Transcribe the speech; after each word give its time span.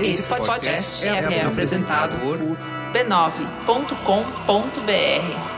Esse 0.00 0.22
podcast 0.24 1.06
é, 1.06 1.08
é 1.08 1.44
apresentado 1.44 2.18
por 2.18 2.38
b9.com.br. 2.92 5.54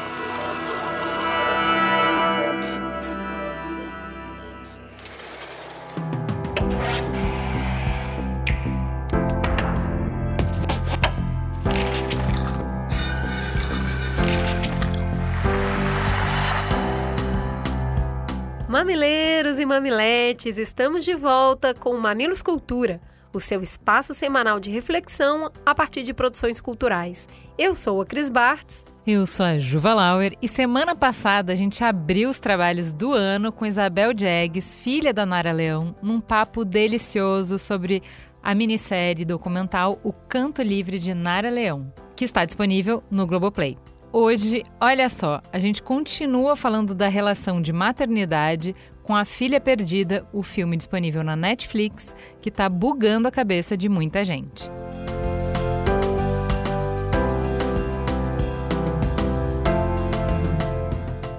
Mamileiros 18.68 19.58
e 19.58 19.64
mamiletes, 19.64 20.58
estamos 20.58 21.04
de 21.04 21.14
volta 21.14 21.72
com 21.72 21.96
Mamilos 21.96 22.42
Cultura, 22.42 23.00
o 23.36 23.40
seu 23.40 23.62
espaço 23.62 24.14
semanal 24.14 24.58
de 24.58 24.70
reflexão 24.70 25.52
a 25.64 25.74
partir 25.74 26.02
de 26.02 26.14
produções 26.14 26.60
culturais. 26.60 27.28
Eu 27.58 27.74
sou 27.74 28.00
a 28.00 28.06
Cris 28.06 28.30
Bartz. 28.30 28.84
Eu 29.06 29.26
sou 29.26 29.46
a 29.46 29.58
Juva 29.58 29.94
Lauer 29.94 30.34
e 30.42 30.48
semana 30.48 30.96
passada 30.96 31.52
a 31.52 31.56
gente 31.56 31.84
abriu 31.84 32.28
os 32.28 32.40
trabalhos 32.40 32.92
do 32.92 33.12
ano 33.12 33.52
com 33.52 33.66
Isabel 33.66 34.12
Jags, 34.16 34.74
filha 34.74 35.12
da 35.12 35.24
Nara 35.24 35.52
Leão, 35.52 35.94
num 36.02 36.20
papo 36.20 36.64
delicioso 36.64 37.58
sobre 37.58 38.02
a 38.42 38.54
minissérie 38.54 39.24
documental 39.24 40.00
O 40.02 40.12
Canto 40.12 40.62
Livre 40.62 40.98
de 40.98 41.14
Nara 41.14 41.50
Leão, 41.50 41.92
que 42.16 42.24
está 42.24 42.44
disponível 42.44 43.02
no 43.10 43.26
Globoplay. 43.26 43.76
Hoje, 44.12 44.62
olha 44.80 45.08
só, 45.10 45.42
a 45.52 45.58
gente 45.58 45.82
continua 45.82 46.56
falando 46.56 46.94
da 46.94 47.06
relação 47.06 47.60
de 47.60 47.72
maternidade 47.72 48.74
com 49.06 49.14
A 49.14 49.24
Filha 49.24 49.60
Perdida, 49.60 50.26
o 50.32 50.42
filme 50.42 50.76
disponível 50.76 51.22
na 51.22 51.36
Netflix, 51.36 52.12
que 52.40 52.48
está 52.48 52.68
bugando 52.68 53.28
a 53.28 53.30
cabeça 53.30 53.76
de 53.76 53.88
muita 53.88 54.24
gente. 54.24 54.68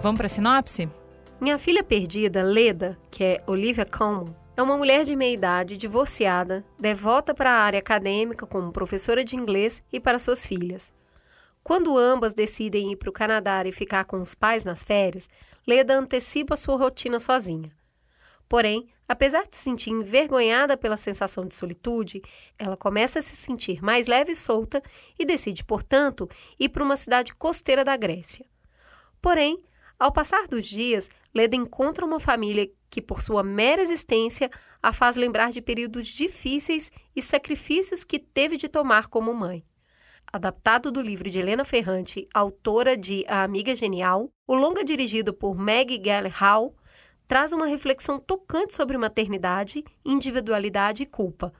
Vamos 0.01 0.17
para 0.17 0.27
a 0.27 0.29
sinopse? 0.29 0.89
Minha 1.41 1.57
filha 1.57 1.83
perdida, 1.83 2.41
Leda, 2.41 2.97
que 3.11 3.21
é 3.21 3.43
Olivia 3.45 3.85
Colman, 3.85 4.33
é 4.55 4.63
uma 4.63 4.77
mulher 4.77 5.03
de 5.03 5.13
meia 5.13 5.33
idade, 5.33 5.77
divorciada, 5.77 6.63
devota 6.79 7.33
para 7.33 7.51
a 7.51 7.59
área 7.59 7.79
acadêmica 7.79 8.47
como 8.47 8.71
professora 8.71 9.25
de 9.25 9.35
inglês 9.35 9.83
e 9.91 9.99
para 9.99 10.17
suas 10.17 10.47
filhas. 10.47 10.93
Quando 11.67 11.97
ambas 11.97 12.33
decidem 12.33 12.93
ir 12.93 12.95
para 12.95 13.09
o 13.09 13.11
Canadá 13.11 13.61
e 13.65 13.73
ficar 13.73 14.05
com 14.05 14.21
os 14.21 14.33
pais 14.33 14.63
nas 14.63 14.85
férias, 14.85 15.27
Leda 15.67 15.99
antecipa 15.99 16.55
sua 16.55 16.77
rotina 16.77 17.19
sozinha. 17.19 17.69
Porém, 18.47 18.87
apesar 19.05 19.45
de 19.45 19.57
se 19.57 19.63
sentir 19.63 19.89
envergonhada 19.89 20.77
pela 20.77 20.95
sensação 20.95 21.45
de 21.45 21.53
solitude, 21.53 22.21
ela 22.57 22.77
começa 22.77 23.19
a 23.19 23.21
se 23.21 23.35
sentir 23.35 23.83
mais 23.83 24.07
leve 24.07 24.31
e 24.31 24.35
solta 24.35 24.81
e 25.19 25.25
decide, 25.25 25.61
portanto, 25.61 26.29
ir 26.57 26.69
para 26.69 26.85
uma 26.85 26.95
cidade 26.95 27.35
costeira 27.35 27.83
da 27.83 27.97
Grécia. 27.97 28.45
Porém, 29.21 29.61
ao 29.99 30.13
passar 30.13 30.47
dos 30.47 30.65
dias, 30.65 31.09
Leda 31.35 31.57
encontra 31.57 32.05
uma 32.05 32.21
família 32.21 32.71
que, 32.89 33.01
por 33.01 33.21
sua 33.21 33.43
mera 33.43 33.81
existência, 33.81 34.49
a 34.81 34.93
faz 34.93 35.17
lembrar 35.17 35.51
de 35.51 35.61
períodos 35.61 36.07
difíceis 36.07 36.89
e 37.13 37.21
sacrifícios 37.21 38.05
que 38.05 38.19
teve 38.19 38.55
de 38.55 38.69
tomar 38.69 39.07
como 39.07 39.33
mãe 39.33 39.65
adaptado 40.31 40.91
do 40.91 41.01
livro 41.01 41.29
de 41.29 41.39
Helena 41.39 41.63
Ferrante, 41.63 42.27
autora 42.33 42.97
de 42.97 43.25
A 43.27 43.43
Amiga 43.43 43.75
Genial, 43.75 44.29
o 44.47 44.53
longa 44.53 44.83
dirigido 44.83 45.33
por 45.33 45.57
Meg 45.57 45.97
Gyllenhaal 45.97 46.73
traz 47.27 47.51
uma 47.51 47.67
reflexão 47.67 48.19
tocante 48.19 48.73
sobre 48.73 48.97
maternidade, 48.97 49.83
individualidade 50.05 51.03
e 51.03 51.05
culpa, 51.05 51.51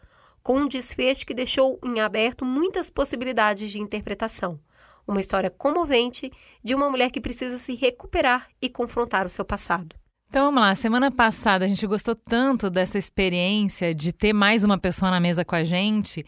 com 0.42 0.60
um 0.60 0.68
desfecho 0.68 1.26
que 1.26 1.34
deixou 1.34 1.80
em 1.84 2.00
aberto 2.00 2.46
muitas 2.46 2.90
possibilidades 2.90 3.72
de 3.72 3.82
interpretação. 3.82 4.60
Uma 5.06 5.20
história 5.20 5.50
comovente 5.50 6.32
de 6.64 6.74
uma 6.74 6.90
mulher 6.90 7.12
que 7.12 7.22
precisa 7.22 7.58
se 7.58 7.76
recuperar 7.76 8.48
e 8.62 8.70
confrontar 8.70 9.26
o 9.26 9.30
seu 9.30 9.44
passado. 9.44 9.96
Então 10.30 10.46
vamos 10.46 10.62
lá, 10.62 10.76
semana 10.76 11.10
passada 11.10 11.64
a 11.64 11.68
gente 11.68 11.88
gostou 11.88 12.14
tanto 12.14 12.70
dessa 12.70 12.98
experiência 12.98 13.96
de 13.96 14.12
ter 14.12 14.34
mais 14.34 14.64
uma 14.64 14.78
pessoa 14.78 15.10
na 15.10 15.22
mesa 15.22 15.46
com 15.46 15.56
a 15.56 15.64
gente 15.64 16.26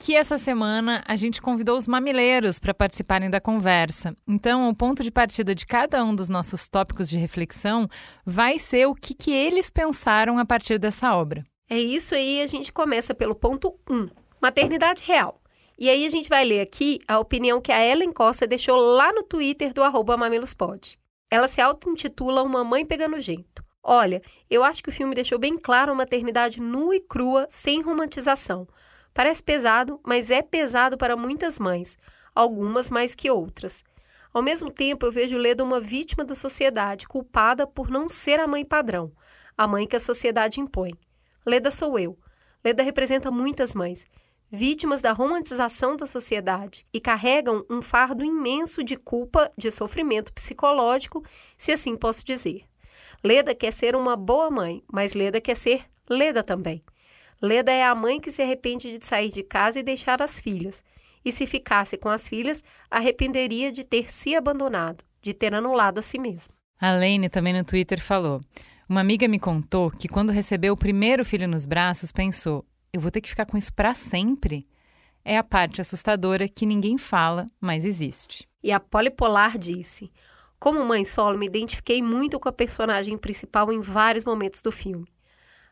que 0.00 0.16
essa 0.16 0.38
semana 0.38 1.04
a 1.06 1.14
gente 1.14 1.42
convidou 1.42 1.76
os 1.76 1.86
mamileiros 1.86 2.58
para 2.58 2.72
participarem 2.72 3.28
da 3.28 3.38
conversa. 3.38 4.16
Então, 4.26 4.70
o 4.70 4.74
ponto 4.74 5.02
de 5.02 5.10
partida 5.10 5.54
de 5.54 5.66
cada 5.66 6.02
um 6.02 6.16
dos 6.16 6.30
nossos 6.30 6.66
tópicos 6.68 7.06
de 7.06 7.18
reflexão 7.18 7.86
vai 8.24 8.58
ser 8.58 8.86
o 8.86 8.94
que, 8.94 9.12
que 9.12 9.30
eles 9.30 9.68
pensaram 9.68 10.38
a 10.38 10.44
partir 10.46 10.78
dessa 10.78 11.14
obra. 11.14 11.44
É 11.68 11.78
isso 11.78 12.14
aí, 12.14 12.40
a 12.40 12.46
gente 12.46 12.72
começa 12.72 13.14
pelo 13.14 13.34
ponto 13.34 13.78
1, 13.88 13.94
um, 13.94 14.08
maternidade 14.40 15.04
real. 15.04 15.38
E 15.78 15.90
aí 15.90 16.06
a 16.06 16.08
gente 16.08 16.30
vai 16.30 16.46
ler 16.46 16.62
aqui 16.62 16.98
a 17.06 17.18
opinião 17.18 17.60
que 17.60 17.70
a 17.70 17.84
Ellen 17.84 18.12
Costa 18.12 18.46
deixou 18.46 18.80
lá 18.80 19.12
no 19.12 19.22
Twitter 19.22 19.74
do 19.74 19.82
arroba 19.82 20.16
mamilospod. 20.16 20.98
Ela 21.30 21.46
se 21.46 21.60
auto-intitula 21.60 22.42
Uma 22.42 22.64
Mãe 22.64 22.86
Pegando 22.86 23.20
Jeito. 23.20 23.62
Olha, 23.82 24.22
eu 24.48 24.64
acho 24.64 24.82
que 24.82 24.88
o 24.88 24.92
filme 24.92 25.14
deixou 25.14 25.38
bem 25.38 25.58
claro 25.58 25.92
a 25.92 25.94
maternidade 25.94 26.60
nua 26.60 26.96
e 26.96 27.00
crua, 27.00 27.46
sem 27.50 27.82
romantização. 27.82 28.66
Parece 29.20 29.42
pesado, 29.42 30.00
mas 30.02 30.30
é 30.30 30.40
pesado 30.40 30.96
para 30.96 31.14
muitas 31.14 31.58
mães, 31.58 31.98
algumas 32.34 32.88
mais 32.88 33.14
que 33.14 33.30
outras. 33.30 33.84
Ao 34.32 34.40
mesmo 34.40 34.70
tempo, 34.70 35.04
eu 35.04 35.12
vejo 35.12 35.36
Leda 35.36 35.62
uma 35.62 35.78
vítima 35.78 36.24
da 36.24 36.34
sociedade, 36.34 37.06
culpada 37.06 37.66
por 37.66 37.90
não 37.90 38.08
ser 38.08 38.40
a 38.40 38.46
mãe 38.46 38.64
padrão, 38.64 39.12
a 39.58 39.66
mãe 39.66 39.86
que 39.86 39.94
a 39.94 40.00
sociedade 40.00 40.58
impõe. 40.58 40.92
Leda 41.44 41.70
sou 41.70 41.98
eu. 41.98 42.18
Leda 42.64 42.82
representa 42.82 43.30
muitas 43.30 43.74
mães, 43.74 44.06
vítimas 44.50 45.02
da 45.02 45.12
romantização 45.12 45.98
da 45.98 46.06
sociedade 46.06 46.86
e 46.90 46.98
carregam 46.98 47.62
um 47.68 47.82
fardo 47.82 48.24
imenso 48.24 48.82
de 48.82 48.96
culpa, 48.96 49.52
de 49.54 49.70
sofrimento 49.70 50.32
psicológico, 50.32 51.22
se 51.58 51.72
assim 51.72 51.94
posso 51.94 52.24
dizer. 52.24 52.62
Leda 53.22 53.54
quer 53.54 53.74
ser 53.74 53.94
uma 53.94 54.16
boa 54.16 54.50
mãe, 54.50 54.82
mas 54.90 55.12
Leda 55.12 55.42
quer 55.42 55.58
ser 55.58 55.84
Leda 56.08 56.42
também. 56.42 56.82
Leda 57.42 57.72
é 57.72 57.84
a 57.84 57.94
mãe 57.94 58.20
que 58.20 58.30
se 58.30 58.42
arrepende 58.42 58.98
de 58.98 59.04
sair 59.04 59.30
de 59.30 59.42
casa 59.42 59.80
e 59.80 59.82
deixar 59.82 60.20
as 60.20 60.40
filhas. 60.40 60.82
E 61.24 61.32
se 61.32 61.46
ficasse 61.46 61.96
com 61.96 62.08
as 62.08 62.28
filhas, 62.28 62.62
arrependeria 62.90 63.70
de 63.70 63.84
ter 63.84 64.10
se 64.10 64.34
abandonado, 64.34 65.04
de 65.22 65.34
ter 65.34 65.54
anulado 65.54 65.98
a 65.98 66.02
si 66.02 66.18
mesma. 66.18 66.54
A 66.80 66.92
Lane 66.92 67.28
também 67.28 67.52
no 67.52 67.64
Twitter 67.64 68.00
falou: 68.00 68.40
Uma 68.88 69.00
amiga 69.00 69.28
me 69.28 69.38
contou 69.38 69.90
que 69.90 70.08
quando 70.08 70.30
recebeu 70.30 70.72
o 70.72 70.78
primeiro 70.78 71.24
filho 71.24 71.46
nos 71.46 71.66
braços, 71.66 72.10
pensou: 72.10 72.64
eu 72.92 73.00
vou 73.00 73.10
ter 73.10 73.20
que 73.20 73.28
ficar 73.28 73.46
com 73.46 73.56
isso 73.56 73.72
para 73.72 73.94
sempre? 73.94 74.66
É 75.24 75.38
a 75.38 75.44
parte 75.44 75.80
assustadora 75.80 76.48
que 76.48 76.66
ninguém 76.66 76.98
fala, 76.98 77.46
mas 77.60 77.84
existe. 77.84 78.48
E 78.62 78.72
a 78.72 78.80
Polipolar 78.80 79.56
disse: 79.58 80.10
Como 80.58 80.84
mãe 80.84 81.04
solo, 81.04 81.38
me 81.38 81.46
identifiquei 81.46 82.02
muito 82.02 82.40
com 82.40 82.48
a 82.48 82.52
personagem 82.52 83.16
principal 83.16 83.72
em 83.72 83.80
vários 83.80 84.24
momentos 84.24 84.60
do 84.60 84.72
filme. 84.72 85.06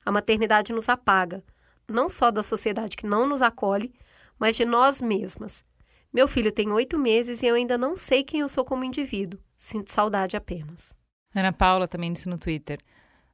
A 0.05 0.13
maternidade 0.13 0.73
nos 0.73 0.89
apaga, 0.89 1.43
não 1.89 2.09
só 2.09 2.31
da 2.31 2.43
sociedade 2.43 2.97
que 2.97 3.07
não 3.07 3.27
nos 3.27 3.43
acolhe, 3.43 3.93
mas 4.39 4.57
de 4.57 4.65
nós 4.65 5.01
mesmas. 5.01 5.65
Meu 6.13 6.29
filho 6.29 6.53
tem 6.53 6.71
oito 6.73 6.99
meses 6.99 7.43
e 7.43 7.47
eu 7.47 7.55
ainda 7.55 7.77
não 7.77 7.97
sei 7.97 8.23
quem 8.23 8.41
eu 8.41 8.49
sou 8.49 8.65
como 8.65 8.85
indivíduo. 8.85 9.41
Sinto 9.57 9.91
saudade 9.91 10.37
apenas. 10.37 10.95
Ana 11.35 11.53
Paula 11.53 11.89
também 11.89 12.13
disse 12.13 12.29
no 12.29 12.39
Twitter. 12.39 12.79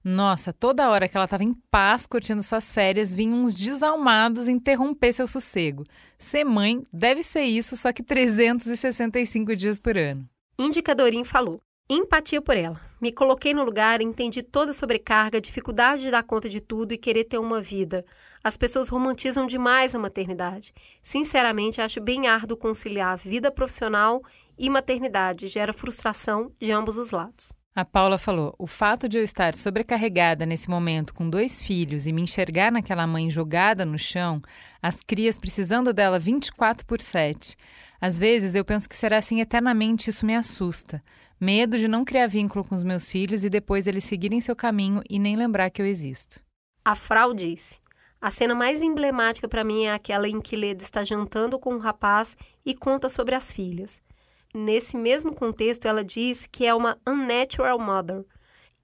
Nossa, 0.02 0.52
toda 0.52 0.90
hora 0.90 1.08
que 1.08 1.16
ela 1.16 1.24
estava 1.24 1.44
em 1.44 1.54
paz 1.70 2.06
curtindo 2.06 2.42
suas 2.42 2.72
férias, 2.72 3.14
vinham 3.14 3.40
uns 3.40 3.54
desalmados 3.54 4.48
interromper 4.48 5.12
seu 5.12 5.26
sossego. 5.26 5.84
Ser 6.18 6.44
mãe 6.44 6.84
deve 6.92 7.22
ser 7.22 7.44
isso, 7.44 7.74
só 7.76 7.90
que 7.92 8.02
365 8.02 9.56
dias 9.56 9.80
por 9.80 9.96
ano. 9.96 10.28
Indicadorim 10.58 11.24
falou. 11.24 11.60
Empatia 11.88 12.42
por 12.42 12.56
ela. 12.56 12.78
Me 13.04 13.12
coloquei 13.12 13.52
no 13.52 13.62
lugar, 13.62 14.00
entendi 14.00 14.42
toda 14.42 14.70
a 14.70 14.72
sobrecarga, 14.72 15.38
dificuldade 15.38 16.04
de 16.04 16.10
dar 16.10 16.22
conta 16.22 16.48
de 16.48 16.58
tudo 16.58 16.94
e 16.94 16.96
querer 16.96 17.24
ter 17.24 17.36
uma 17.36 17.60
vida. 17.60 18.02
As 18.42 18.56
pessoas 18.56 18.88
romantizam 18.88 19.46
demais 19.46 19.94
a 19.94 19.98
maternidade. 19.98 20.72
Sinceramente, 21.02 21.82
acho 21.82 22.00
bem 22.00 22.28
árduo 22.28 22.56
conciliar 22.56 23.18
vida 23.18 23.50
profissional 23.50 24.22
e 24.58 24.70
maternidade. 24.70 25.48
Gera 25.48 25.74
frustração 25.74 26.50
de 26.58 26.72
ambos 26.72 26.96
os 26.96 27.10
lados. 27.10 27.52
A 27.76 27.84
Paula 27.84 28.16
falou: 28.16 28.54
o 28.58 28.66
fato 28.66 29.06
de 29.06 29.18
eu 29.18 29.22
estar 29.22 29.54
sobrecarregada 29.54 30.46
nesse 30.46 30.70
momento 30.70 31.12
com 31.12 31.28
dois 31.28 31.60
filhos 31.60 32.06
e 32.06 32.12
me 32.12 32.22
enxergar 32.22 32.72
naquela 32.72 33.06
mãe 33.06 33.28
jogada 33.28 33.84
no 33.84 33.98
chão, 33.98 34.40
as 34.80 35.02
crias 35.02 35.36
precisando 35.36 35.92
dela 35.92 36.18
24 36.18 36.86
por 36.86 37.02
7. 37.02 37.54
Às 38.00 38.18
vezes 38.18 38.54
eu 38.54 38.64
penso 38.64 38.88
que 38.88 38.96
será 38.96 39.18
assim 39.18 39.42
eternamente, 39.42 40.08
isso 40.08 40.24
me 40.24 40.34
assusta. 40.34 41.02
Medo 41.44 41.76
de 41.76 41.86
não 41.86 42.06
criar 42.06 42.26
vínculo 42.26 42.64
com 42.64 42.74
os 42.74 42.82
meus 42.82 43.10
filhos 43.10 43.44
e 43.44 43.50
depois 43.50 43.86
eles 43.86 44.04
seguirem 44.04 44.40
seu 44.40 44.56
caminho 44.56 45.02
e 45.10 45.18
nem 45.18 45.36
lembrar 45.36 45.68
que 45.68 45.82
eu 45.82 45.84
existo. 45.84 46.40
A 46.82 46.94
Frau 46.94 47.34
disse: 47.34 47.80
A 48.18 48.30
cena 48.30 48.54
mais 48.54 48.80
emblemática 48.80 49.46
para 49.46 49.62
mim 49.62 49.84
é 49.84 49.92
aquela 49.92 50.26
em 50.26 50.40
que 50.40 50.56
Leda 50.56 50.82
está 50.82 51.04
jantando 51.04 51.58
com 51.58 51.74
um 51.74 51.78
rapaz 51.78 52.34
e 52.64 52.74
conta 52.74 53.10
sobre 53.10 53.34
as 53.34 53.52
filhas. 53.52 54.00
Nesse 54.54 54.96
mesmo 54.96 55.34
contexto, 55.34 55.86
ela 55.86 56.02
diz 56.02 56.46
que 56.46 56.64
é 56.64 56.74
uma 56.74 56.96
unnatural 57.06 57.78
mother. 57.78 58.24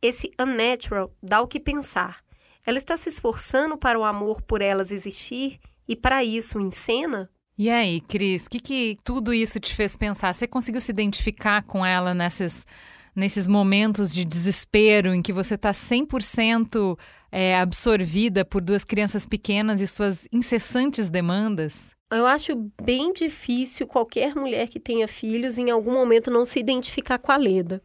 Esse 0.02 0.30
unnatural 0.38 1.14
dá 1.22 1.40
o 1.40 1.48
que 1.48 1.58
pensar. 1.58 2.22
Ela 2.66 2.76
está 2.76 2.94
se 2.94 3.08
esforçando 3.08 3.78
para 3.78 3.98
o 3.98 4.04
amor 4.04 4.42
por 4.42 4.60
elas 4.60 4.92
existir 4.92 5.58
e 5.88 5.96
para 5.96 6.22
isso 6.22 6.60
encena. 6.60 7.30
E 7.62 7.68
aí, 7.68 8.00
Cris, 8.00 8.46
o 8.46 8.48
que, 8.48 8.58
que 8.58 8.96
tudo 9.04 9.34
isso 9.34 9.60
te 9.60 9.74
fez 9.74 9.94
pensar? 9.94 10.32
Você 10.32 10.46
conseguiu 10.46 10.80
se 10.80 10.90
identificar 10.90 11.62
com 11.62 11.84
ela 11.84 12.14
nesses, 12.14 12.66
nesses 13.14 13.46
momentos 13.46 14.14
de 14.14 14.24
desespero 14.24 15.12
em 15.12 15.20
que 15.20 15.30
você 15.30 15.56
está 15.56 15.70
100% 15.70 16.98
é, 17.30 17.58
absorvida 17.58 18.46
por 18.46 18.62
duas 18.62 18.82
crianças 18.82 19.26
pequenas 19.26 19.82
e 19.82 19.86
suas 19.86 20.26
incessantes 20.32 21.10
demandas? 21.10 21.94
Eu 22.10 22.24
acho 22.24 22.56
bem 22.82 23.12
difícil 23.12 23.86
qualquer 23.86 24.34
mulher 24.34 24.66
que 24.66 24.80
tenha 24.80 25.06
filhos 25.06 25.58
em 25.58 25.70
algum 25.70 25.92
momento 25.92 26.30
não 26.30 26.46
se 26.46 26.58
identificar 26.58 27.18
com 27.18 27.30
a 27.30 27.36
Leda 27.36 27.82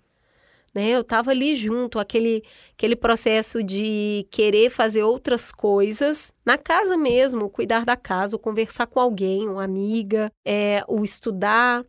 né? 0.76 0.90
Eu 0.90 1.02
estava 1.02 1.32
ali 1.32 1.56
junto, 1.56 1.98
aquele, 1.98 2.44
aquele 2.74 2.98
processo 2.98 3.64
de 3.64 4.28
querer 4.30 4.70
fazer 4.70 5.04
outras 5.04 5.52
coisas 5.52 6.34
na 6.46 6.58
casa 6.58 6.98
mesmo, 6.98 7.50
cuidar 7.50 7.86
da 7.86 7.96
casa, 7.96 8.38
conversar 8.38 8.86
com 8.86 9.00
alguém, 9.00 9.48
uma 9.48 9.64
amiga, 9.64 10.30
é, 10.46 10.84
o 10.88 11.06
estudar, 11.06 11.86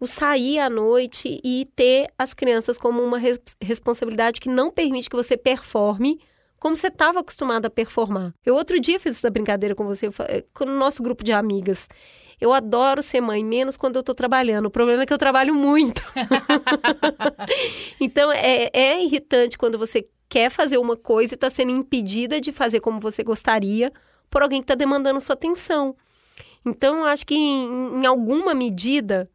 o 0.00 0.06
sair 0.06 0.58
à 0.58 0.70
noite 0.70 1.38
e 1.44 1.68
ter 1.76 2.08
as 2.18 2.32
crianças 2.32 2.78
como 2.78 3.02
uma 3.02 3.18
res 3.18 3.38
responsabilidade 3.60 4.40
que 4.40 4.48
não 4.48 4.70
permite 4.70 5.10
que 5.10 5.16
você 5.16 5.36
performe 5.36 6.18
como 6.58 6.76
você 6.76 6.88
estava 6.88 7.20
acostumada 7.20 7.68
a 7.68 7.70
performar. 7.70 8.34
Eu 8.44 8.54
outro 8.54 8.78
dia 8.78 9.00
fiz 9.00 9.16
essa 9.16 9.30
brincadeira 9.30 9.74
com 9.74 9.86
você, 9.86 10.10
com 10.52 10.64
o 10.64 10.78
nosso 10.78 11.02
grupo 11.02 11.24
de 11.24 11.32
amigas. 11.32 11.88
Eu 12.40 12.52
adoro 12.52 13.02
ser 13.02 13.20
mãe, 13.20 13.44
menos 13.44 13.76
quando 13.76 13.96
eu 13.96 14.02
tô 14.02 14.14
trabalhando. 14.14 14.66
O 14.66 14.70
problema 14.70 15.02
é 15.02 15.06
que 15.06 15.12
eu 15.12 15.18
trabalho 15.18 15.54
muito. 15.54 16.02
então, 18.00 18.32
é, 18.32 18.70
é 18.72 19.04
irritante 19.04 19.58
quando 19.58 19.78
você 19.78 20.08
quer 20.28 20.50
fazer 20.50 20.78
uma 20.78 20.96
coisa 20.96 21.34
e 21.34 21.36
está 21.36 21.50
sendo 21.50 21.70
impedida 21.72 22.40
de 22.40 22.50
fazer 22.50 22.80
como 22.80 22.98
você 22.98 23.22
gostaria 23.22 23.92
por 24.30 24.42
alguém 24.42 24.60
que 24.60 24.64
está 24.64 24.74
demandando 24.74 25.20
sua 25.20 25.34
atenção. 25.34 25.94
Então, 26.64 26.98
eu 26.98 27.04
acho 27.04 27.26
que 27.26 27.34
em, 27.34 28.00
em 28.00 28.06
alguma 28.06 28.54
medida 28.54 29.28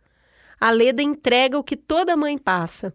a 0.59 0.71
Leda 0.71 1.03
entrega 1.03 1.59
o 1.59 1.63
que 1.63 1.75
toda 1.75 2.17
mãe 2.17 2.37
passa. 2.37 2.93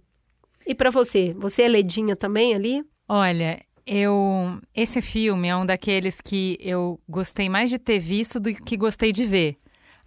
E 0.66 0.74
para 0.74 0.90
você, 0.90 1.34
você 1.38 1.62
é 1.62 1.68
ledinha 1.68 2.16
também 2.16 2.54
ali? 2.54 2.84
Olha, 3.08 3.60
eu 3.86 4.60
esse 4.74 5.00
filme 5.02 5.48
é 5.48 5.56
um 5.56 5.66
daqueles 5.66 6.20
que 6.20 6.56
eu 6.60 7.00
gostei 7.08 7.48
mais 7.48 7.70
de 7.70 7.78
ter 7.78 7.98
visto 7.98 8.38
do 8.38 8.54
que 8.54 8.76
gostei 8.76 9.12
de 9.12 9.24
ver. 9.24 9.56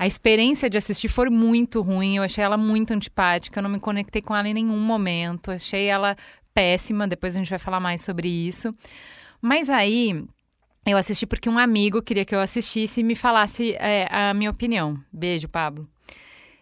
A 0.03 0.05
experiência 0.05 0.69
de 0.69 0.77
assistir 0.77 1.07
foi 1.07 1.29
muito 1.29 1.79
ruim, 1.79 2.17
eu 2.17 2.23
achei 2.23 2.43
ela 2.43 2.57
muito 2.57 2.91
antipática, 2.91 3.57
eu 3.57 3.63
não 3.63 3.69
me 3.69 3.79
conectei 3.79 4.21
com 4.21 4.35
ela 4.35 4.49
em 4.49 4.53
nenhum 4.53 4.77
momento, 4.77 5.49
achei 5.49 5.85
ela 5.85 6.17
péssima, 6.53 7.07
depois 7.07 7.37
a 7.37 7.39
gente 7.39 7.49
vai 7.49 7.57
falar 7.57 7.79
mais 7.79 8.01
sobre 8.01 8.27
isso. 8.27 8.75
Mas 9.41 9.69
aí, 9.69 10.25
eu 10.85 10.97
assisti 10.97 11.25
porque 11.25 11.47
um 11.47 11.57
amigo 11.57 12.01
queria 12.01 12.25
que 12.25 12.35
eu 12.35 12.41
assistisse 12.41 12.99
e 12.99 13.03
me 13.03 13.15
falasse 13.15 13.75
é, 13.75 14.05
a 14.11 14.33
minha 14.33 14.51
opinião. 14.51 15.01
Beijo, 15.09 15.47
Pablo. 15.47 15.87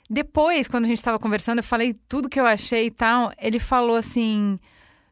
Depois, 0.08 0.68
quando 0.68 0.86
a 0.86 0.88
gente 0.88 1.00
estava 1.00 1.18
conversando, 1.18 1.58
eu 1.58 1.64
falei 1.64 1.96
tudo 2.08 2.30
que 2.30 2.40
eu 2.40 2.46
achei 2.46 2.86
e 2.86 2.92
tal. 2.92 3.34
Ele 3.40 3.58
falou 3.58 3.96
assim: 3.96 4.60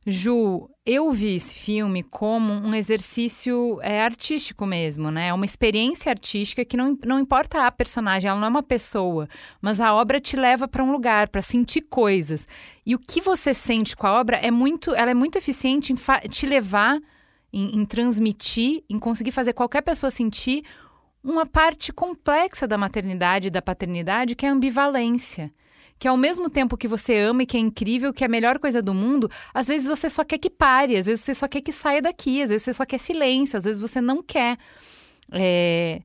Ju, 0.06 0.70
eu 0.86 1.12
vi 1.12 1.36
esse 1.36 1.54
filme 1.54 2.02
como 2.02 2.54
um 2.54 2.74
exercício 2.74 3.80
é, 3.82 4.02
artístico 4.02 4.66
mesmo, 4.66 5.12
né? 5.12 5.28
É 5.28 5.34
uma 5.34 5.46
experiência 5.46 6.10
artística 6.10 6.64
que 6.64 6.78
não, 6.78 6.98
não 7.06 7.20
importa 7.20 7.66
a 7.66 7.72
personagem, 7.72 8.30
ela 8.30 8.40
não 8.40 8.48
é 8.48 8.50
uma 8.50 8.64
pessoa, 8.64 9.28
mas 9.62 9.82
a 9.82 9.94
obra 9.94 10.20
te 10.20 10.38
leva 10.38 10.68
para 10.68 10.84
um 10.84 10.92
lugar, 10.92 11.28
para 11.28 11.42
sentir 11.42 11.82
coisas. 11.82 12.48
E 12.86 12.96
o 12.96 13.00
que 13.00 13.20
você 13.20 13.54
sente 13.54 13.96
com 13.96 14.08
a 14.08 14.20
obra 14.20 14.38
é 14.38 14.50
muito, 14.50 14.96
ela 14.96 15.12
é 15.12 15.14
muito 15.14 15.38
eficiente 15.38 15.92
em 15.92 15.98
te 16.30 16.46
levar, 16.48 16.98
em, 17.52 17.80
em 17.82 17.86
transmitir, 17.86 18.84
em 18.90 18.98
conseguir 18.98 19.32
fazer 19.32 19.52
qualquer 19.52 19.82
pessoa 19.82 20.10
sentir 20.10 20.64
uma 21.22 21.46
parte 21.46 21.92
complexa 21.92 22.66
da 22.66 22.78
maternidade 22.78 23.50
e 23.50 23.52
da 23.52 23.62
paternidade, 23.62 24.34
que 24.34 24.46
é 24.46 24.50
a 24.50 24.54
ambivalência 24.54 25.52
que 26.00 26.08
ao 26.08 26.16
mesmo 26.16 26.50
tempo 26.50 26.78
que 26.78 26.88
você 26.88 27.18
ama 27.18 27.44
e 27.44 27.46
que 27.46 27.58
é 27.58 27.60
incrível, 27.60 28.14
que 28.14 28.24
é 28.24 28.28
a 28.28 28.30
melhor 28.30 28.58
coisa 28.58 28.82
do 28.82 28.94
mundo, 28.94 29.30
às 29.54 29.68
vezes 29.68 29.88
você 29.88 30.10
só 30.10 30.24
quer 30.24 30.38
que 30.38 30.50
pare, 30.50 30.96
às 30.96 31.06
vezes 31.06 31.24
você 31.24 31.34
só 31.34 31.48
quer 31.48 31.60
que 31.60 31.74
saia 31.74 32.02
daqui, 32.02 32.42
às 32.42 32.50
vezes 32.50 32.64
você 32.64 32.74
só 32.74 32.86
quer 32.86 32.98
silêncio, 32.98 33.58
às 33.58 33.66
vezes 33.66 33.82
você 33.82 34.00
não 34.00 34.24
quer. 34.24 34.58
É... 35.32 36.02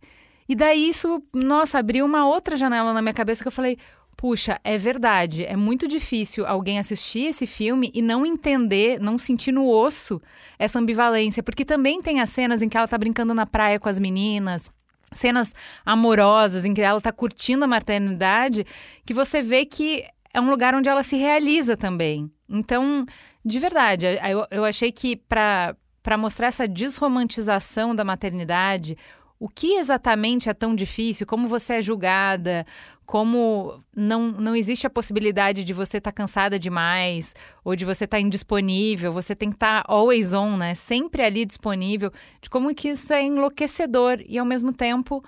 E 0.49 0.55
daí 0.55 0.88
isso, 0.88 1.23
nossa, 1.32 1.79
abriu 1.79 2.05
uma 2.05 2.26
outra 2.26 2.56
janela 2.56 2.93
na 2.93 3.00
minha 3.00 3.14
cabeça 3.14 3.43
que 3.43 3.49
eu 3.49 3.52
falei. 3.52 3.79
Puxa, 4.17 4.61
é 4.64 4.76
verdade. 4.76 5.44
É 5.44 5.56
muito 5.56 5.88
difícil 5.88 6.46
alguém 6.46 6.79
assistir 6.79 7.26
esse 7.26 7.46
filme 7.46 7.91
e 7.94 8.02
não 8.02 8.26
entender, 8.26 9.00
não 9.00 9.17
sentir 9.17 9.52
no 9.52 9.67
osso 9.69 10.20
essa 10.58 10.79
ambivalência. 10.79 11.43
Porque 11.43 11.64
também 11.64 12.02
tem 12.02 12.20
as 12.20 12.31
cenas 12.31 12.62
em 12.62 12.69
que 12.69 12.76
ela 12.76 12.88
tá 12.88 12.99
brincando 12.99 13.32
na 13.32 13.46
praia 13.46 13.81
com 13.81 13.88
as 13.88 13.99
meninas, 13.99 14.73
cenas 15.12 15.54
amorosas 15.84 16.64
em 16.64 16.74
que 16.74 16.82
ela 16.82 16.98
está 16.98 17.12
curtindo 17.12 17.64
a 17.64 17.68
maternidade, 17.68 18.66
que 19.06 19.14
você 19.14 19.40
vê 19.42 19.64
que 19.64 20.04
é 20.32 20.40
um 20.40 20.50
lugar 20.50 20.74
onde 20.74 20.88
ela 20.88 21.02
se 21.02 21.16
realiza 21.16 21.76
também. 21.76 22.30
Então, 22.48 23.06
de 23.44 23.58
verdade, 23.58 24.06
eu, 24.06 24.46
eu 24.50 24.64
achei 24.64 24.90
que 24.90 25.16
para 25.16 25.76
mostrar 26.18 26.48
essa 26.48 26.66
desromantização 26.66 27.94
da 27.94 28.04
maternidade, 28.04 28.96
o 29.44 29.49
que 29.50 29.75
exatamente 29.75 30.49
é 30.49 30.55
tão 30.55 30.75
difícil, 30.75 31.26
como 31.26 31.46
você 31.46 31.75
é 31.75 31.82
julgada, 31.82 32.64
como 33.05 33.85
não, 33.94 34.29
não 34.32 34.56
existe 34.56 34.87
a 34.87 34.91
possibilidade 34.91 35.64
de 35.64 35.75
você 35.75 35.99
estar 35.99 36.12
tá 36.12 36.17
cansada 36.17 36.58
demais 36.58 37.35
ou 37.62 37.76
de 37.76 37.85
você 37.85 38.06
estar 38.06 38.17
tá 38.17 38.23
indisponível, 38.23 39.12
você 39.12 39.37
tem 39.37 39.50
que 39.50 39.56
estar 39.56 39.85
tá 39.85 39.93
always 39.93 40.32
on, 40.32 40.56
né? 40.56 40.75
Sempre 40.75 41.23
ali 41.23 41.44
disponível, 41.44 42.11
de 42.41 42.49
como 42.49 42.75
que 42.75 42.88
isso 42.88 43.12
é 43.12 43.23
enlouquecedor 43.23 44.25
e 44.26 44.38
ao 44.38 44.46
mesmo 44.46 44.73
tempo 44.73 45.23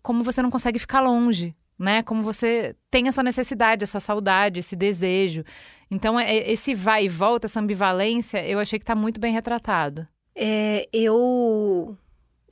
como 0.00 0.22
você 0.22 0.40
não 0.42 0.50
consegue 0.50 0.78
ficar 0.78 1.00
longe, 1.00 1.52
né? 1.76 2.04
Como 2.04 2.22
você 2.22 2.76
tem 2.88 3.08
essa 3.08 3.20
necessidade, 3.20 3.82
essa 3.82 3.98
saudade, 3.98 4.60
esse 4.60 4.76
desejo. 4.76 5.42
Então, 5.90 6.20
é, 6.20 6.48
esse 6.48 6.72
vai 6.72 7.06
e 7.06 7.08
volta, 7.08 7.48
essa 7.48 7.58
ambivalência, 7.58 8.46
eu 8.46 8.60
achei 8.60 8.78
que 8.78 8.84
está 8.84 8.94
muito 8.94 9.18
bem 9.18 9.32
retratado. 9.32 10.06
É, 10.36 10.88
eu 10.92 11.98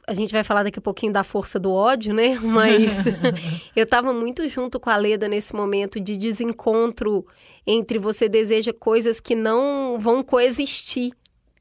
a 0.08 0.14
gente 0.14 0.32
vai 0.32 0.42
falar 0.42 0.62
daqui 0.62 0.78
a 0.78 0.82
pouquinho 0.82 1.12
da 1.12 1.22
força 1.22 1.58
do 1.58 1.70
ódio, 1.70 2.14
né? 2.14 2.38
Mas 2.42 3.04
eu 3.76 3.84
estava 3.84 4.12
muito 4.12 4.48
junto 4.48 4.80
com 4.80 4.88
a 4.88 4.96
Leda 4.96 5.28
nesse 5.28 5.54
momento 5.54 6.00
de 6.00 6.16
desencontro 6.16 7.26
entre 7.66 7.98
você 7.98 8.28
deseja 8.28 8.72
coisas 8.72 9.20
que 9.20 9.34
não 9.34 9.98
vão 10.00 10.22
coexistir. 10.22 11.12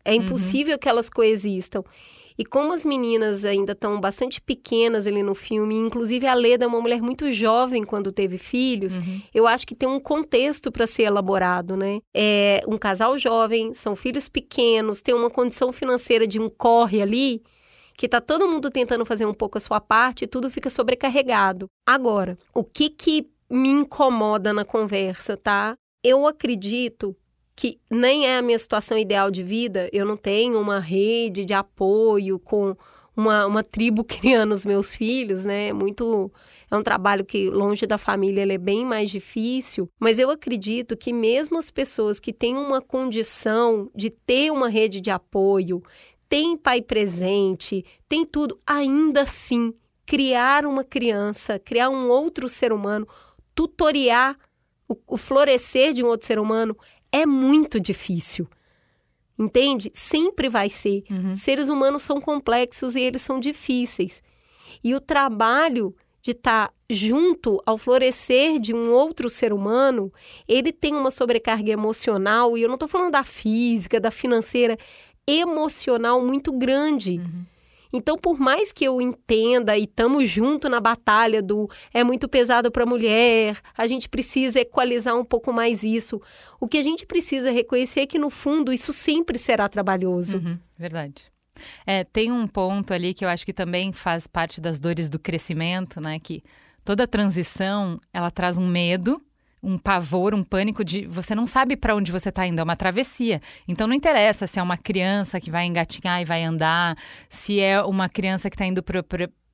É 0.03 0.11
uhum. 0.13 0.23
impossível 0.23 0.73
uhum. 0.73 0.79
que 0.79 0.88
elas 0.88 1.09
coexistam. 1.09 1.83
E 2.38 2.45
como 2.45 2.71
as 2.71 2.85
meninas 2.85 3.44
ainda 3.44 3.73
estão 3.73 4.00
bastante 4.00 4.39
pequenas 4.39 5.07
ali 5.07 5.24
no 5.24 5.33
filme, 5.33 5.75
inclusive 5.75 6.27
a 6.27 6.36
Leda 6.36 6.65
é 6.65 6.67
uma 6.67 6.79
mulher 6.79 7.01
muito 7.01 7.31
jovem 7.31 7.83
quando 7.83 8.12
teve 8.12 8.38
filhos, 8.38 8.95
uhum. 8.98 9.22
eu 9.33 9.48
acho 9.48 9.65
que 9.65 9.74
tem 9.74 9.89
um 9.89 10.00
contexto 10.00 10.72
para 10.72 10.86
ser 10.86 11.03
elaborado, 11.03 11.75
né? 11.75 12.00
É 12.13 12.63
um 12.67 12.77
casal 12.77 13.17
jovem, 13.17 13.74
são 13.74 13.95
filhos 13.95 14.29
pequenos, 14.29 15.01
tem 15.01 15.15
uma 15.15 15.31
condição 15.31 15.74
financeira 15.74 16.27
de 16.27 16.39
um 16.39 16.48
corre 16.48 17.01
ali 17.01 17.41
que 17.98 18.08
tá 18.08 18.22
todo 18.22 18.48
mundo 18.48 18.70
tentando 18.70 19.06
fazer 19.06 19.25
um 19.25 19.34
pouco 19.34 19.58
a 19.58 19.62
sua 19.62 19.82
parte 19.82 20.24
e 20.24 20.27
tudo 20.27 20.51
fica 20.51 20.70
sobrecarregado. 20.70 21.68
Agora, 21.86 22.38
o 22.54 22.63
que 22.63 22.92
que 22.92 23.27
me 23.50 23.70
incomoda 23.70 24.54
na 24.54 24.63
conversa, 24.63 25.36
tá? 25.36 25.75
Eu 26.04 26.27
acredito 26.27 27.16
que 27.56 27.80
nem 27.89 28.27
é 28.27 28.38
a 28.38 28.42
minha 28.42 28.60
situação 28.60 28.98
ideal 29.00 29.32
de 29.32 29.42
vida, 29.42 29.89
eu 29.92 30.06
não 30.06 30.16
tenho 30.16 30.62
uma 30.62 30.80
rede 30.80 31.44
de 31.44 31.56
apoio 31.56 32.38
com 32.38 32.77
uma, 33.16 33.48
uma 33.48 33.63
tribo 33.63 34.04
criando 34.06 34.51
os 34.51 34.63
meus 34.63 34.96
filhos, 34.96 35.44
né? 35.44 35.70
É 35.70 35.74
muito. 35.74 36.32
É 36.70 36.75
um 36.75 36.84
trabalho 36.84 37.25
que, 37.25 37.50
longe 37.50 37.88
da 37.88 37.98
família, 37.98 38.42
ele 38.42 38.54
é 38.54 38.58
bem 38.60 38.86
mais 38.86 39.10
difícil. 39.10 39.89
Mas 40.00 40.20
eu 40.20 40.30
acredito 40.30 40.96
que, 40.96 41.12
mesmo 41.12 41.58
as 41.58 41.72
pessoas 41.72 42.20
que 42.20 42.32
têm 42.32 42.56
uma 42.56 42.80
condição 42.80 43.89
de 43.96 44.12
ter 44.12 44.51
uma 44.51 44.70
rede 44.70 45.00
de 45.00 45.10
apoio, 45.10 45.82
tem 46.29 46.57
pai 46.57 46.81
presente, 46.81 47.86
tem 48.07 48.25
tudo, 48.25 48.60
ainda 48.65 49.24
assim, 49.24 49.74
criar 50.05 50.65
uma 50.65 50.84
criança, 50.84 51.60
criar 51.60 51.89
um 51.89 52.10
outro 52.10 52.48
ser 52.48 52.72
humano, 52.72 53.07
tutoriar 53.53 54.38
o, 54.88 54.96
o 55.07 55.17
florescer 55.17 55.93
de 55.93 56.03
um 56.03 56.07
outro 56.07 56.25
ser 56.25 56.39
humano 56.39 56.75
é 57.12 57.25
muito 57.25 57.79
difícil. 57.79 58.48
Entende? 59.38 59.91
Sempre 59.93 60.50
vai 60.50 60.69
ser. 60.69 61.03
Uhum. 61.12 61.36
Seres 61.38 61.69
humanos 61.69 62.01
são 62.01 62.19
complexos 62.19 62.96
e 62.96 63.01
eles 63.01 63.22
são 63.22 63.39
difíceis. 63.39 64.24
E 64.84 64.96
o 64.96 65.01
trabalho 65.01 65.96
de 66.22 66.31
estar 66.31 66.67
tá 66.67 66.74
junto 66.89 67.62
ao 67.65 67.77
florescer 67.77 68.60
de 68.60 68.74
um 68.74 68.91
outro 68.91 69.29
ser 69.29 69.53
humano, 69.53 70.12
ele 70.48 70.72
tem 70.72 70.96
uma 70.96 71.12
sobrecarga 71.12 71.72
emocional, 71.72 72.57
e 72.57 72.63
eu 72.63 72.67
não 72.67 72.75
estou 72.75 72.89
falando 72.89 73.12
da 73.12 73.24
física, 73.24 74.00
da 74.00 74.12
financeira, 74.12 74.77
emocional 75.27 76.25
muito 76.25 76.51
grande. 76.51 77.19
Uhum. 77.19 77.46
Então, 77.91 78.17
por 78.17 78.39
mais 78.39 78.72
que 78.72 78.84
eu 78.84 79.01
entenda 79.01 79.77
e 79.77 79.84
estamos 79.84 80.29
junto 80.29 80.67
na 80.67 80.79
batalha 80.79 81.41
do 81.41 81.69
é 81.93 82.03
muito 82.03 82.27
pesado 82.27 82.72
para 82.72 82.84
a 82.84 82.86
mulher, 82.86 83.60
a 83.77 83.88
gente 83.88 84.10
precisa 84.10 84.60
equalizar 84.60 85.15
um 85.17 85.24
pouco 85.24 85.53
mais 85.53 85.84
isso. 85.84 86.22
O 86.60 86.67
que 86.67 86.77
a 86.77 86.84
gente 86.84 87.05
precisa 87.05 87.50
reconhecer 87.51 88.01
é 88.01 88.05
que, 88.05 88.19
no 88.19 88.29
fundo, 88.29 88.74
isso 88.74 88.91
sempre 88.91 89.38
será 89.38 89.69
trabalhoso. 89.69 90.38
Uhum, 90.38 90.60
verdade. 90.77 91.31
É, 91.86 92.03
tem 92.03 92.31
um 92.31 92.46
ponto 92.48 92.93
ali 92.93 93.13
que 93.13 93.25
eu 93.25 93.29
acho 93.29 93.46
que 93.46 93.53
também 93.53 93.91
faz 93.91 94.27
parte 94.27 94.62
das 94.62 94.79
dores 94.79 95.10
do 95.10 95.17
crescimento, 95.17 96.00
né? 96.00 96.19
Que 96.19 96.43
toda 96.84 97.07
transição, 97.07 98.00
ela 98.13 98.29
traz 98.29 98.57
um 98.57 98.67
medo, 98.67 99.22
um 99.61 99.77
pavor, 99.77 100.35
um 100.35 100.43
pânico 100.43 100.83
de 100.83 101.05
você 101.07 101.33
não 101.33 101.47
sabe 101.47 101.75
para 101.75 101.95
onde 101.95 102.11
você 102.11 102.29
está 102.29 102.45
indo, 102.45 102.59
é 102.59 102.63
uma 102.63 102.75
travessia. 102.75 103.41
Então 103.67 103.87
não 103.87 103.95
interessa 103.95 104.45
se 104.45 104.59
é 104.59 104.63
uma 104.63 104.77
criança 104.77 105.39
que 105.39 105.49
vai 105.49 105.65
engatinhar 105.65 106.21
e 106.21 106.25
vai 106.25 106.43
andar, 106.43 106.97
se 107.27 107.59
é 107.59 107.81
uma 107.81 108.07
criança 108.07 108.49
que 108.49 108.55
está 108.55 108.65
indo 108.65 108.83
para 108.83 109.03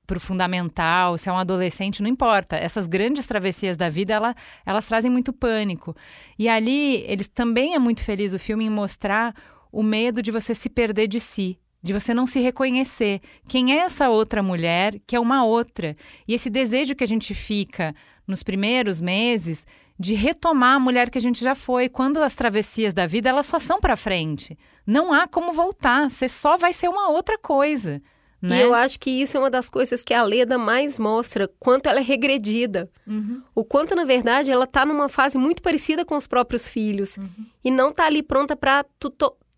para 0.06 0.18
o 0.18 0.20
fundamental, 0.20 1.18
se 1.18 1.30
é 1.30 1.32
um 1.32 1.38
adolescente, 1.38 2.04
não 2.04 2.10
importa. 2.10 2.58
Essas 2.58 2.88
grandes 2.88 3.26
travessias 3.26 3.78
da 3.78 3.90
vida, 3.90 4.14
ela, 4.14 4.36
elas 4.66 4.86
trazem 4.86 5.10
muito 5.10 5.32
pânico. 5.32 5.96
E 6.38 6.50
ali, 6.50 7.04
eles 7.08 7.28
também 7.28 7.74
é 7.74 7.80
muito 7.80 8.04
feliz 8.04 8.34
o 8.34 8.40
filme 8.40 8.66
em 8.66 8.70
mostrar 8.70 9.34
o 9.72 9.82
medo 9.82 10.22
de 10.22 10.30
você 10.30 10.54
se 10.54 10.70
perder 10.70 11.08
de 11.08 11.20
si, 11.20 11.58
de 11.82 11.94
você 11.94 12.14
não 12.14 12.26
se 12.26 12.40
reconhecer. 12.42 13.22
Quem 13.48 13.74
é 13.74 13.78
essa 13.78 14.10
outra 14.10 14.44
mulher 14.44 15.00
que 15.08 15.16
é 15.16 15.20
uma 15.20 15.46
outra? 15.46 15.96
E 16.28 16.34
esse 16.34 16.50
desejo 16.50 16.96
que 16.96 17.04
a 17.04 17.08
gente 17.08 17.34
fica 17.34 17.96
nos 18.28 18.44
primeiros 18.44 19.02
meses 19.02 19.66
de 20.00 20.14
retomar 20.14 20.76
a 20.76 20.80
mulher 20.80 21.10
que 21.10 21.18
a 21.18 21.22
gente 21.22 21.44
já 21.44 21.56
foi. 21.56 21.90
Quando 21.90 22.22
as 22.22 22.36
travessias 22.36 22.94
da 22.94 23.06
vida, 23.06 23.30
elas 23.30 23.46
só 23.46 23.60
são 23.60 23.80
para 23.80 23.96
frente. 23.96 24.58
Não 24.86 25.14
há 25.14 25.28
como 25.28 25.54
voltar. 25.54 26.10
Você 26.10 26.28
só 26.28 26.58
vai 26.58 26.74
ser 26.74 26.90
uma 26.90 27.10
outra 27.10 27.38
coisa. 27.38 28.02
Né? 28.42 28.58
E 28.58 28.62
eu 28.62 28.74
acho 28.74 29.00
que 29.00 29.10
isso 29.10 29.38
é 29.38 29.40
uma 29.40 29.50
das 29.50 29.70
coisas 29.70 30.04
que 30.04 30.14
a 30.14 30.22
Leda 30.22 30.58
mais 30.58 31.00
mostra, 31.00 31.50
quanto 31.60 31.88
ela 31.88 32.00
é 32.00 32.04
regredida. 32.04 32.92
Uhum. 33.08 33.42
O 33.56 33.64
quanto, 33.64 33.96
na 33.96 34.04
verdade, 34.04 34.52
ela 34.52 34.66
está 34.66 34.86
numa 34.86 35.08
fase 35.08 35.38
muito 35.38 35.62
parecida 35.62 36.04
com 36.04 36.18
os 36.18 36.28
próprios 36.28 36.68
filhos. 36.68 37.16
Uhum. 37.16 37.46
E 37.64 37.72
não 37.72 37.92
está 37.92 38.06
ali 38.06 38.22
pronta 38.22 38.54
para 38.54 38.84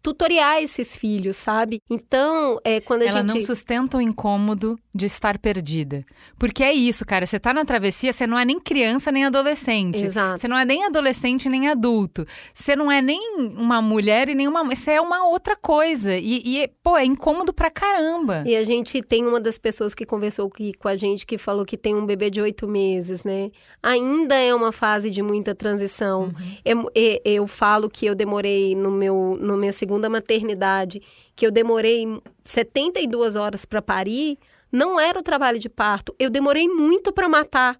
tutoriar 0.06 0.62
esses 0.62 0.96
filhos, 0.96 1.36
sabe? 1.36 1.82
Então, 1.90 2.60
é, 2.64 2.80
quando 2.80 3.02
a 3.02 3.06
Ela 3.06 3.22
gente... 3.22 3.34
não 3.34 3.40
sustenta 3.40 3.98
o 3.98 4.02
incômodo 4.02 4.78
de 4.94 5.08
estar 5.08 5.40
perdida. 5.40 6.06
Porque 6.38 6.64
é 6.64 6.72
isso, 6.72 7.04
cara. 7.04 7.26
Você 7.26 7.40
tá 7.40 7.52
na 7.52 7.66
travessia, 7.66 8.14
você 8.14 8.28
não 8.28 8.38
é 8.38 8.46
nem 8.46 8.60
criança 8.60 9.12
nem 9.12 9.26
adolescente. 9.26 10.06
Exato. 10.06 10.40
Você 10.40 10.48
não 10.48 10.60
é 10.60 10.64
nem 10.64 10.86
adolescente 10.86 11.50
nem 11.50 11.70
adulto. 11.70 12.24
Você 12.54 12.76
não 12.76 12.92
é 12.92 13.02
nem 13.02 13.20
uma 13.58 13.82
mulher 13.82 14.30
e 14.30 14.36
nem 14.36 14.48
uma... 14.48 14.64
Você 14.64 14.92
é 14.92 15.02
uma 15.02 15.28
outra 15.28 15.56
coisa. 15.56 16.16
E, 16.16 16.44
e, 16.46 16.68
pô, 16.84 16.96
é 16.96 17.04
incômodo 17.04 17.52
pra 17.52 17.72
caramba. 17.72 18.44
E 18.46 18.56
a 18.56 18.64
gente 18.64 19.02
tem 19.02 19.26
uma 19.26 19.42
das 19.42 19.58
pessoas 19.58 19.96
que 19.96 20.06
conversou 20.06 20.48
aqui 20.48 20.72
com 20.78 20.88
a 20.88 20.96
gente 20.96 21.26
que 21.26 21.40
falou 21.40 21.66
que 21.66 21.78
tem 21.78 21.96
um 21.96 22.06
bebê 22.06 22.30
de 22.30 22.40
oito 22.40 22.68
meses, 22.68 23.24
né? 23.24 23.50
Ainda 23.82 24.36
é 24.36 24.54
uma 24.54 24.72
fase 24.72 25.10
de 25.10 25.24
muita 25.24 25.56
transição. 25.56 26.26
Uhum. 26.26 26.32
Eu, 26.64 26.92
eu 27.26 27.48
falo 27.48 27.90
que 27.90 28.06
eu 28.06 28.14
demorei 28.14 28.76
no 28.76 28.92
meu, 28.92 29.36
no 29.42 29.58
minha 29.58 29.74
segunda 29.74 29.95
segunda 29.96 30.10
maternidade, 30.10 31.02
que 31.36 31.46
eu 31.46 31.52
demorei 31.52 32.06
72 32.44 33.38
horas 33.38 33.66
para 33.66 33.82
parir, 33.82 34.38
não 34.72 35.00
era 35.00 35.18
o 35.18 35.24
trabalho 35.24 35.58
de 35.58 35.70
parto. 35.70 36.14
Eu 36.20 36.30
demorei 36.30 36.68
muito 36.68 37.14
para 37.14 37.30
matar 37.30 37.78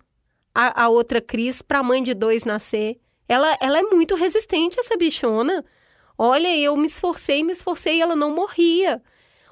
a, 0.54 0.84
a, 0.84 0.90
outra 0.90 1.20
Cris 1.20 1.62
para 1.62 1.80
a 1.80 1.84
mãe 1.84 2.02
de 2.02 2.14
dois 2.14 2.46
nascer. 2.46 2.98
Ela, 3.28 3.58
ela 3.60 3.80
é 3.80 3.82
muito 3.82 4.16
resistente, 4.16 4.80
essa 4.80 4.96
bichona. 4.96 5.66
Olha, 6.18 6.56
eu 6.58 6.78
me 6.78 6.88
esforcei, 6.88 7.44
me 7.44 7.52
esforcei 7.52 7.98
e 7.98 8.02
ela 8.02 8.16
não 8.16 8.34
morria. 8.34 9.02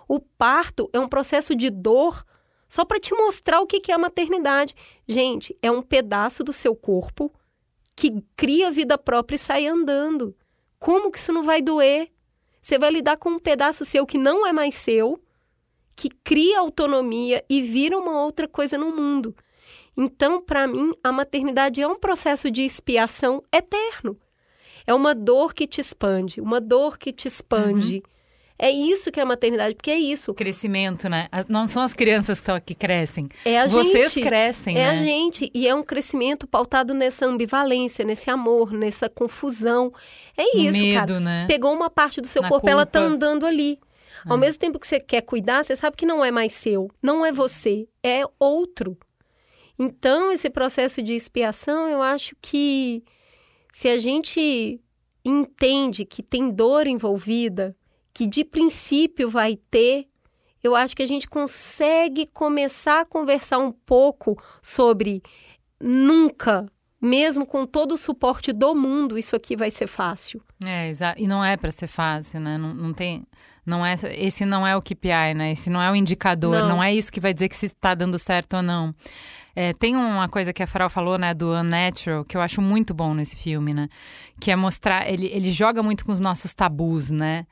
O 0.07 0.21
parto 0.21 0.89
é 0.93 0.99
um 0.99 1.07
processo 1.09 1.53
de 1.53 1.69
dor 1.69 2.23
só 2.69 2.85
para 2.85 2.99
te 2.99 3.13
mostrar 3.13 3.59
o 3.59 3.67
que 3.67 3.91
é 3.91 3.95
a 3.95 3.97
maternidade. 3.97 4.73
Gente, 5.05 5.57
é 5.61 5.69
um 5.69 5.81
pedaço 5.81 6.45
do 6.45 6.53
seu 6.53 6.73
corpo 6.75 7.29
que 7.93 8.23
cria 8.37 8.71
vida 8.71 8.97
própria 8.97 9.35
e 9.35 9.39
sai 9.39 9.67
andando. 9.67 10.33
Como 10.79 11.09
que 11.09 11.17
isso 11.17 11.31
não 11.31 11.43
vai 11.43 11.61
doer? 11.61 12.12
Você 12.63 12.79
vai 12.79 12.89
lidar 12.91 13.17
com 13.17 13.31
um 13.31 13.39
pedaço 13.39 13.83
seu 13.83 14.05
que 14.05 14.17
não 14.17 14.47
é 14.47 14.53
mais 14.53 14.75
seu, 14.75 15.21
que 15.97 16.09
cria 16.09 16.59
autonomia 16.59 17.43
e 17.49 17.61
vira 17.61 17.99
uma 17.99 18.23
outra 18.23 18.47
coisa 18.47 18.77
no 18.77 18.95
mundo. 18.95 19.35
Então, 19.97 20.41
para 20.41 20.65
mim, 20.65 20.93
a 21.03 21.11
maternidade 21.11 21.81
é 21.81 21.87
um 21.87 21.99
processo 21.99 22.49
de 22.49 22.61
expiação 22.61 23.43
eterno. 23.51 24.17
É 24.87 24.93
uma 24.93 25.13
dor 25.13 25.53
que 25.53 25.67
te 25.67 25.81
expande, 25.81 26.39
uma 26.39 26.61
dor 26.61 26.97
que 26.97 27.11
te 27.11 27.27
expande. 27.27 27.95
Uhum. 27.95 28.12
É 28.57 28.69
isso 28.69 29.11
que 29.11 29.19
é 29.19 29.23
a 29.23 29.25
maternidade, 29.25 29.75
porque 29.75 29.89
é 29.91 29.97
isso. 29.97 30.33
Crescimento, 30.33 31.09
né? 31.09 31.27
Não 31.49 31.65
são 31.67 31.81
as 31.81 31.93
crianças 31.93 32.39
que, 32.39 32.59
que 32.61 32.75
crescem. 32.75 33.27
É 33.43 33.59
a 33.61 33.67
Vocês 33.67 34.13
gente. 34.13 34.25
crescem, 34.25 34.77
é 34.77 34.83
né? 34.83 34.89
a 34.91 34.97
gente. 34.97 35.49
E 35.53 35.67
é 35.67 35.73
um 35.73 35.83
crescimento 35.83 36.45
pautado 36.47 36.93
nessa 36.93 37.25
ambivalência, 37.25 38.05
nesse 38.05 38.29
amor, 38.29 38.71
nessa 38.71 39.09
confusão. 39.09 39.91
É 40.37 40.57
isso, 40.57 40.79
Medo, 40.79 40.99
cara. 40.99 41.19
Né? 41.19 41.45
Pegou 41.47 41.73
uma 41.73 41.89
parte 41.89 42.21
do 42.21 42.27
seu 42.27 42.41
Na 42.41 42.47
corpo, 42.49 42.61
culpa. 42.61 42.71
ela 42.71 42.85
tá 42.85 42.99
andando 42.99 43.45
ali. 43.45 43.79
Ao 44.25 44.37
É. 44.37 44.39
mesmo 44.39 44.59
tempo 44.59 44.79
que 44.79 44.87
você 44.87 44.99
quer 44.99 45.21
cuidar, 45.21 45.65
você 45.65 45.75
sabe 45.75 45.97
que 45.97 46.05
não 46.05 46.23
é 46.23 46.31
mais 46.31 46.53
seu. 46.53 46.89
Não 47.01 47.25
é 47.25 47.31
você. 47.31 47.87
É 48.03 48.21
outro. 48.39 48.97
Então, 49.77 50.31
esse 50.31 50.49
processo 50.49 51.01
de 51.01 51.13
expiação, 51.13 51.89
eu 51.89 52.01
acho 52.01 52.35
que 52.41 53.03
se 53.73 53.89
a 53.89 53.97
gente 53.97 54.79
entende 55.25 56.05
que 56.05 56.21
tem 56.21 56.49
dor 56.51 56.85
envolvida, 56.87 57.75
que 58.13 58.27
de 58.27 58.43
princípio 58.43 59.29
vai 59.29 59.57
ter, 59.71 60.07
eu 60.63 60.75
acho 60.75 60.95
que 60.95 61.03
a 61.03 61.07
gente 61.07 61.27
consegue 61.27 62.25
começar 62.27 63.01
a 63.01 63.05
conversar 63.05 63.57
um 63.57 63.71
pouco 63.71 64.41
sobre 64.61 65.21
nunca, 65.79 66.65
mesmo 67.01 67.45
com 67.45 67.65
todo 67.65 67.93
o 67.93 67.97
suporte 67.97 68.53
do 68.53 68.73
mundo, 68.73 69.17
isso 69.17 69.35
aqui 69.35 69.57
vai 69.57 69.69
ser 69.69 69.87
fácil. 69.87 70.41
É, 70.63 70.87
exato. 70.89 71.21
E 71.21 71.27
não 71.27 71.43
é 71.43 71.57
para 71.57 71.69
ser 71.69 71.87
fácil, 71.87 72.39
né? 72.39 72.57
Não, 72.57 72.73
não 72.73 72.93
tem. 72.93 73.25
Não 73.65 73.85
é, 73.85 73.95
esse 74.17 74.45
não 74.45 74.65
é 74.65 74.75
o 74.75 74.81
KPI, 74.81 75.33
né? 75.35 75.51
Esse 75.51 75.69
não 75.69 75.81
é 75.81 75.91
o 75.91 75.95
indicador, 75.95 76.59
Não. 76.59 76.69
não, 76.69 76.83
é 76.83 76.93
isso 76.93 77.11
que 77.11 77.19
vai 77.19 77.33
dizer 77.33 77.49
que 77.49 77.55
se 77.55 77.67
está 77.67 77.93
dando 77.95 78.17
certo 78.17 78.57
ou 78.57 78.61
não. 78.61 78.93
É, 79.55 79.71
tem 79.73 79.95
uma 79.95 80.27
coisa 80.27 80.51
que 80.51 80.63
a 80.63 80.67
Farol 80.67 80.89
falou, 80.89 81.17
né, 81.17 81.33
do 81.33 81.53
Unnatural, 81.53 82.25
que 82.25 82.35
eu 82.35 82.41
acho 82.41 82.61
muito 82.61 82.93
bom 82.93 83.13
nesse 83.13 83.35
filme, 83.35 83.73
né? 83.73 83.87
Que 84.39 84.51
é 84.51 84.55
mostrar. 84.55 85.09
Ele, 85.09 85.27
ele 85.27 85.51
joga 85.51 85.83
muito 85.83 86.05
com 86.05 86.11
os 86.11 86.19
nossos 86.19 86.53
tabus, 86.53 87.09
né? 87.09 87.45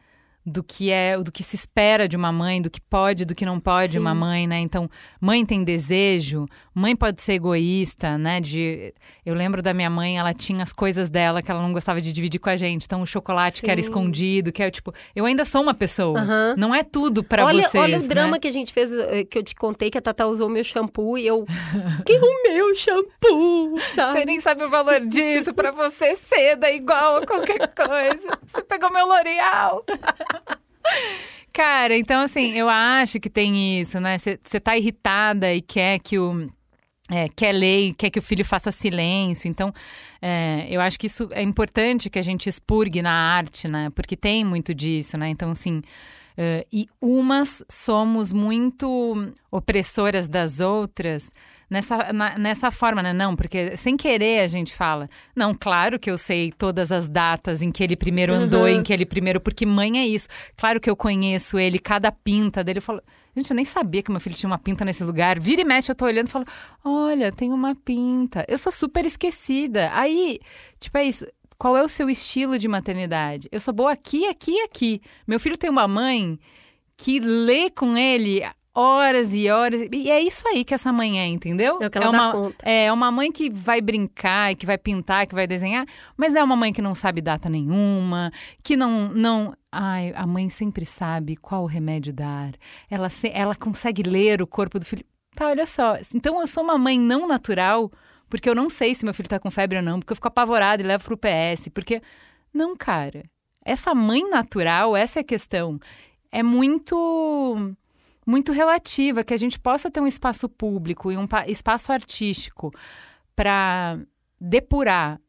Do 0.43 0.63
que 0.63 0.89
é, 0.89 1.15
do 1.17 1.31
que 1.31 1.43
se 1.43 1.55
espera 1.55 2.07
de 2.07 2.17
uma 2.17 2.31
mãe, 2.31 2.59
do 2.61 2.69
que 2.69 2.81
pode, 2.81 3.25
do 3.25 3.35
que 3.35 3.45
não 3.45 3.59
pode 3.59 3.93
Sim. 3.93 3.99
uma 3.99 4.15
mãe, 4.15 4.47
né? 4.47 4.57
Então, 4.59 4.89
mãe 5.19 5.45
tem 5.45 5.63
desejo, 5.63 6.47
mãe 6.73 6.95
pode 6.95 7.21
ser 7.21 7.33
egoísta, 7.33 8.17
né? 8.17 8.41
De, 8.41 8.91
eu 9.23 9.35
lembro 9.35 9.61
da 9.61 9.71
minha 9.71 9.89
mãe, 9.89 10.17
ela 10.17 10.33
tinha 10.33 10.63
as 10.63 10.73
coisas 10.73 11.11
dela 11.11 11.43
que 11.43 11.51
ela 11.51 11.61
não 11.61 11.71
gostava 11.71 12.01
de 12.01 12.11
dividir 12.11 12.39
com 12.39 12.49
a 12.49 12.55
gente. 12.55 12.85
Então, 12.85 13.03
o 13.03 13.05
chocolate 13.05 13.61
que 13.61 13.69
era 13.69 13.79
Sim. 13.79 13.87
escondido, 13.87 14.51
que 14.51 14.63
é 14.63 14.71
tipo, 14.71 14.91
eu 15.15 15.25
ainda 15.25 15.45
sou 15.45 15.61
uma 15.61 15.75
pessoa. 15.75 16.19
Não 16.57 16.73
é 16.73 16.83
tudo 16.83 17.23
pra 17.23 17.45
olha, 17.45 17.61
vocês. 17.61 17.83
olha 17.83 17.99
o 17.99 18.07
drama 18.07 18.31
né? 18.31 18.39
que 18.39 18.47
a 18.47 18.51
gente 18.51 18.73
fez, 18.73 18.91
eh, 18.91 19.23
que 19.23 19.37
eu 19.37 19.43
te 19.43 19.53
contei, 19.53 19.91
que 19.91 19.97
a 19.97 20.01
Tata 20.01 20.25
usou 20.25 20.49
meu 20.49 20.63
shampoo 20.63 21.19
e 21.19 21.27
eu. 21.27 21.45
que 22.03 22.13
o 22.17 22.43
meu 22.43 22.73
shampoo, 22.73 23.77
Você 23.77 23.91
sabe? 23.93 24.25
nem 24.25 24.39
sabe 24.39 24.63
o 24.63 24.69
valor 24.71 25.01
disso, 25.01 25.53
pra 25.53 25.69
você 25.71 26.15
seda 26.15 26.67
é 26.67 26.75
igual 26.75 27.17
a 27.17 27.25
qualquer 27.27 27.67
coisa. 27.67 28.39
Você 28.47 28.63
pegou 28.63 28.91
meu 28.91 29.05
L'Oreal. 29.05 29.85
Cara, 31.53 31.97
então 31.97 32.21
assim, 32.21 32.53
eu 32.53 32.69
acho 32.69 33.19
que 33.19 33.29
tem 33.29 33.79
isso, 33.81 33.99
né? 33.99 34.17
Você 34.17 34.59
tá 34.59 34.77
irritada 34.77 35.53
e 35.53 35.61
quer 35.61 35.99
que 35.99 36.17
o. 36.17 36.49
é, 37.11 37.27
quer 37.29 37.51
ler, 37.51 37.93
quer 37.95 38.09
que 38.09 38.19
o 38.19 38.21
filho 38.21 38.45
faça 38.45 38.71
silêncio. 38.71 39.49
Então, 39.49 39.73
é, 40.21 40.67
eu 40.69 40.79
acho 40.79 40.97
que 40.97 41.07
isso 41.07 41.27
é 41.31 41.41
importante 41.41 42.09
que 42.09 42.19
a 42.19 42.21
gente 42.21 42.47
expurgue 42.47 43.01
na 43.01 43.11
arte, 43.11 43.67
né? 43.67 43.89
Porque 43.93 44.15
tem 44.15 44.45
muito 44.45 44.73
disso, 44.73 45.17
né? 45.17 45.29
Então, 45.29 45.51
assim. 45.51 45.81
é, 46.37 46.65
e 46.71 46.87
umas 47.01 47.63
somos 47.69 48.31
muito 48.31 49.33
opressoras 49.51 50.27
das 50.27 50.61
outras 50.61 51.31
nessa, 51.71 52.11
na- 52.11 52.37
nessa 52.37 52.69
forma, 52.69 53.01
né? 53.01 53.13
Não, 53.13 53.35
porque 53.35 53.75
sem 53.77 53.95
querer 53.95 54.41
a 54.41 54.47
gente 54.47 54.75
fala. 54.75 55.09
Não, 55.35 55.55
claro 55.55 55.97
que 55.97 56.11
eu 56.11 56.17
sei 56.17 56.51
todas 56.51 56.91
as 56.91 57.07
datas 57.07 57.61
em 57.61 57.71
que 57.71 57.81
ele 57.81 57.95
primeiro 57.95 58.33
andou, 58.33 58.63
Uhum. 58.63 58.67
em 58.67 58.83
que 58.83 58.91
ele 58.91 59.05
primeiro. 59.05 59.39
Porque 59.39 59.65
mãe 59.65 59.97
é 59.97 60.05
isso. 60.05 60.27
Claro 60.57 60.79
que 60.81 60.89
eu 60.89 60.95
conheço 60.95 61.57
ele, 61.57 61.79
cada 61.79 62.11
pinta 62.11 62.61
dele. 62.63 62.79
Eu 62.79 62.83
falo, 62.83 63.01
gente, 63.35 63.49
eu 63.49 63.55
nem 63.55 63.63
sabia 63.65 64.03
que 64.03 64.11
meu 64.11 64.19
filho 64.19 64.35
tinha 64.35 64.49
uma 64.49 64.59
pinta 64.59 64.83
nesse 64.83 65.03
lugar. 65.03 65.39
Vira 65.39 65.61
e 65.61 65.65
mexe, 65.65 65.89
eu 65.89 65.95
tô 65.95 66.05
olhando 66.05 66.27
e 66.27 66.31
falo, 66.31 66.45
olha, 66.83 67.31
tem 67.31 67.53
uma 67.53 67.73
pinta. 67.73 68.45
Eu 68.49 68.57
sou 68.57 68.71
super 68.71 69.05
esquecida. 69.05 69.89
Aí, 69.93 70.39
tipo, 70.79 70.97
é 70.97 71.05
isso. 71.05 71.25
Qual 71.57 71.77
é 71.77 71.83
o 71.83 71.87
seu 71.87 72.09
estilo 72.09 72.57
de 72.57 72.67
maternidade? 72.67 73.47
Eu 73.51 73.61
sou 73.61 73.73
boa 73.73 73.91
aqui, 73.93 74.27
aqui 74.27 74.51
e 74.51 74.61
aqui. 74.63 75.01
Meu 75.27 75.39
filho 75.39 75.57
tem 75.57 75.69
uma 75.69 75.87
mãe 75.87 76.37
que 76.97 77.19
lê 77.19 77.69
com 77.69 77.95
ele 77.97 78.41
horas 78.73 79.33
e 79.33 79.49
horas. 79.49 79.81
E 79.91 80.09
é 80.09 80.21
isso 80.21 80.47
aí 80.47 80.63
que 80.63 80.73
essa 80.73 80.91
mãe 80.91 81.19
é, 81.19 81.27
entendeu? 81.27 81.79
É 81.81 81.87
o 81.87 81.89
que 81.89 81.97
ela 81.97 82.07
é 82.07 82.11
dá 82.11 82.17
uma, 82.17 82.31
conta. 82.31 82.69
É 82.69 82.91
uma 82.91 83.11
mãe 83.11 83.31
que 83.31 83.49
vai 83.49 83.81
brincar, 83.81 84.55
que 84.55 84.65
vai 84.65 84.77
pintar, 84.77 85.27
que 85.27 85.35
vai 85.35 85.45
desenhar, 85.47 85.85
mas 86.15 86.33
é 86.35 86.43
uma 86.43 86.55
mãe 86.55 86.71
que 86.71 86.81
não 86.81 86.95
sabe 86.95 87.21
data 87.21 87.49
nenhuma, 87.49 88.31
que 88.63 88.75
não. 88.75 89.09
não 89.09 89.55
Ai, 89.73 90.11
a 90.15 90.27
mãe 90.27 90.49
sempre 90.49 90.85
sabe 90.85 91.35
qual 91.37 91.65
remédio 91.65 92.11
dar. 92.13 92.51
Ela, 92.89 93.07
se- 93.09 93.31
ela 93.33 93.55
consegue 93.55 94.03
ler 94.03 94.41
o 94.41 94.47
corpo 94.47 94.77
do 94.77 94.85
filho. 94.85 95.05
Tá, 95.33 95.47
olha 95.47 95.65
só. 95.65 95.97
Então 96.13 96.41
eu 96.41 96.47
sou 96.47 96.61
uma 96.63 96.77
mãe 96.77 96.99
não 96.99 97.25
natural, 97.25 97.89
porque 98.29 98.49
eu 98.49 98.55
não 98.55 98.69
sei 98.69 98.93
se 98.93 99.05
meu 99.05 99.13
filho 99.13 99.29
tá 99.29 99.39
com 99.39 99.49
febre 99.49 99.77
ou 99.77 99.83
não, 99.83 99.99
porque 99.99 100.11
eu 100.11 100.15
fico 100.15 100.27
apavorada 100.27 100.81
e 100.81 100.85
levo 100.85 101.03
pro 101.05 101.17
PS, 101.17 101.69
porque. 101.73 102.01
Não, 102.53 102.75
cara. 102.75 103.23
Essa 103.63 103.93
mãe 103.95 104.27
natural, 104.29 104.95
essa 104.97 105.19
é 105.19 105.21
a 105.21 105.23
questão. 105.23 105.79
é 106.31 106.41
muito 106.43 107.73
muito 108.31 108.53
relativa, 108.53 109.25
que 109.25 109.33
a 109.33 109.37
gente 109.37 109.59
possa 109.59 109.91
ter 109.91 109.99
um 109.99 110.07
espaço 110.07 110.47
público 110.47 111.11
e 111.11 111.17
um 111.17 111.27
espaço 111.47 111.91
artístico 111.91 112.71
para 113.35 113.99
depurar 114.39 115.19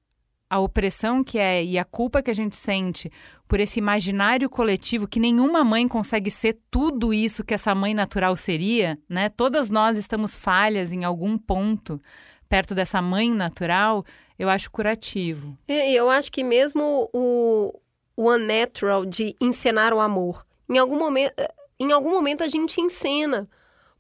a 0.49 0.61
opressão 0.61 1.25
que 1.25 1.37
é 1.37 1.65
e 1.65 1.79
a 1.79 1.85
culpa 1.85 2.23
que 2.23 2.31
a 2.31 2.35
gente 2.35 2.57
sente 2.57 3.11
por 3.49 3.59
esse 3.59 3.81
imaginário 3.81 4.49
coletivo 4.49 5.09
que 5.09 5.19
nenhuma 5.19 5.65
mãe 5.65 5.89
consegue 5.89 6.31
ser 6.31 6.59
tudo 6.71 7.13
isso 7.13 7.45
que 7.45 7.55
essa 7.55 7.75
mãe 7.75 7.93
natural 7.93 8.37
seria, 8.37 8.97
né? 9.09 9.29
Todas 9.31 9.69
nós 9.69 9.99
estamos 9.99 10.37
falhas 10.37 10.93
em 10.93 11.03
algum 11.05 11.37
ponto 11.37 12.01
perto 12.49 12.75
dessa 12.75 13.03
mãe 13.03 13.31
natural, 13.31 14.05
eu 14.39 14.49
acho 14.49 14.71
curativo. 14.71 15.59
É, 15.67 15.91
eu 15.91 16.09
acho 16.09 16.31
que 16.31 16.45
mesmo 16.45 17.09
o, 17.13 17.81
o 18.15 18.31
unnatural 18.31 19.05
de 19.07 19.35
encenar 19.41 19.93
o 19.93 20.01
amor, 20.01 20.47
em 20.69 20.79
algum 20.79 20.99
momento, 20.99 21.33
em 21.79 21.93
algum 21.93 22.11
momento 22.11 22.43
a 22.43 22.49
gente 22.49 22.81
encena, 22.81 23.49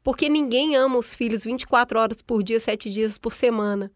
porque 0.02 0.29
ninguém 0.29 0.76
ama 0.76 0.99
os 0.99 1.14
filhos 1.14 1.45
24 1.45 1.99
horas 1.99 2.23
por 2.23 2.43
dia, 2.43 2.59
7 2.59 2.91
dias 2.91 3.19
por 3.19 3.33
semana. 3.33 3.91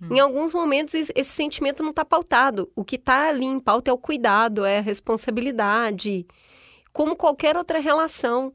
Hum. 0.00 0.14
Em 0.14 0.20
alguns 0.20 0.52
momentos, 0.52 0.94
esse 0.94 1.30
sentimento 1.30 1.82
não 1.82 1.90
está 1.90 2.04
pautado. 2.04 2.70
O 2.74 2.84
que 2.84 2.96
está 2.96 3.28
ali 3.28 3.46
em 3.46 3.60
pauta 3.60 3.90
é 3.90 3.94
o 3.94 3.98
cuidado, 3.98 4.64
é 4.64 4.78
a 4.78 4.82
responsabilidade. 4.82 6.26
Como 6.92 7.16
qualquer 7.16 7.56
outra 7.56 7.78
relação. 7.78 8.54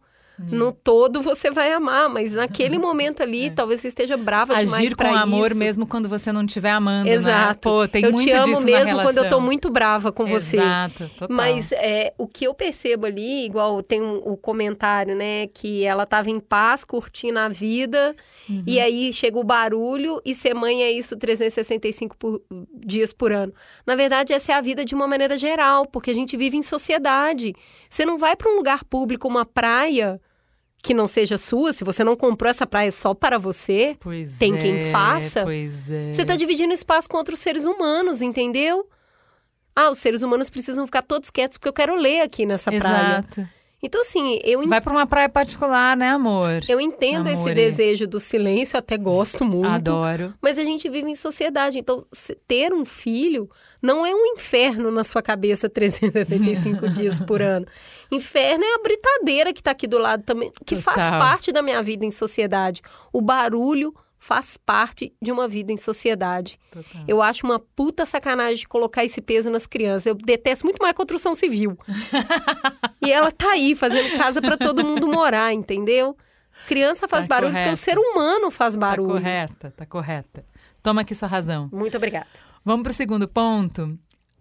No 0.50 0.71
todo 0.71 1.21
você 1.21 1.51
vai 1.51 1.71
amar, 1.71 2.10
mas 2.10 2.33
naquele 2.33 2.77
momento 2.79 3.21
ali, 3.21 3.45
é. 3.45 3.50
talvez 3.50 3.81
você 3.81 3.89
esteja 3.89 4.17
brava 4.17 4.53
Agir 4.53 4.65
demais 4.65 4.93
para 4.93 5.10
isso. 5.10 5.17
com 5.17 5.24
amor 5.24 5.55
mesmo 5.55 5.86
quando 5.86 6.07
você 6.10 6.31
não 6.31 6.45
estiver 6.45 6.71
amando, 6.71 7.05
né? 7.05 7.13
Exato. 7.13 7.69
Né? 7.69 7.75
Pô, 7.75 7.88
tem 7.88 8.03
eu 8.03 8.12
muito 8.12 8.24
te 8.24 8.31
amo 8.31 8.62
mesmo 8.62 9.01
quando 9.01 9.17
eu 9.17 9.29
tô 9.29 9.39
muito 9.39 9.69
brava 9.69 10.12
com 10.12 10.25
você. 10.25 10.57
Exato, 10.57 11.10
total. 11.17 11.36
Mas 11.36 11.71
é, 11.71 12.13
o 12.17 12.27
que 12.27 12.45
eu 12.45 12.53
percebo 12.53 13.05
ali, 13.05 13.45
igual 13.45 13.83
tem 13.83 14.01
um, 14.01 14.17
o 14.17 14.38
comentário, 14.38 15.15
né, 15.15 15.48
que 15.48 15.83
ela 15.83 16.05
tava 16.05 16.29
em 16.29 16.39
paz, 16.39 16.83
curtindo 16.83 17.39
a 17.39 17.50
vida, 17.50 18.15
uhum. 18.50 18.63
e 18.65 18.79
aí 18.79 19.12
chega 19.13 19.38
o 19.38 19.43
barulho 19.43 20.21
e 20.25 20.33
ser 20.33 20.53
mãe 20.53 20.83
é 20.83 20.91
isso 20.91 21.17
365 21.17 22.15
por, 22.17 22.41
dias 22.74 23.13
por 23.13 23.31
ano. 23.31 23.53
Na 23.86 23.95
verdade, 23.95 24.33
essa 24.33 24.53
é 24.53 24.55
a 24.55 24.62
vida 24.62 24.86
de 24.86 24.95
uma 24.95 25.07
maneira 25.07 25.38
geral, 25.38 25.86
porque 25.86 26.12
a 26.12 26.13
gente 26.13 26.38
vive 26.38 26.57
em 26.57 26.63
sociedade. 26.63 27.53
Você 27.89 28.05
não 28.05 28.17
vai 28.17 28.36
para 28.36 28.51
um 28.51 28.55
lugar 28.55 28.83
público, 28.83 29.27
uma 29.27 29.45
praia, 29.45 30.19
que 30.81 30.93
não 30.93 31.07
seja 31.07 31.38
sua, 31.38 31.73
se 31.73 31.83
você 31.83 32.03
não 32.03 32.15
comprou 32.15 32.50
essa 32.50 32.65
praia 32.65 32.91
só 32.91 33.13
para 33.13 33.38
você, 33.38 33.95
pois 34.00 34.38
tem 34.38 34.55
é, 34.55 34.57
quem 34.57 34.91
faça. 34.91 35.43
Pois 35.43 35.89
é. 35.89 36.11
Você 36.11 36.21
está 36.23 36.35
dividindo 36.35 36.73
espaço 36.73 37.09
com 37.09 37.17
outros 37.17 37.39
seres 37.39 37.65
humanos, 37.65 38.21
entendeu? 38.21 38.88
Ah, 39.75 39.89
os 39.89 40.00
seres 40.00 40.21
humanos 40.21 40.50
precisam 40.50 40.85
ficar 40.85 41.01
todos 41.01 41.29
quietos 41.29 41.57
porque 41.57 41.69
eu 41.69 41.73
quero 41.73 41.95
ler 41.95 42.21
aqui 42.21 42.45
nessa 42.45 42.73
Exato. 42.73 43.29
praia. 43.33 43.50
Então, 43.83 44.01
assim, 44.01 44.39
eu. 44.43 44.67
Vai 44.67 44.79
para 44.79 44.93
uma 44.93 45.07
praia 45.07 45.27
particular, 45.27 45.97
né, 45.97 46.09
amor? 46.09 46.61
Eu 46.69 46.79
entendo 46.79 47.27
esse 47.29 47.51
desejo 47.53 48.07
do 48.07 48.19
silêncio, 48.19 48.77
até 48.77 48.95
gosto 48.95 49.43
muito. 49.43 49.67
Adoro. 49.67 50.33
Mas 50.41 50.59
a 50.59 50.63
gente 50.63 50.88
vive 50.88 51.09
em 51.09 51.15
sociedade. 51.15 51.79
Então, 51.79 52.05
ter 52.47 52.71
um 52.73 52.85
filho 52.85 53.50
não 53.81 54.05
é 54.05 54.13
um 54.13 54.25
inferno 54.35 54.91
na 54.91 55.03
sua 55.03 55.21
cabeça 55.21 55.67
365 55.69 56.88
dias 56.93 57.19
por 57.19 57.41
ano. 57.41 57.65
Inferno 58.11 58.63
é 58.63 58.75
a 58.75 58.83
britadeira 58.83 59.51
que 59.51 59.61
está 59.61 59.71
aqui 59.71 59.88
do 59.88 59.97
lado 59.97 60.23
também, 60.23 60.51
que 60.65 60.75
Total. 60.75 60.93
faz 60.93 61.09
parte 61.09 61.51
da 61.51 61.63
minha 61.63 61.81
vida 61.81 62.05
em 62.05 62.11
sociedade. 62.11 62.81
O 63.11 63.19
barulho 63.19 63.93
faz 64.21 64.55
parte 64.55 65.11
de 65.19 65.31
uma 65.31 65.47
vida 65.47 65.73
em 65.73 65.77
sociedade. 65.77 66.59
Total. 66.71 67.03
Eu 67.07 67.23
acho 67.23 67.43
uma 67.43 67.57
puta 67.57 68.05
sacanagem 68.05 68.57
de 68.57 68.67
colocar 68.67 69.03
esse 69.03 69.19
peso 69.19 69.49
nas 69.49 69.65
crianças. 69.65 70.05
Eu 70.05 70.13
detesto 70.13 70.63
muito 70.63 70.77
mais 70.77 70.91
a 70.91 70.93
construção 70.93 71.33
civil. 71.33 71.75
e 73.01 73.11
ela 73.11 73.31
tá 73.31 73.49
aí 73.49 73.75
fazendo 73.75 74.15
casa 74.15 74.39
para 74.39 74.55
todo 74.55 74.85
mundo 74.85 75.07
morar, 75.07 75.51
entendeu? 75.51 76.15
Criança 76.67 77.07
faz 77.07 77.25
tá 77.25 77.29
barulho 77.29 77.51
correta. 77.51 77.71
porque 77.71 77.73
o 77.73 77.83
ser 77.83 77.97
humano 77.97 78.51
faz 78.51 78.75
tá 78.75 78.79
barulho. 78.79 79.07
Tá 79.07 79.13
correta, 79.15 79.74
tá 79.75 79.85
correta. 79.87 80.46
Toma 80.83 81.01
aqui 81.01 81.15
sua 81.15 81.27
razão. 81.27 81.67
Muito 81.74 81.98
obrigada. 81.98 82.27
Vamos 82.63 82.83
pro 82.83 82.93
segundo 82.93 83.27
ponto. 83.27 83.98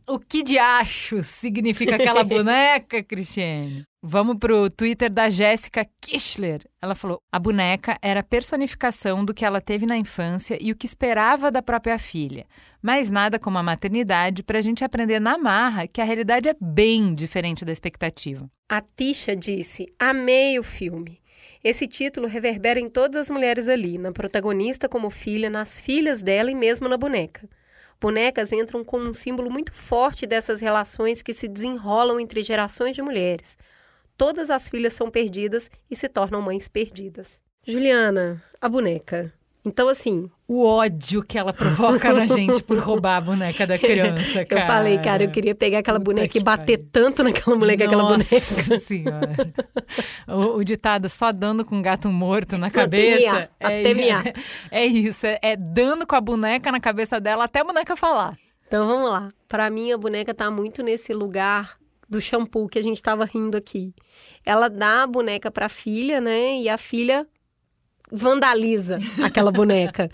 O 0.07 0.19
que 0.19 0.43
de 0.43 0.59
acho 0.59 1.23
significa 1.23 1.95
aquela 1.95 2.23
boneca, 2.25 3.03
Cristiane? 3.03 3.87
Vamos 4.03 4.39
pro 4.39 4.71
Twitter 4.71 5.11
da 5.11 5.29
Jéssica 5.29 5.87
Kishler. 6.01 6.67
Ela 6.81 6.95
falou: 6.95 7.21
a 7.31 7.39
boneca 7.39 7.99
era 8.01 8.21
a 8.21 8.23
personificação 8.23 9.23
do 9.27 9.35
que 9.35 9.45
ela 9.45 9.61
teve 9.61 9.85
na 9.85 9.95
infância 9.95 10.57
e 10.59 10.73
o 10.73 10.77
que 10.77 10.87
esperava 10.87 11.51
da 11.51 11.61
própria 11.61 11.99
filha. 11.99 12.47
Mas 12.81 13.11
nada 13.11 13.39
como 13.39 13.59
a 13.59 13.63
maternidade 13.63 14.43
para 14.43 14.59
a 14.59 14.63
gente 14.63 14.83
aprender 14.83 15.21
na 15.21 15.37
marra 15.37 15.87
que 15.87 16.01
a 16.01 16.05
realidade 16.05 16.49
é 16.49 16.57
bem 16.59 17.15
diferente 17.15 17.63
da 17.63 17.73
expectativa. 17.73 18.51
A 18.71 18.81
Tisha 18.81 19.37
disse: 19.37 19.93
amei 19.99 20.59
o 20.59 20.63
filme. 20.63 21.21
Esse 21.63 21.87
título 21.87 22.27
reverbera 22.27 22.81
em 22.81 22.89
todas 22.89 23.21
as 23.21 23.31
mulheres 23.31 23.69
ali, 23.69 23.99
na 23.99 24.13
protagonista 24.13 24.89
como 24.89 25.11
filha, 25.11 25.51
nas 25.51 25.79
filhas 25.79 26.23
dela 26.23 26.51
e 26.51 26.55
mesmo 26.55 26.89
na 26.89 26.97
boneca. 26.97 27.47
Bonecas 28.01 28.51
entram 28.51 28.83
como 28.83 29.07
um 29.07 29.13
símbolo 29.13 29.51
muito 29.51 29.75
forte 29.75 30.27
dessas 30.27 30.63
relações 30.63 31.21
que 31.21 31.35
se 31.35 31.47
desenrolam 31.47 32.19
entre 32.19 32.43
gerações 32.43 32.97
de 32.97 33.03
mulheres. 33.03 33.59
Todas 34.21 34.51
as 34.51 34.69
filhas 34.69 34.93
são 34.93 35.11
perdidas 35.11 35.71
e 35.91 35.97
se 35.97 36.07
tornam 36.07 36.43
mães 36.43 36.69
perdidas. 36.69 37.41
Juliana, 37.67 38.45
a 38.61 38.69
boneca. 38.69 39.33
Então, 39.65 39.89
assim. 39.89 40.31
O 40.47 40.63
ódio 40.63 41.23
que 41.23 41.39
ela 41.39 41.55
provoca 41.55 42.13
na 42.13 42.27
gente 42.27 42.63
por 42.63 42.77
roubar 42.77 43.17
a 43.17 43.21
boneca 43.23 43.67
da 43.67 43.79
criança, 43.79 44.45
cara. 44.45 44.61
Eu 44.61 44.67
falei, 44.67 44.99
cara, 44.99 45.25
eu 45.25 45.31
queria 45.31 45.55
pegar 45.55 45.79
aquela 45.79 45.99
Puta 45.99 46.11
boneca 46.13 46.37
e 46.37 46.43
bater 46.43 46.77
pai. 46.77 46.89
tanto 46.93 47.23
naquela 47.23 47.57
mulher 47.57 47.79
com 47.79 47.85
aquela 47.85 48.03
boneca. 48.03 48.35
Nossa 48.35 48.79
senhora. 48.79 49.55
o, 50.29 50.59
o, 50.59 50.65
ditado 50.65 51.09
só 51.09 51.33
dando 51.33 51.65
com 51.65 51.81
gato 51.81 52.11
morto 52.11 52.59
na 52.59 52.69
cabeça. 52.71 53.49
Até 53.59 53.91
é, 53.91 53.95
miar. 53.95 54.27
É, 54.27 54.35
é 54.85 54.85
isso, 54.85 55.25
é, 55.25 55.39
é 55.41 55.57
dando 55.57 56.07
com 56.07 56.15
a 56.15 56.21
boneca 56.21 56.71
na 56.71 56.79
cabeça 56.79 57.19
dela 57.19 57.45
até 57.45 57.61
a 57.61 57.65
boneca 57.65 57.97
falar. 57.97 58.37
Então 58.67 58.87
vamos 58.87 59.09
lá. 59.09 59.31
Para 59.49 59.71
mim, 59.71 59.91
a 59.93 59.97
boneca 59.97 60.35
tá 60.35 60.51
muito 60.51 60.83
nesse 60.83 61.15
lugar 61.15 61.80
do 62.11 62.21
shampoo 62.21 62.69
que 62.69 62.79
a 62.79 62.83
gente 62.83 63.01
tava 63.01 63.25
rindo 63.25 63.57
aqui. 63.57 63.95
Ela 64.45 64.69
dá 64.69 65.05
a 65.05 65.07
boneca 65.07 65.51
pra 65.51 65.69
filha, 65.69 66.21
né? 66.21 66.59
E 66.59 66.69
a 66.69 66.77
filha 66.77 67.27
vandaliza 68.11 68.99
aquela 69.23 69.53
boneca. 69.53 70.11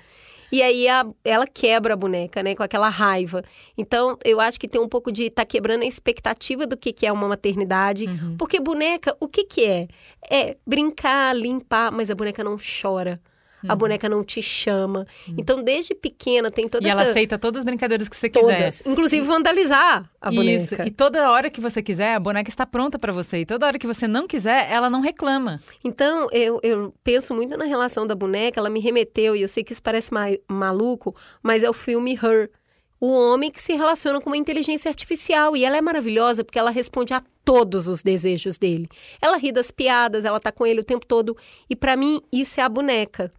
E 0.53 0.63
aí 0.63 0.87
a, 0.89 1.05
ela 1.25 1.47
quebra 1.47 1.95
a 1.95 1.97
boneca, 1.97 2.43
né? 2.43 2.55
Com 2.55 2.63
aquela 2.63 2.89
raiva. 2.89 3.43
Então, 3.77 4.17
eu 4.25 4.41
acho 4.41 4.61
que 4.61 4.69
tem 4.69 4.81
um 4.81 4.89
pouco 4.89 5.11
de 5.11 5.31
tá 5.31 5.45
quebrando 5.45 5.83
a 5.83 5.87
expectativa 5.87 6.67
do 6.67 6.77
que, 6.77 6.93
que 6.93 7.07
é 7.07 7.13
uma 7.13 7.27
maternidade. 7.27 8.05
Uhum. 8.05 8.37
Porque 8.37 8.61
boneca, 8.61 9.17
o 9.19 9.27
que, 9.27 9.45
que 9.45 9.65
é? 9.65 9.89
É 10.31 10.57
brincar, 10.67 11.35
limpar, 11.35 11.91
mas 11.91 12.11
a 12.11 12.15
boneca 12.15 12.45
não 12.45 12.57
chora. 12.57 13.21
Uhum. 13.67 13.73
A 13.73 13.77
boneca 13.77 14.09
não 14.09 14.25
te 14.25 14.41
chama. 14.41 15.07
Uhum. 15.29 15.35
Então, 15.39 15.63
desde 15.63 15.95
pequena 15.95 16.51
tem 16.51 16.69
toda 16.69 16.87
e 16.87 16.91
essa... 16.91 17.03
ela 17.03 17.11
aceita 17.11 17.39
todas 17.39 17.61
as 17.61 17.65
brincadeiras 17.65 18.09
que 18.09 18.17
você 18.17 18.29
quiser. 18.29 18.59
Todas. 18.59 18.83
Inclusive 18.87 19.27
vandalizar 19.27 20.09
a 20.21 20.29
Isso. 20.31 20.37
boneca. 20.37 20.87
E 20.87 20.91
toda 20.91 21.31
hora 21.31 21.51
que 21.51 21.61
você 21.61 21.83
quiser, 21.83 22.15
a 22.15 22.21
boneca 22.21 22.49
está 22.49 22.65
pronta 22.65 22.99
para 22.99 23.13
você. 23.13 23.39
E 23.39 23.47
toda 23.47 23.67
hora 23.67 23.79
que 23.79 23.87
você 23.87 24.07
não 24.07 24.27
quiser, 24.27 24.71
ela 24.71 24.89
não 24.89 25.01
reclama. 25.01 25.61
Então, 25.85 26.29
eu, 26.33 26.61
eu 26.63 26.95
penso 27.03 27.35
muito 27.35 27.57
na 27.57 27.65
relação 27.65 28.07
da 28.07 28.15
boneca. 28.15 28.61
Ela 28.61 28.71
me 28.71 28.81
remeteu, 28.81 29.35
e 29.35 29.43
eu 29.43 29.49
sei 29.49 29.65
que 29.65 29.73
isso 29.73 29.83
parece 29.83 30.13
ma 30.13 30.27
maluco, 30.49 31.15
mas 31.43 31.63
é 31.63 31.69
o 31.69 31.73
filme 31.73 32.15
Her. 32.15 32.51
O 32.99 33.13
homem 33.13 33.51
que 33.51 33.63
se 33.63 33.75
relaciona 33.75 34.21
com 34.21 34.31
uma 34.31 34.37
inteligência 34.37 34.89
artificial. 34.89 35.57
E 35.57 35.65
ela 35.65 35.77
é 35.77 35.83
maravilhosa 35.83 36.43
porque 36.43 36.59
ela 36.59 36.71
responde 36.71 37.13
a 37.13 37.23
todos 37.45 37.87
os 37.87 38.03
desejos 38.03 38.59
dele. 38.59 38.89
Ela 39.21 39.37
ri 39.37 39.53
das 39.53 39.71
piadas, 39.71 40.25
ela 40.25 40.41
tá 40.41 40.51
com 40.51 40.67
ele 40.67 40.81
o 40.81 40.85
tempo 40.85 41.07
todo. 41.07 41.37
E 41.71 41.77
para 41.77 41.97
mim, 41.97 42.21
isso 42.33 42.61
é 42.61 42.65
a 42.65 42.69
boneca. 42.69 43.33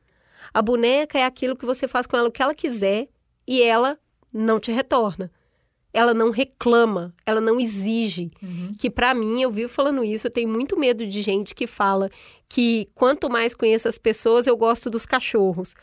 A 0.58 0.62
boneca 0.64 1.20
é 1.20 1.24
aquilo 1.24 1.56
que 1.56 1.68
você 1.68 1.88
faz 1.88 2.08
com 2.08 2.18
ela 2.18 2.30
o 2.30 2.32
que 2.32 2.42
ela 2.42 2.56
quiser 2.56 3.08
e 3.48 3.62
ela 3.62 3.96
não 4.34 4.60
te 4.60 4.72
retorna. 4.72 5.32
Ela 5.94 6.16
não 6.16 6.32
reclama, 6.32 7.14
ela 7.28 7.40
não 7.40 7.60
exige. 7.60 8.32
Uhum. 8.42 8.74
Que 8.76 8.90
para 8.90 9.14
mim, 9.14 9.40
eu 9.40 9.52
vivo 9.52 9.70
falando 9.70 10.04
isso, 10.04 10.26
eu 10.26 10.32
tenho 10.32 10.50
muito 10.50 10.76
medo 10.76 11.06
de 11.06 11.22
gente 11.22 11.54
que 11.54 11.68
fala 11.68 12.10
que 12.50 12.90
quanto 12.96 13.30
mais 13.30 13.54
conheço 13.54 13.88
as 13.88 14.00
pessoas, 14.00 14.48
eu 14.48 14.58
gosto 14.58 14.90
dos 14.90 15.06
cachorros. 15.06 15.76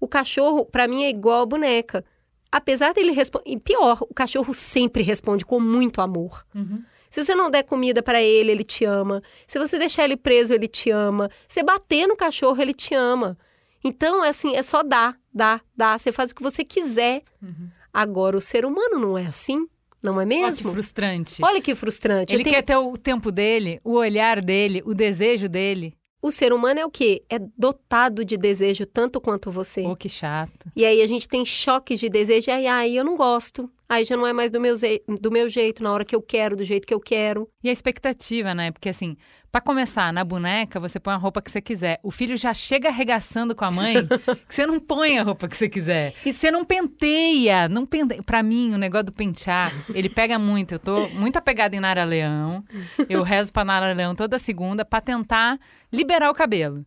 O 0.00 0.08
cachorro, 0.08 0.64
para 0.64 0.88
mim, 0.88 1.04
é 1.04 1.10
igual 1.10 1.42
a 1.42 1.46
boneca. 1.46 2.02
Apesar 2.50 2.94
dele 2.94 3.12
responder. 3.12 3.50
E 3.50 3.58
pior, 3.58 3.98
o 4.00 4.14
cachorro 4.14 4.54
sempre 4.54 5.02
responde 5.02 5.44
com 5.44 5.60
muito 5.60 6.00
amor. 6.00 6.42
Uhum. 6.54 6.82
Se 7.10 7.22
você 7.22 7.34
não 7.34 7.50
der 7.50 7.64
comida 7.64 8.02
para 8.02 8.22
ele, 8.22 8.50
ele 8.50 8.64
te 8.64 8.86
ama. 8.86 9.22
Se 9.46 9.58
você 9.58 9.78
deixar 9.78 10.04
ele 10.04 10.16
preso, 10.16 10.54
ele 10.54 10.68
te 10.68 10.88
ama. 10.88 11.30
Se 11.46 11.62
bater 11.62 12.06
no 12.06 12.16
cachorro, 12.16 12.62
ele 12.62 12.72
te 12.72 12.94
ama. 12.94 13.36
Então, 13.84 14.24
é 14.24 14.28
assim, 14.28 14.54
é 14.54 14.62
só 14.62 14.82
dar, 14.82 15.16
dar, 15.32 15.62
dar. 15.76 15.98
Você 15.98 16.12
faz 16.12 16.30
o 16.30 16.34
que 16.34 16.42
você 16.42 16.64
quiser. 16.64 17.22
Uhum. 17.42 17.68
Agora, 17.92 18.36
o 18.36 18.40
ser 18.40 18.64
humano 18.64 18.98
não 18.98 19.18
é 19.18 19.26
assim. 19.26 19.66
Não 20.02 20.20
é 20.20 20.26
mesmo? 20.26 20.46
Olha 20.46 20.56
que 20.56 20.62
frustrante. 20.64 21.44
Olha 21.44 21.62
que 21.62 21.74
frustrante. 21.74 22.34
Ele 22.34 22.42
tenho... 22.42 22.56
quer 22.56 22.62
ter 22.62 22.76
o 22.76 22.96
tempo 22.96 23.30
dele, 23.30 23.80
o 23.84 23.92
olhar 23.92 24.40
dele, 24.40 24.82
o 24.84 24.94
desejo 24.94 25.48
dele. 25.48 25.94
O 26.20 26.30
ser 26.30 26.52
humano 26.52 26.78
é 26.78 26.86
o 26.86 26.90
quê? 26.90 27.22
É 27.28 27.36
dotado 27.58 28.24
de 28.24 28.36
desejo 28.36 28.86
tanto 28.86 29.20
quanto 29.20 29.50
você. 29.50 29.84
Oh, 29.84 29.96
que 29.96 30.08
chato. 30.08 30.70
E 30.74 30.84
aí 30.84 31.02
a 31.02 31.06
gente 31.06 31.28
tem 31.28 31.44
choques 31.44 31.98
de 31.98 32.08
desejo. 32.08 32.48
E 32.48 32.52
aí, 32.52 32.66
aí 32.68 32.96
eu 32.96 33.04
não 33.04 33.16
gosto. 33.16 33.68
Aí 33.88 34.04
já 34.04 34.16
não 34.16 34.26
é 34.26 34.32
mais 34.32 34.50
do 34.50 34.60
meu, 34.60 34.76
do 35.20 35.32
meu 35.32 35.48
jeito, 35.48 35.82
na 35.82 35.92
hora 35.92 36.04
que 36.04 36.14
eu 36.14 36.22
quero, 36.22 36.56
do 36.56 36.64
jeito 36.64 36.86
que 36.86 36.94
eu 36.94 37.00
quero. 37.00 37.48
E 37.62 37.68
a 37.68 37.72
expectativa, 37.72 38.54
né? 38.54 38.70
Porque 38.70 38.88
assim, 38.88 39.16
Para 39.52 39.60
começar, 39.60 40.10
na 40.14 40.24
boneca, 40.24 40.80
você 40.80 40.98
põe 40.98 41.12
a 41.12 41.18
roupa 41.18 41.42
que 41.42 41.50
você 41.50 41.60
quiser. 41.60 42.00
O 42.02 42.10
filho 42.10 42.38
já 42.38 42.54
chega 42.54 42.88
arregaçando 42.88 43.54
com 43.54 43.66
a 43.66 43.70
mãe 43.70 43.96
que 44.48 44.54
você 44.54 44.64
não 44.64 44.80
põe 44.80 45.18
a 45.18 45.22
roupa 45.22 45.46
que 45.46 45.54
você 45.54 45.68
quiser. 45.68 46.14
E 46.24 46.32
você 46.32 46.50
não 46.50 46.64
penteia. 46.64 47.68
Não 47.68 47.84
penteia. 47.84 48.22
Pra 48.22 48.42
mim, 48.42 48.72
o 48.72 48.78
negócio 48.78 49.04
do 49.04 49.12
pentear, 49.12 49.70
ele 49.94 50.08
pega 50.08 50.38
muito. 50.38 50.72
Eu 50.72 50.78
tô 50.78 51.06
muito 51.10 51.36
apegada 51.36 51.76
em 51.76 51.80
Nara 51.80 52.02
Leão. 52.02 52.64
Eu 53.10 53.22
rezo 53.22 53.52
pra 53.52 53.62
Nara 53.62 53.92
Leão 53.92 54.14
toda 54.14 54.38
segunda 54.38 54.86
para 54.86 55.02
tentar 55.02 55.60
liberar 55.92 56.30
o 56.30 56.34
cabelo. 56.34 56.86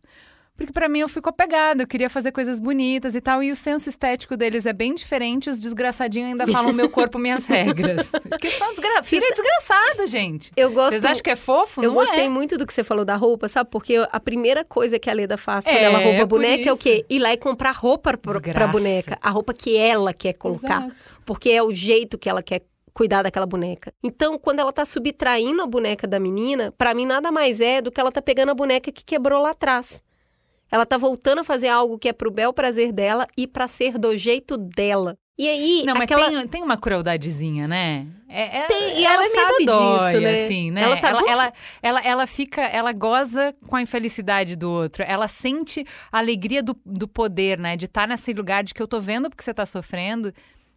Porque 0.56 0.72
para 0.72 0.88
mim 0.88 1.00
eu 1.00 1.08
fico 1.08 1.28
apegada, 1.28 1.82
eu 1.82 1.86
queria 1.86 2.08
fazer 2.08 2.32
coisas 2.32 2.58
bonitas 2.58 3.14
e 3.14 3.20
tal. 3.20 3.42
E 3.42 3.50
o 3.50 3.56
senso 3.56 3.88
estético 3.90 4.36
deles 4.36 4.64
é 4.64 4.72
bem 4.72 4.94
diferente. 4.94 5.50
Os 5.50 5.60
desgraçadinhos 5.60 6.30
ainda 6.30 6.46
falam 6.46 6.72
meu 6.72 6.88
corpo, 6.88 7.18
minhas 7.18 7.44
regras. 7.46 8.10
Que 8.40 8.50
são 8.50 8.68
desgra... 8.70 9.02
Filho 9.02 9.24
é 9.24 9.30
desgraçado, 9.30 10.06
gente. 10.06 10.52
Eu 10.56 10.70
gosto. 10.72 10.92
Vocês 10.92 11.04
acham 11.04 11.22
que 11.22 11.30
é 11.30 11.36
fofo? 11.36 11.82
Eu 11.82 11.88
Não 11.90 11.94
gostei 11.94 12.24
é. 12.24 12.28
muito 12.28 12.56
do 12.56 12.66
que 12.66 12.72
você 12.72 12.82
falou 12.82 13.04
da 13.04 13.16
roupa, 13.16 13.48
sabe? 13.48 13.68
Porque 13.70 13.96
a 14.10 14.18
primeira 14.18 14.64
coisa 14.64 14.98
que 14.98 15.10
a 15.10 15.12
Leda 15.12 15.36
faz 15.36 15.64
quando 15.66 15.76
É, 15.76 15.82
ela 15.82 15.98
rouba 15.98 16.22
a 16.22 16.26
boneca 16.26 16.70
é 16.70 16.72
o 16.72 16.76
quê? 16.78 17.04
Ir 17.10 17.18
lá 17.18 17.32
e 17.34 17.36
comprar 17.36 17.72
roupa 17.72 18.16
pra 18.16 18.40
Desgraça. 18.40 18.72
boneca. 18.72 19.18
A 19.20 19.28
roupa 19.30 19.52
que 19.52 19.76
ela 19.76 20.14
quer 20.14 20.32
colocar. 20.32 20.84
Exato. 20.86 20.94
Porque 21.26 21.50
é 21.50 21.62
o 21.62 21.74
jeito 21.74 22.16
que 22.16 22.28
ela 22.30 22.42
quer 22.42 22.62
cuidar 22.94 23.22
daquela 23.22 23.44
boneca. 23.44 23.92
Então, 24.02 24.38
quando 24.38 24.60
ela 24.60 24.72
tá 24.72 24.86
subtraindo 24.86 25.60
a 25.60 25.66
boneca 25.66 26.06
da 26.06 26.18
menina, 26.18 26.72
pra 26.78 26.94
mim 26.94 27.04
nada 27.04 27.30
mais 27.30 27.60
é 27.60 27.82
do 27.82 27.92
que 27.92 28.00
ela 28.00 28.10
tá 28.10 28.22
pegando 28.22 28.52
a 28.52 28.54
boneca 28.54 28.90
que 28.90 29.04
quebrou 29.04 29.42
lá 29.42 29.50
atrás. 29.50 30.02
Ela 30.70 30.84
tá 30.84 30.98
voltando 30.98 31.40
a 31.40 31.44
fazer 31.44 31.68
algo 31.68 31.98
que 31.98 32.08
é 32.08 32.12
pro 32.12 32.30
bel 32.30 32.52
prazer 32.52 32.92
dela 32.92 33.26
e 33.36 33.46
pra 33.46 33.68
ser 33.68 33.98
do 33.98 34.16
jeito 34.16 34.56
dela. 34.56 35.16
E 35.38 35.46
aí, 35.46 35.82
Não, 35.84 35.92
mas 35.92 36.04
aquela... 36.04 36.30
tem, 36.30 36.48
tem 36.48 36.62
uma 36.62 36.78
crueldadezinha, 36.78 37.68
né? 37.68 38.06
É, 38.26 38.60
é- 38.60 38.66
Tem, 38.66 38.98
e 39.00 39.04
ela 39.04 39.18
meio 39.18 39.30
sabe 39.32 39.64
dodói, 39.66 40.10
disso, 40.12 40.20
né? 40.22 40.44
Assim, 40.44 40.70
né? 40.70 40.82
Ela 40.82 40.96
sabe- 40.96 41.18
ela, 41.18 41.30
ela, 41.30 41.52
ela, 41.82 42.00
ela 42.00 42.26
fica, 42.26 42.62
ela 42.62 42.90
goza 42.92 43.54
com 43.68 43.76
a 43.76 43.82
infelicidade 43.82 44.56
do 44.56 44.70
outro. 44.70 45.04
Ela 45.06 45.28
sente 45.28 45.84
a 46.10 46.18
alegria 46.18 46.62
do, 46.62 46.74
do 46.86 47.06
poder, 47.06 47.58
né? 47.60 47.76
De 47.76 47.84
estar 47.84 48.08
nesse 48.08 48.32
lugar 48.32 48.64
de 48.64 48.72
que 48.72 48.82
eu 48.82 48.88
tô 48.88 48.98
vendo 48.98 49.28
porque 49.28 49.44
você 49.44 49.52
tá 49.52 49.66
sofrendo. 49.66 50.32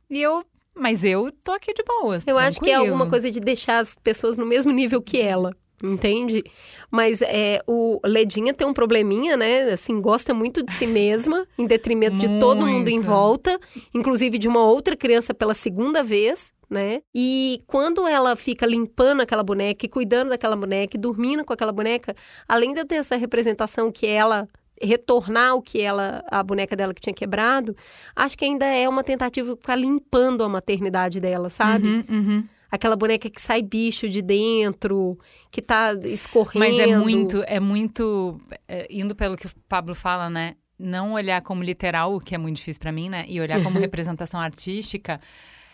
E 0.10 0.22
eu, 0.22 0.44
mas 0.76 1.06
eu 1.06 1.32
tô 1.42 1.54
aqui 1.54 1.74
de 1.74 1.82
boas. 1.84 2.28
Eu 2.28 2.38
acho 2.38 2.60
que 2.60 2.66
é 2.70 2.74
tranquilo. 2.74 2.94
alguma 2.96 3.10
coisa 3.10 3.32
de 3.32 3.40
deixar 3.40 3.80
as 3.80 3.96
pessoas 3.96 4.36
no 4.36 4.46
mesmo 4.46 4.74
nível 4.74 5.02
que 5.02 5.22
ela. 5.22 5.56
Entende? 5.82 6.44
Mas 6.92 7.22
é, 7.22 7.62
o 7.66 8.00
Ledinha 8.04 8.54
tem 8.54 8.68
um 8.68 8.74
probleminha, 8.74 9.38
né? 9.38 9.72
Assim, 9.72 10.02
gosta 10.02 10.34
muito 10.34 10.62
de 10.62 10.74
si 10.74 10.86
mesma, 10.86 11.48
em 11.58 11.66
detrimento 11.66 12.18
de 12.18 12.40
todo 12.40 12.66
mundo 12.66 12.90
em 12.90 13.00
volta, 13.00 13.58
inclusive 13.94 14.38
de 14.38 14.48
uma 14.48 14.66
outra 14.66 14.96
criança 14.98 15.34
pela 15.34 15.54
segunda 15.54 16.04
vez, 16.04 16.52
né? 16.70 17.02
E 17.16 17.64
quando 17.66 18.06
ela 18.06 18.36
fica 18.36 18.66
limpando 18.66 19.22
aquela 19.22 19.44
boneca 19.44 19.86
e 19.86 19.90
cuidando 19.90 20.30
daquela 20.30 20.56
boneca 20.56 20.98
e 20.98 21.00
dormindo 21.00 21.46
com 21.46 21.54
aquela 21.54 21.72
boneca, 21.72 22.14
além 22.48 22.74
de 22.74 22.82
eu 22.82 22.86
ter 22.86 22.96
essa 22.96 23.16
representação 23.16 23.92
que 23.92 24.06
ela 24.06 24.48
retornar 24.82 25.56
o 25.56 25.62
que 25.62 25.82
ela, 25.82 26.24
a 26.30 26.42
boneca 26.42 26.76
dela 26.76 26.94
que 26.94 27.02
tinha 27.02 27.14
quebrado, 27.14 27.76
acho 28.16 28.38
que 28.38 28.46
ainda 28.46 28.66
é 28.66 28.88
uma 28.88 29.04
tentativa 29.04 29.54
de 29.54 29.60
ficar 29.60 29.76
limpando 29.76 30.44
a 30.44 30.50
maternidade 30.50 31.20
dela, 31.20 31.50
sabe? 31.50 31.88
Uhum, 31.88 32.04
uhum. 32.10 32.44
Aquela 32.72 32.96
boneca 32.96 33.30
que 33.30 33.42
sai 33.42 33.62
bicho 33.62 34.08
de 34.08 34.22
dentro, 34.22 35.18
que 35.50 35.62
tá 35.62 35.94
escorrendo. 36.06 36.60
Mas 36.60 36.78
é 36.80 36.98
muito, 36.98 37.44
é 37.48 37.60
muito. 37.60 38.40
é, 38.68 38.88
indo 38.90 39.16
pelo 39.16 39.36
que 39.36 39.48
o 39.48 39.52
Pablo 39.68 39.96
fala, 39.96 40.30
né? 40.30 40.56
Não 40.78 41.14
olhar 41.14 41.42
como 41.42 41.64
literal, 41.64 42.16
o 42.16 42.20
que 42.20 42.34
é 42.36 42.38
muito 42.38 42.58
difícil 42.58 42.80
pra 42.80 42.92
mim, 42.92 43.10
né? 43.10 43.26
E 43.28 43.42
olhar 43.42 43.62
como 43.64 43.78
representação 43.80 44.40
artística. 44.40 45.20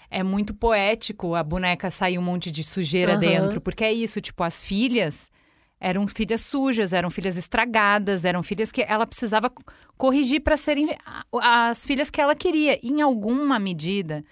É 0.09 0.23
muito 0.23 0.53
poético 0.53 1.35
a 1.35 1.43
boneca 1.43 1.91
sair 1.91 2.17
um 2.17 2.21
monte 2.21 2.49
de 2.49 2.63
sujeira 2.63 3.11
Aham. 3.13 3.19
dentro. 3.19 3.59
Porque 3.61 3.83
é 3.83 3.91
isso, 3.91 4.21
tipo, 4.21 4.43
as 4.43 4.63
filhas 4.63 5.29
eram 5.79 6.07
filhas 6.07 6.41
sujas, 6.41 6.93
eram 6.93 7.11
filhas 7.11 7.35
estragadas, 7.35 8.23
eram 8.23 8.41
filhas 8.41 8.71
que 8.71 8.81
ela 8.81 9.05
precisava 9.05 9.49
co- 9.49 9.61
corrigir 9.97 10.39
para 10.41 10.55
serem 10.55 10.89
as 11.41 11.85
filhas 11.85 12.09
que 12.09 12.21
ela 12.21 12.33
queria. 12.35 12.79
Em 12.81 13.01
alguma 13.01 13.59
medida, 13.59 14.23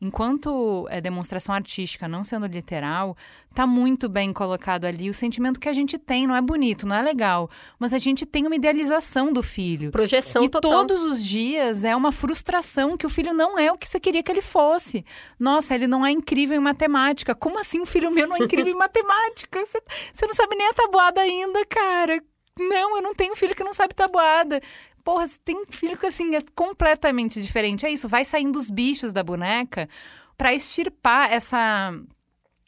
enquanto 0.00 0.86
é 0.90 1.00
demonstração 1.00 1.54
artística, 1.54 2.08
não 2.08 2.24
sendo 2.24 2.46
literal, 2.46 3.16
tá 3.54 3.66
muito 3.66 4.08
bem 4.08 4.32
colocado 4.32 4.86
ali 4.86 5.10
o 5.10 5.14
sentimento 5.14 5.60
que 5.60 5.68
a 5.68 5.72
gente 5.72 5.98
tem. 5.98 6.26
Não 6.26 6.34
é 6.34 6.40
bonito, 6.40 6.86
não 6.86 6.96
é 6.96 7.02
legal, 7.02 7.50
mas 7.78 7.92
a 7.92 7.98
gente 7.98 8.24
tem 8.24 8.46
uma 8.46 8.56
idealização 8.56 9.32
do 9.32 9.42
filho. 9.42 9.90
Projeção 9.90 10.42
e 10.44 10.48
total. 10.48 10.70
todos 10.70 11.02
os 11.02 11.22
dias 11.22 11.84
é 11.84 11.94
uma 11.94 12.12
frustração 12.12 12.96
que 12.96 13.06
o 13.06 13.10
filho 13.10 13.34
não 13.34 13.58
é 13.58 13.70
o 13.70 13.76
que 13.76 13.86
você 13.86 14.00
queria 14.00 14.22
que 14.22 14.32
ele 14.32 14.40
fosse. 14.40 15.04
Nossa, 15.38 15.74
ele 15.74 15.86
não 15.86 16.04
é 16.04 16.10
incrível 16.10 16.56
em 16.56 16.60
matemática. 16.60 17.34
Como 17.34 17.58
assim 17.58 17.80
o 17.80 17.86
filho 17.86 18.10
meu 18.10 18.26
não 18.26 18.36
é 18.36 18.40
incrível 18.40 18.72
em 18.72 18.76
matemática? 18.78 19.64
Você, 19.64 19.82
você 20.12 20.26
não 20.26 20.34
sabe 20.34 20.56
nem 20.56 20.68
a 20.68 20.72
tabuada 20.72 21.20
ainda, 21.20 21.64
cara. 21.66 22.22
Não, 22.58 22.96
eu 22.96 23.02
não 23.02 23.14
tenho 23.14 23.34
filho 23.34 23.54
que 23.54 23.64
não 23.64 23.72
sabe 23.72 23.94
tabuada. 23.94 24.60
Porra, 25.04 25.26
você 25.26 25.38
tem 25.44 25.64
filho 25.66 25.96
que 25.98 26.06
assim 26.06 26.34
é 26.34 26.40
completamente 26.54 27.40
diferente. 27.40 27.86
É 27.86 27.90
isso, 27.90 28.08
vai 28.08 28.24
saindo 28.24 28.58
os 28.58 28.70
bichos 28.70 29.12
da 29.12 29.22
boneca 29.22 29.88
pra 30.36 30.54
extirpar 30.54 31.32
essa 31.32 31.92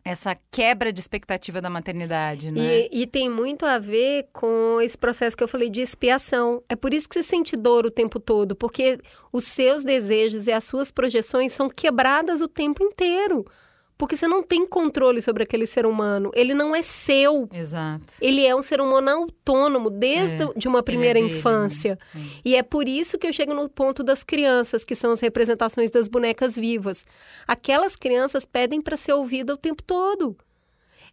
essa 0.04 0.36
quebra 0.50 0.92
de 0.92 1.00
expectativa 1.00 1.60
da 1.60 1.70
maternidade, 1.70 2.50
né? 2.50 2.88
E, 2.90 3.02
e 3.02 3.06
tem 3.06 3.30
muito 3.30 3.64
a 3.64 3.78
ver 3.78 4.28
com 4.32 4.80
esse 4.80 4.98
processo 4.98 5.36
que 5.36 5.44
eu 5.44 5.48
falei 5.48 5.70
de 5.70 5.80
expiação. 5.80 6.62
É 6.68 6.74
por 6.74 6.92
isso 6.92 7.08
que 7.08 7.14
você 7.14 7.22
sente 7.22 7.56
dor 7.56 7.86
o 7.86 7.90
tempo 7.90 8.18
todo, 8.18 8.56
porque 8.56 8.98
os 9.32 9.44
seus 9.44 9.84
desejos 9.84 10.48
e 10.48 10.52
as 10.52 10.64
suas 10.64 10.90
projeções 10.90 11.52
são 11.52 11.70
quebradas 11.70 12.40
o 12.40 12.48
tempo 12.48 12.82
inteiro. 12.82 13.46
Porque 14.02 14.16
você 14.16 14.26
não 14.26 14.42
tem 14.42 14.66
controle 14.66 15.22
sobre 15.22 15.44
aquele 15.44 15.64
ser 15.64 15.86
humano. 15.86 16.32
Ele 16.34 16.54
não 16.54 16.74
é 16.74 16.82
seu. 16.82 17.48
Exato. 17.52 18.14
Ele 18.20 18.44
é 18.44 18.52
um 18.52 18.60
ser 18.60 18.80
humano 18.80 19.08
autônomo 19.08 19.88
desde 19.88 20.42
É, 20.42 20.48
de 20.56 20.66
uma 20.66 20.82
primeira 20.82 21.20
dele, 21.20 21.32
né? 21.32 21.38
infância. 21.38 21.96
É. 22.12 22.18
E 22.44 22.56
é 22.56 22.64
por 22.64 22.88
isso 22.88 23.16
que 23.16 23.28
eu 23.28 23.32
chego 23.32 23.54
no 23.54 23.68
ponto 23.68 24.02
das 24.02 24.24
crianças, 24.24 24.84
que 24.84 24.96
são 24.96 25.12
as 25.12 25.20
representações 25.20 25.88
das 25.88 26.08
bonecas 26.08 26.56
vivas. 26.56 27.06
Aquelas 27.46 27.94
crianças 27.94 28.44
pedem 28.44 28.82
para 28.82 28.96
ser 28.96 29.12
ouvida 29.12 29.54
o 29.54 29.56
tempo 29.56 29.84
todo. 29.84 30.36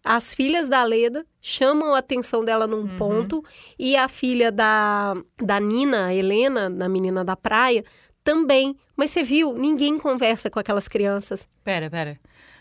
As 0.04 0.34
filhas 0.34 0.68
da 0.68 0.84
Leda 0.84 1.24
chamam 1.40 1.94
a 1.94 2.00
atenção 2.00 2.44
dela 2.44 2.66
num 2.66 2.80
Uhum. 2.82 2.98
ponto 2.98 3.46
e 3.78 3.96
a 3.96 4.08
filha 4.08 4.52
da, 4.52 5.16
da 5.40 5.60
Nina, 5.60 6.08
a 6.08 6.16
Helena, 6.16 6.70
na 6.70 6.90
menina 6.90 7.24
da 7.24 7.36
praia, 7.36 7.84
também. 8.24 8.76
Mas 8.98 9.12
você 9.12 9.22
viu, 9.22 9.54
ninguém 9.54 10.00
conversa 10.00 10.50
com 10.50 10.58
aquelas 10.60 10.88
crianças. 10.88 11.48
Pera, 11.64 11.88
pera. 11.88 12.20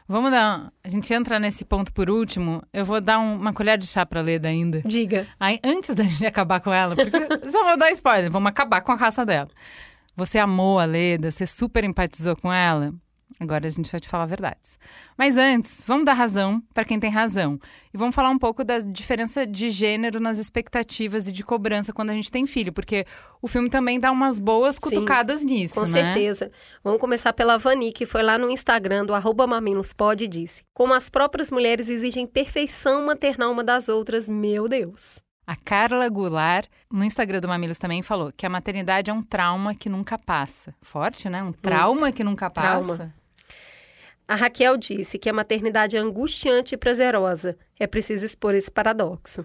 Vamos 0.09 0.31
dar. 0.31 0.73
A 0.83 0.89
gente 0.89 1.13
entra 1.13 1.39
nesse 1.39 1.65
ponto 1.67 1.93
por 1.93 2.09
último. 2.09 2.63
Eu 2.73 2.85
vou 2.85 2.99
dar 3.01 3.19
um- 3.19 3.37
uma 3.37 3.53
colher 3.53 3.77
de 3.77 3.87
chá 3.87 4.07
pra 4.07 4.23
Leda 4.23 4.49
ainda. 4.49 4.81
Diga. 4.85 5.27
Aí, 5.39 5.61
antes 5.63 5.95
da 5.95 6.03
gente 6.03 6.25
acabar 6.27 6.61
com 6.61 6.73
ela, 6.73 6.97
porque 6.97 7.51
só 7.51 7.63
vou 7.65 7.77
dar 7.77 7.91
spoiler, 7.93 8.31
vamos 8.31 8.49
acabar 8.49 8.81
com 8.81 8.93
a 8.93 8.95
raça 8.97 9.27
dela. 9.27 9.51
Você 10.17 10.39
amou 10.39 10.79
a 10.79 10.85
Leda, 10.87 11.31
você 11.31 11.47
super 11.47 11.85
empatizou 11.85 12.35
com 12.37 12.53
ela. 12.53 12.93
Agora 13.39 13.67
a 13.67 13.71
gente 13.71 13.91
vai 13.91 14.01
te 14.01 14.09
falar 14.09 14.27
verdades. 14.27 14.79
Mas 15.17 15.37
antes, 15.37 15.85
vamos 15.87 16.05
dar 16.05 16.15
razão 16.15 16.63
para 16.73 16.85
quem 16.85 16.99
tem 16.99 17.11
razão. 17.11 17.61
E 17.93 17.97
vamos 17.97 18.15
falar 18.15 18.31
um 18.31 18.39
pouco 18.39 18.65
da 18.65 18.79
diferença 18.81 19.47
de 19.47 19.71
gênero 19.71 20.19
nas 20.19 20.39
expectativas 20.39 21.29
e 21.29 21.33
de 21.33 21.45
cobrança 21.45 21.93
quando 21.93 22.11
a 22.11 22.15
gente 22.15 22.31
tem 22.31 22.47
filho, 22.47 22.73
porque 22.73 23.07
o 23.41 23.47
filme 23.47 23.71
também 23.71 24.01
dá 24.01 24.11
umas 24.11 24.41
boas 24.41 24.79
cutucadas 24.79 25.45
nisso, 25.45 25.75
Com 25.75 25.83
né? 25.83 25.87
certeza. 25.87 26.51
Vamos 26.83 27.01
começar 27.01 27.33
pela 27.33 27.59
Vani, 27.59 27.93
que 27.93 28.07
foi 28.07 28.23
lá 28.23 28.39
no 28.39 28.51
Instagram 28.51 29.05
do 29.05 29.15
arroba 29.15 29.47
mamilospod 29.47 30.25
e 30.25 30.29
disse 30.29 30.65
Como 30.75 30.95
as 30.95 31.09
próprias 31.09 31.51
mulheres 31.51 31.89
exigem 31.89 32.27
perfeição 32.27 33.07
maternal 33.07 33.53
uma 33.53 33.63
das 33.63 33.89
outras, 33.89 34.29
meu 34.29 34.67
Deus. 34.67 35.21
A 35.47 35.57
Carla 35.57 36.07
Goulart, 36.11 36.67
no 36.93 37.03
Instagram 37.03 37.41
do 37.41 37.49
Mamilos 37.49 37.79
também 37.79 38.03
falou 38.03 38.31
que 38.37 38.45
a 38.45 38.51
maternidade 38.51 39.11
é 39.11 39.15
um 39.15 39.23
trauma 39.23 39.75
que 39.75 39.89
nunca 39.89 40.19
passa. 40.19 40.75
Forte, 40.83 41.27
né? 41.31 41.43
Um 41.43 41.53
trauma 41.53 42.13
que 42.13 42.23
nunca 42.23 42.51
Trauma. 42.51 43.15
A 44.29 44.35
Raquel 44.35 44.77
disse 44.77 45.19
que 45.19 45.31
a 45.31 45.33
maternidade 45.33 45.97
é 45.97 46.01
angustiante 46.01 46.75
e 46.75 46.79
prazerosa. 46.79 47.57
É 47.81 47.87
preciso 47.87 48.27
expor 48.27 48.55
esse 48.55 48.71
paradoxo. 48.71 49.43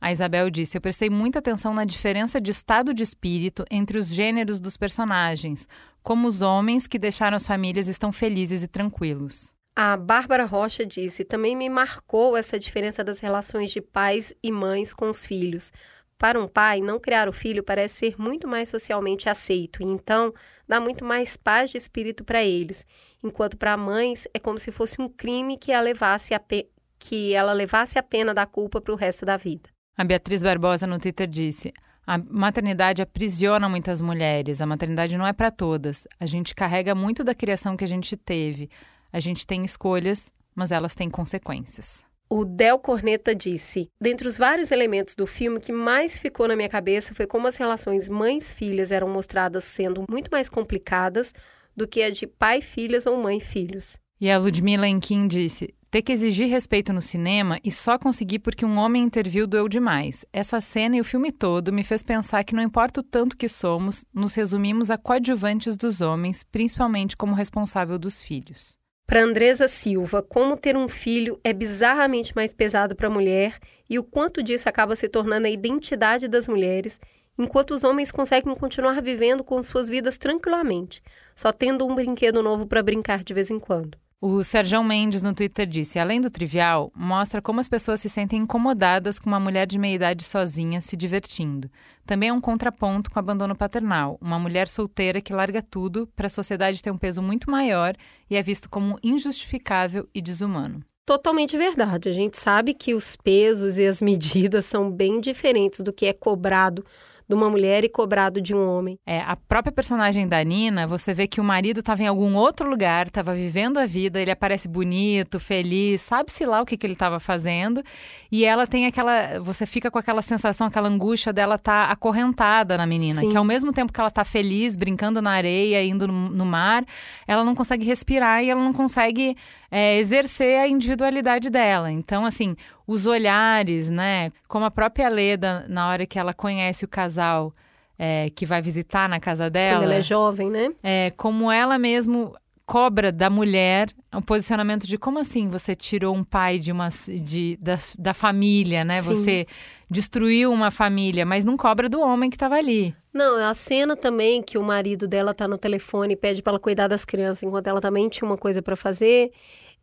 A 0.00 0.12
Isabel 0.12 0.48
disse: 0.48 0.78
Eu 0.78 0.80
prestei 0.80 1.10
muita 1.10 1.40
atenção 1.40 1.74
na 1.74 1.84
diferença 1.84 2.40
de 2.40 2.52
estado 2.52 2.94
de 2.94 3.02
espírito 3.02 3.64
entre 3.68 3.98
os 3.98 4.06
gêneros 4.06 4.60
dos 4.60 4.76
personagens, 4.76 5.66
como 6.04 6.28
os 6.28 6.40
homens 6.40 6.86
que 6.86 7.00
deixaram 7.00 7.34
as 7.36 7.48
famílias 7.48 7.88
estão 7.88 8.12
felizes 8.12 8.62
e 8.62 8.68
tranquilos. 8.68 9.52
A 9.74 9.96
Bárbara 9.96 10.44
Rocha 10.44 10.86
disse: 10.86 11.24
também 11.24 11.56
me 11.56 11.68
marcou 11.68 12.36
essa 12.36 12.60
diferença 12.60 13.02
das 13.02 13.18
relações 13.18 13.72
de 13.72 13.80
pais 13.80 14.32
e 14.40 14.52
mães 14.52 14.94
com 14.94 15.10
os 15.10 15.26
filhos. 15.26 15.72
Para 16.18 16.40
um 16.40 16.48
pai, 16.48 16.80
não 16.80 16.98
criar 16.98 17.28
o 17.28 17.32
filho 17.32 17.62
parece 17.62 17.94
ser 17.94 18.14
muito 18.18 18.48
mais 18.48 18.70
socialmente 18.70 19.28
aceito, 19.28 19.82
e 19.82 19.86
então 19.86 20.32
dá 20.66 20.80
muito 20.80 21.04
mais 21.04 21.36
paz 21.36 21.70
de 21.70 21.76
espírito 21.76 22.24
para 22.24 22.42
eles. 22.42 22.86
Enquanto 23.22 23.56
para 23.56 23.76
mães 23.76 24.26
é 24.32 24.38
como 24.38 24.58
se 24.58 24.72
fosse 24.72 25.00
um 25.00 25.08
crime 25.10 25.58
que, 25.58 25.70
levasse 25.82 26.32
pe- 26.40 26.70
que 26.98 27.34
ela 27.34 27.52
levasse 27.52 27.98
a 27.98 28.02
pena 28.02 28.32
da 28.32 28.46
culpa 28.46 28.80
para 28.80 28.94
o 28.94 28.96
resto 28.96 29.26
da 29.26 29.36
vida. 29.36 29.68
A 29.96 30.04
Beatriz 30.04 30.42
Barbosa 30.42 30.86
no 30.86 30.98
Twitter 30.98 31.26
disse: 31.28 31.72
A 32.06 32.16
maternidade 32.16 33.02
aprisiona 33.02 33.68
muitas 33.68 34.00
mulheres. 34.00 34.62
A 34.62 34.66
maternidade 34.66 35.18
não 35.18 35.26
é 35.26 35.34
para 35.34 35.50
todas. 35.50 36.06
A 36.18 36.24
gente 36.24 36.54
carrega 36.54 36.94
muito 36.94 37.22
da 37.22 37.34
criação 37.34 37.76
que 37.76 37.84
a 37.84 37.88
gente 37.88 38.16
teve. 38.16 38.70
A 39.12 39.20
gente 39.20 39.46
tem 39.46 39.64
escolhas, 39.64 40.32
mas 40.54 40.72
elas 40.72 40.94
têm 40.94 41.10
consequências. 41.10 42.06
O 42.28 42.44
Del 42.44 42.78
Corneta 42.78 43.34
disse: 43.34 43.88
Dentre 44.00 44.26
os 44.26 44.36
vários 44.36 44.72
elementos 44.72 45.14
do 45.14 45.26
filme, 45.26 45.60
que 45.60 45.72
mais 45.72 46.18
ficou 46.18 46.48
na 46.48 46.56
minha 46.56 46.68
cabeça 46.68 47.14
foi 47.14 47.26
como 47.26 47.46
as 47.46 47.56
relações 47.56 48.08
mães-filhas 48.08 48.90
eram 48.90 49.08
mostradas 49.08 49.62
sendo 49.62 50.04
muito 50.10 50.28
mais 50.30 50.48
complicadas 50.48 51.32
do 51.76 51.86
que 51.86 52.02
a 52.02 52.10
de 52.10 52.26
pai-filhas 52.26 53.06
ou 53.06 53.16
mãe-filhos. 53.16 53.96
E 54.20 54.28
a 54.28 54.38
Ludmilla 54.38 54.88
Enkin 54.88 55.28
disse: 55.28 55.72
ter 55.88 56.02
que 56.02 56.12
exigir 56.12 56.48
respeito 56.48 56.92
no 56.92 57.00
cinema 57.00 57.60
e 57.62 57.70
só 57.70 57.96
conseguir 57.96 58.40
porque 58.40 58.66
um 58.66 58.76
homem 58.76 59.04
interviu 59.04 59.46
doeu 59.46 59.68
demais. 59.68 60.24
Essa 60.32 60.60
cena 60.60 60.96
e 60.96 61.00
o 61.00 61.04
filme 61.04 61.30
todo 61.30 61.72
me 61.72 61.84
fez 61.84 62.02
pensar 62.02 62.42
que 62.44 62.54
não 62.54 62.62
importa 62.62 63.00
o 63.00 63.04
tanto 63.04 63.36
que 63.36 63.48
somos, 63.48 64.04
nos 64.12 64.34
resumimos 64.34 64.90
a 64.90 64.98
coadjuvantes 64.98 65.76
dos 65.76 66.00
homens, 66.00 66.42
principalmente 66.42 67.16
como 67.16 67.34
responsável 67.34 67.98
dos 67.98 68.20
filhos. 68.20 68.76
Para 69.06 69.22
Andresa 69.22 69.68
Silva, 69.68 70.20
como 70.20 70.56
ter 70.56 70.76
um 70.76 70.88
filho 70.88 71.38
é 71.44 71.52
bizarramente 71.52 72.34
mais 72.34 72.52
pesado 72.52 72.96
para 72.96 73.06
a 73.06 73.10
mulher 73.10 73.56
e 73.88 74.00
o 74.00 74.02
quanto 74.02 74.42
disso 74.42 74.68
acaba 74.68 74.96
se 74.96 75.08
tornando 75.08 75.46
a 75.46 75.50
identidade 75.50 76.26
das 76.26 76.48
mulheres, 76.48 76.98
enquanto 77.38 77.70
os 77.70 77.84
homens 77.84 78.10
conseguem 78.10 78.52
continuar 78.56 79.00
vivendo 79.00 79.44
com 79.44 79.62
suas 79.62 79.88
vidas 79.88 80.18
tranquilamente, 80.18 81.00
só 81.36 81.52
tendo 81.52 81.86
um 81.86 81.94
brinquedo 81.94 82.42
novo 82.42 82.66
para 82.66 82.82
brincar 82.82 83.22
de 83.22 83.32
vez 83.32 83.48
em 83.48 83.60
quando. 83.60 83.96
O 84.18 84.42
Sérgio 84.42 84.82
Mendes 84.82 85.20
no 85.20 85.34
Twitter 85.34 85.66
disse: 85.66 85.98
além 85.98 86.22
do 86.22 86.30
trivial, 86.30 86.90
mostra 86.96 87.42
como 87.42 87.60
as 87.60 87.68
pessoas 87.68 88.00
se 88.00 88.08
sentem 88.08 88.40
incomodadas 88.40 89.18
com 89.18 89.28
uma 89.28 89.38
mulher 89.38 89.66
de 89.66 89.78
meia 89.78 89.94
idade 89.94 90.24
sozinha 90.24 90.80
se 90.80 90.96
divertindo. 90.96 91.70
Também 92.06 92.30
é 92.30 92.32
um 92.32 92.40
contraponto 92.40 93.10
com 93.10 93.18
o 93.18 93.20
abandono 93.20 93.54
paternal, 93.54 94.16
uma 94.18 94.38
mulher 94.38 94.68
solteira 94.68 95.20
que 95.20 95.34
larga 95.34 95.60
tudo 95.60 96.08
para 96.16 96.28
a 96.28 96.30
sociedade 96.30 96.82
ter 96.82 96.90
um 96.90 96.96
peso 96.96 97.20
muito 97.20 97.50
maior 97.50 97.94
e 98.30 98.36
é 98.36 98.42
visto 98.42 98.70
como 98.70 98.98
injustificável 99.02 100.08
e 100.14 100.22
desumano. 100.22 100.82
Totalmente 101.04 101.56
verdade. 101.56 102.08
A 102.08 102.12
gente 102.12 102.38
sabe 102.38 102.72
que 102.72 102.94
os 102.94 103.16
pesos 103.16 103.76
e 103.76 103.86
as 103.86 104.00
medidas 104.00 104.64
são 104.64 104.90
bem 104.90 105.20
diferentes 105.20 105.80
do 105.80 105.92
que 105.92 106.06
é 106.06 106.12
cobrado 106.14 106.82
de 107.28 107.34
uma 107.34 107.50
mulher 107.50 107.82
e 107.84 107.88
cobrado 107.88 108.40
de 108.40 108.54
um 108.54 108.68
homem. 108.68 108.98
É, 109.04 109.20
a 109.20 109.36
própria 109.36 109.72
personagem 109.72 110.28
da 110.28 110.42
Nina, 110.44 110.86
você 110.86 111.12
vê 111.12 111.26
que 111.26 111.40
o 111.40 111.44
marido 111.44 111.80
estava 111.80 112.02
em 112.02 112.06
algum 112.06 112.36
outro 112.36 112.68
lugar, 112.68 113.08
estava 113.08 113.34
vivendo 113.34 113.78
a 113.78 113.86
vida, 113.86 114.20
ele 114.20 114.30
aparece 114.30 114.68
bonito, 114.68 115.40
feliz, 115.40 116.00
sabe-se 116.00 116.44
lá 116.46 116.62
o 116.62 116.66
que, 116.66 116.76
que 116.76 116.86
ele 116.86 116.92
estava 116.92 117.18
fazendo, 117.18 117.82
e 118.30 118.44
ela 118.44 118.66
tem 118.66 118.86
aquela. 118.86 119.40
Você 119.40 119.66
fica 119.66 119.90
com 119.90 119.98
aquela 119.98 120.22
sensação, 120.22 120.68
aquela 120.68 120.88
angústia 120.88 121.32
dela 121.32 121.56
estar 121.56 121.86
tá 121.86 121.92
acorrentada 121.92 122.76
na 122.78 122.86
menina, 122.86 123.20
Sim. 123.20 123.30
que 123.30 123.36
ao 123.36 123.44
mesmo 123.44 123.72
tempo 123.72 123.92
que 123.92 124.00
ela 124.00 124.08
está 124.08 124.24
feliz, 124.24 124.76
brincando 124.76 125.20
na 125.20 125.32
areia, 125.32 125.84
indo 125.84 126.06
no, 126.06 126.30
no, 126.30 126.46
mar, 126.46 126.84
ela 127.26 127.44
não 127.44 127.54
consegue 127.54 127.84
respirar 127.84 128.44
e 128.44 128.50
ela 128.50 128.62
não 128.62 128.72
consegue 128.72 129.36
é, 129.70 129.98
exercer 129.98 130.60
a 130.60 130.68
individualidade 130.68 131.50
dela. 131.50 131.90
Então, 131.90 132.24
assim, 132.24 132.56
os 132.86 133.06
olhares, 133.06 133.90
né? 133.90 134.30
Como 134.48 134.64
a 134.64 134.70
própria 134.70 135.08
Leda, 135.08 135.66
na 135.68 135.88
hora 135.88 136.06
que 136.06 136.18
ela 136.18 136.32
conhece 136.32 136.84
o 136.84 136.88
casal 136.88 137.52
é, 137.98 138.30
que 138.30 138.46
vai 138.46 138.62
visitar 138.62 139.08
na 139.08 139.18
casa 139.18 139.50
dela. 139.50 139.78
Quando 139.78 139.84
ela 139.84 139.94
é 139.94 140.02
jovem, 140.02 140.50
né? 140.50 140.72
É, 140.82 141.12
como 141.16 141.50
ela 141.50 141.78
mesmo 141.78 142.34
cobra 142.66 143.12
da 143.12 143.30
mulher 143.30 143.94
um 144.12 144.20
posicionamento 144.20 144.86
de 144.86 144.98
como 144.98 145.20
assim 145.20 145.48
você 145.48 145.74
tirou 145.74 146.14
um 146.14 146.24
pai 146.24 146.58
de 146.58 146.72
uma 146.72 146.88
de, 146.88 147.56
da, 147.60 147.78
da 147.98 148.14
família, 148.14 148.84
né? 148.84 149.02
Sim. 149.02 149.08
Você 149.08 149.46
destruiu 149.90 150.50
uma 150.50 150.70
família, 150.70 151.24
mas 151.24 151.44
não 151.44 151.56
cobra 151.56 151.88
do 151.88 152.00
homem 152.00 152.28
que 152.28 152.36
estava 152.36 152.56
ali. 152.56 152.94
Não, 153.12 153.36
a 153.36 153.54
cena 153.54 153.96
também 153.96 154.42
que 154.42 154.58
o 154.58 154.62
marido 154.62 155.06
dela 155.06 155.32
tá 155.32 155.46
no 155.46 155.56
telefone 155.56 156.14
e 156.14 156.16
pede 156.16 156.42
para 156.42 156.52
ela 156.52 156.58
cuidar 156.58 156.88
das 156.88 157.04
crianças 157.04 157.42
enquanto 157.42 157.66
ela 157.66 157.80
também 157.80 158.08
tinha 158.08 158.28
uma 158.28 158.36
coisa 158.36 158.60
para 158.60 158.74
fazer 158.74 159.32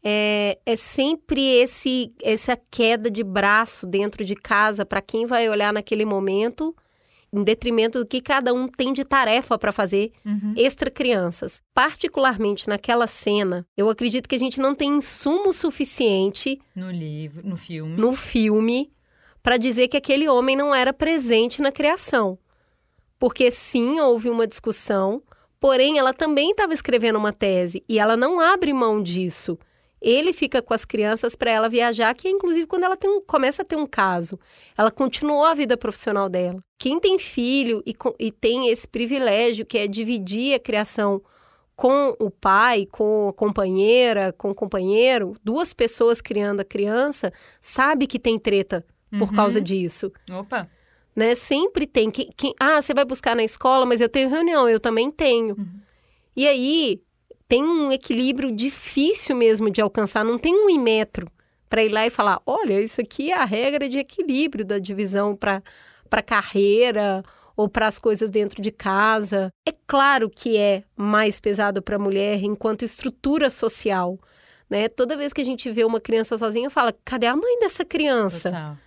é, 0.03 0.59
é 0.65 0.75
sempre 0.75 1.41
esse 1.41 2.13
essa 2.21 2.57
queda 2.69 3.09
de 3.09 3.23
braço 3.23 3.87
dentro 3.87 4.25
de 4.25 4.35
casa 4.35 4.85
para 4.85 5.01
quem 5.01 5.25
vai 5.25 5.49
olhar 5.49 5.71
naquele 5.71 6.03
momento, 6.03 6.75
em 7.31 7.43
detrimento 7.43 7.99
do 7.99 8.05
que 8.05 8.21
cada 8.21 8.53
um 8.53 8.67
tem 8.67 8.93
de 8.93 9.03
tarefa 9.03 9.57
para 9.57 9.71
fazer 9.71 10.11
uhum. 10.25 10.53
extra 10.57 10.91
crianças. 10.91 11.61
Particularmente 11.73 12.67
naquela 12.67 13.07
cena, 13.07 13.65
eu 13.77 13.89
acredito 13.89 14.27
que 14.27 14.35
a 14.35 14.39
gente 14.39 14.59
não 14.59 14.75
tem 14.75 14.97
insumo 14.97 15.53
suficiente 15.53 16.59
no 16.75 16.91
livro, 16.91 17.47
no 17.47 17.55
filme, 17.55 17.97
no 17.97 18.13
filme 18.13 18.91
para 19.41 19.57
dizer 19.57 19.89
que 19.89 19.97
aquele 19.97 20.27
homem 20.29 20.55
não 20.55 20.73
era 20.73 20.93
presente 20.93 21.61
na 21.61 21.71
criação. 21.71 22.37
Porque 23.19 23.51
sim, 23.51 23.99
houve 23.99 24.29
uma 24.29 24.47
discussão, 24.47 25.21
porém 25.59 25.97
ela 25.97 26.13
também 26.13 26.51
estava 26.51 26.73
escrevendo 26.73 27.17
uma 27.17 27.33
tese 27.33 27.83
e 27.87 27.99
ela 27.99 28.15
não 28.15 28.39
abre 28.39 28.71
mão 28.73 29.01
disso. 29.01 29.57
Ele 30.03 30.33
fica 30.33 30.61
com 30.61 30.73
as 30.73 30.83
crianças 30.83 31.33
para 31.33 31.49
ela 31.49 31.69
viajar, 31.69 32.13
que 32.13 32.27
é 32.27 32.31
inclusive 32.31 32.67
quando 32.67 32.83
ela 32.83 32.97
um, 33.05 33.21
começa 33.21 33.61
a 33.61 33.65
ter 33.65 33.77
um 33.77 33.87
caso. 33.87 34.37
Ela 34.77 34.91
continuou 34.91 35.45
a 35.45 35.53
vida 35.53 35.77
profissional 35.77 36.27
dela. 36.27 36.61
Quem 36.77 36.99
tem 36.99 37.17
filho 37.17 37.81
e, 37.85 37.95
e 38.19 38.31
tem 38.31 38.69
esse 38.69 38.85
privilégio, 38.85 39.65
que 39.65 39.77
é 39.77 39.87
dividir 39.87 40.53
a 40.53 40.59
criação 40.59 41.21
com 41.75 42.15
o 42.19 42.29
pai, 42.29 42.85
com 42.91 43.29
a 43.29 43.33
companheira, 43.33 44.33
com 44.33 44.51
o 44.51 44.55
companheiro, 44.55 45.35
duas 45.43 45.73
pessoas 45.73 46.21
criando 46.21 46.59
a 46.59 46.65
criança, 46.65 47.31
sabe 47.61 48.05
que 48.05 48.19
tem 48.19 48.37
treta 48.37 48.85
por 49.09 49.29
uhum. 49.29 49.35
causa 49.35 49.61
disso. 49.61 50.11
Opa! 50.31 50.69
Né? 51.15 51.35
Sempre 51.35 51.87
tem. 51.87 52.11
Que, 52.11 52.25
que, 52.35 52.53
ah, 52.59 52.81
você 52.81 52.93
vai 52.93 53.05
buscar 53.05 53.35
na 53.35 53.43
escola, 53.43 53.85
mas 53.85 54.01
eu 54.01 54.09
tenho 54.09 54.29
reunião, 54.29 54.67
eu 54.67 54.79
também 54.79 55.09
tenho. 55.11 55.55
Uhum. 55.57 55.79
E 56.35 56.47
aí, 56.47 57.01
tem 57.47 57.63
um 57.63 57.91
equilíbrio 57.91 58.51
difícil 58.51 59.35
mesmo 59.35 59.69
de 59.69 59.81
alcançar, 59.81 60.23
não 60.23 60.37
tem 60.37 60.53
um 60.53 60.69
imetro 60.69 61.27
para 61.69 61.83
ir 61.83 61.89
lá 61.89 62.05
e 62.05 62.09
falar: 62.09 62.41
olha, 62.45 62.81
isso 62.81 63.01
aqui 63.01 63.31
é 63.31 63.37
a 63.37 63.45
regra 63.45 63.89
de 63.89 63.97
equilíbrio 63.97 64.65
da 64.65 64.79
divisão 64.79 65.35
para 65.35 66.21
carreira 66.23 67.23
ou 67.55 67.69
para 67.69 67.87
as 67.87 67.99
coisas 67.99 68.29
dentro 68.29 68.61
de 68.61 68.71
casa. 68.71 69.49
É 69.67 69.73
claro 69.87 70.29
que 70.29 70.57
é 70.57 70.83
mais 70.95 71.39
pesado 71.39 71.81
para 71.81 71.95
a 71.95 71.99
mulher 71.99 72.43
enquanto 72.43 72.85
estrutura 72.85 73.49
social. 73.49 74.19
Né? 74.69 74.87
Toda 74.87 75.17
vez 75.17 75.33
que 75.33 75.41
a 75.41 75.45
gente 75.45 75.69
vê 75.71 75.83
uma 75.83 75.99
criança 75.99 76.37
sozinha, 76.37 76.69
fala: 76.69 76.93
cadê 77.03 77.27
a 77.27 77.35
mãe 77.35 77.59
dessa 77.59 77.83
criança? 77.83 78.49
Total 78.49 78.77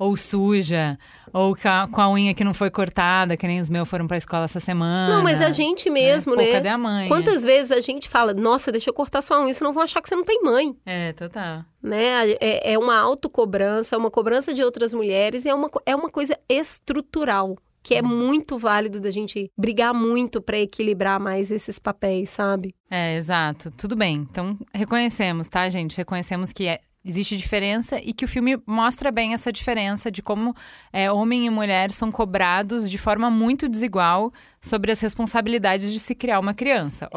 ou 0.00 0.16
suja, 0.16 0.98
ou 1.32 1.56
com 1.56 1.68
a, 1.68 1.88
com 1.88 2.00
a, 2.00 2.10
unha 2.10 2.34
que 2.34 2.44
não 2.44 2.54
foi 2.54 2.70
cortada, 2.70 3.36
que 3.36 3.46
nem 3.46 3.60
os 3.60 3.68
meus 3.68 3.88
foram 3.88 4.06
pra 4.06 4.16
escola 4.16 4.44
essa 4.44 4.60
semana. 4.60 5.16
Não, 5.16 5.22
mas 5.22 5.40
a 5.40 5.50
gente 5.50 5.88
mesmo, 5.90 6.34
né? 6.36 6.46
Pô, 6.46 6.52
cadê 6.52 6.68
a 6.68 6.78
mãe? 6.78 7.08
Quantas 7.08 7.42
vezes 7.42 7.70
a 7.70 7.80
gente 7.80 8.08
fala, 8.08 8.34
nossa, 8.34 8.70
deixa 8.72 8.90
eu 8.90 8.94
cortar 8.94 9.22
sua 9.22 9.40
unha, 9.42 9.54
senão 9.54 9.72
vão 9.72 9.82
achar 9.82 10.00
que 10.00 10.08
você 10.08 10.16
não 10.16 10.24
tem 10.24 10.42
mãe. 10.42 10.76
É, 10.84 11.12
total. 11.12 11.64
Né? 11.82 12.32
É, 12.40 12.72
é 12.72 12.78
uma 12.78 12.98
autocobrança, 12.98 13.94
é 13.94 13.98
uma 13.98 14.10
cobrança 14.10 14.52
de 14.52 14.62
outras 14.62 14.92
mulheres, 14.92 15.44
e 15.44 15.48
é 15.48 15.54
uma, 15.54 15.70
é 15.86 15.96
uma 15.96 16.10
coisa 16.10 16.38
estrutural 16.48 17.56
que 17.82 17.94
é 17.94 18.02
muito 18.02 18.58
válido 18.58 19.00
da 19.00 19.10
gente 19.10 19.50
brigar 19.56 19.94
muito 19.94 20.40
para 20.40 20.58
equilibrar 20.58 21.18
mais 21.18 21.50
esses 21.50 21.78
papéis, 21.78 22.30
sabe? 22.30 22.74
É, 22.90 23.16
exato. 23.16 23.70
Tudo 23.70 23.96
bem. 23.96 24.26
Então, 24.30 24.58
reconhecemos, 24.72 25.48
tá, 25.48 25.68
gente? 25.68 25.96
Reconhecemos 25.96 26.52
que 26.52 26.66
é, 26.66 26.80
existe 27.04 27.36
diferença 27.36 27.98
e 28.00 28.12
que 28.12 28.24
o 28.24 28.28
filme 28.28 28.60
mostra 28.66 29.10
bem 29.10 29.32
essa 29.32 29.50
diferença 29.50 30.10
de 30.10 30.22
como 30.22 30.54
é, 30.92 31.10
homem 31.10 31.46
e 31.46 31.50
mulher 31.50 31.90
são 31.90 32.12
cobrados 32.12 32.90
de 32.90 32.98
forma 32.98 33.30
muito 33.30 33.68
desigual 33.68 34.32
sobre 34.60 34.92
as 34.92 35.00
responsabilidades 35.00 35.92
de 35.92 35.98
se 35.98 36.14
criar 36.14 36.38
uma 36.38 36.52
criança. 36.52 37.08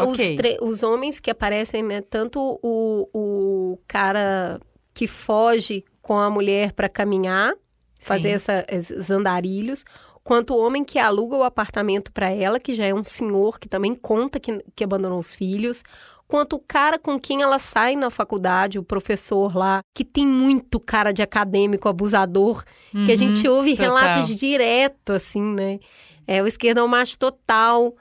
Os, 0.61 0.77
os 0.79 0.83
homens 0.83 1.19
que 1.19 1.29
aparecem, 1.29 1.83
né? 1.83 2.01
Tanto 2.01 2.59
o, 2.63 3.09
o 3.13 3.79
cara 3.87 4.59
que 4.93 5.07
foge 5.07 5.83
com 6.01 6.17
a 6.17 6.29
mulher 6.29 6.71
para 6.71 6.87
caminhar, 6.87 7.53
fazer 7.99 8.29
essa, 8.29 8.65
esses 8.69 9.09
andarilhos, 9.09 9.83
quanto 10.23 10.53
o 10.53 10.65
homem 10.65 10.83
que 10.83 10.97
aluga 10.97 11.35
o 11.35 11.43
apartamento 11.43 12.11
para 12.11 12.29
ela, 12.29 12.59
que 12.59 12.73
já 12.73 12.85
é 12.85 12.93
um 12.93 13.03
senhor 13.03 13.59
que 13.59 13.67
também 13.67 13.93
conta 13.93 14.39
que, 14.39 14.63
que 14.75 14.83
abandonou 14.83 15.19
os 15.19 15.35
filhos, 15.35 15.83
quanto 16.27 16.55
o 16.55 16.59
cara 16.59 16.97
com 16.97 17.19
quem 17.19 17.41
ela 17.41 17.59
sai 17.59 17.95
na 17.95 18.09
faculdade, 18.09 18.79
o 18.79 18.83
professor 18.83 19.55
lá, 19.55 19.81
que 19.93 20.03
tem 20.03 20.25
muito 20.25 20.79
cara 20.79 21.11
de 21.11 21.21
acadêmico 21.21 21.87
abusador, 21.87 22.63
uhum, 22.93 23.05
que 23.05 23.11
a 23.11 23.15
gente 23.15 23.47
uhum, 23.47 23.55
ouve 23.55 23.71
total. 23.75 23.95
relatos 23.95 24.35
direto, 24.35 25.13
assim, 25.13 25.41
né? 25.41 25.79
É 26.25 26.41
o 26.41 26.47
esquerdão 26.47 26.87
macho 26.87 27.17
total. 27.19 27.95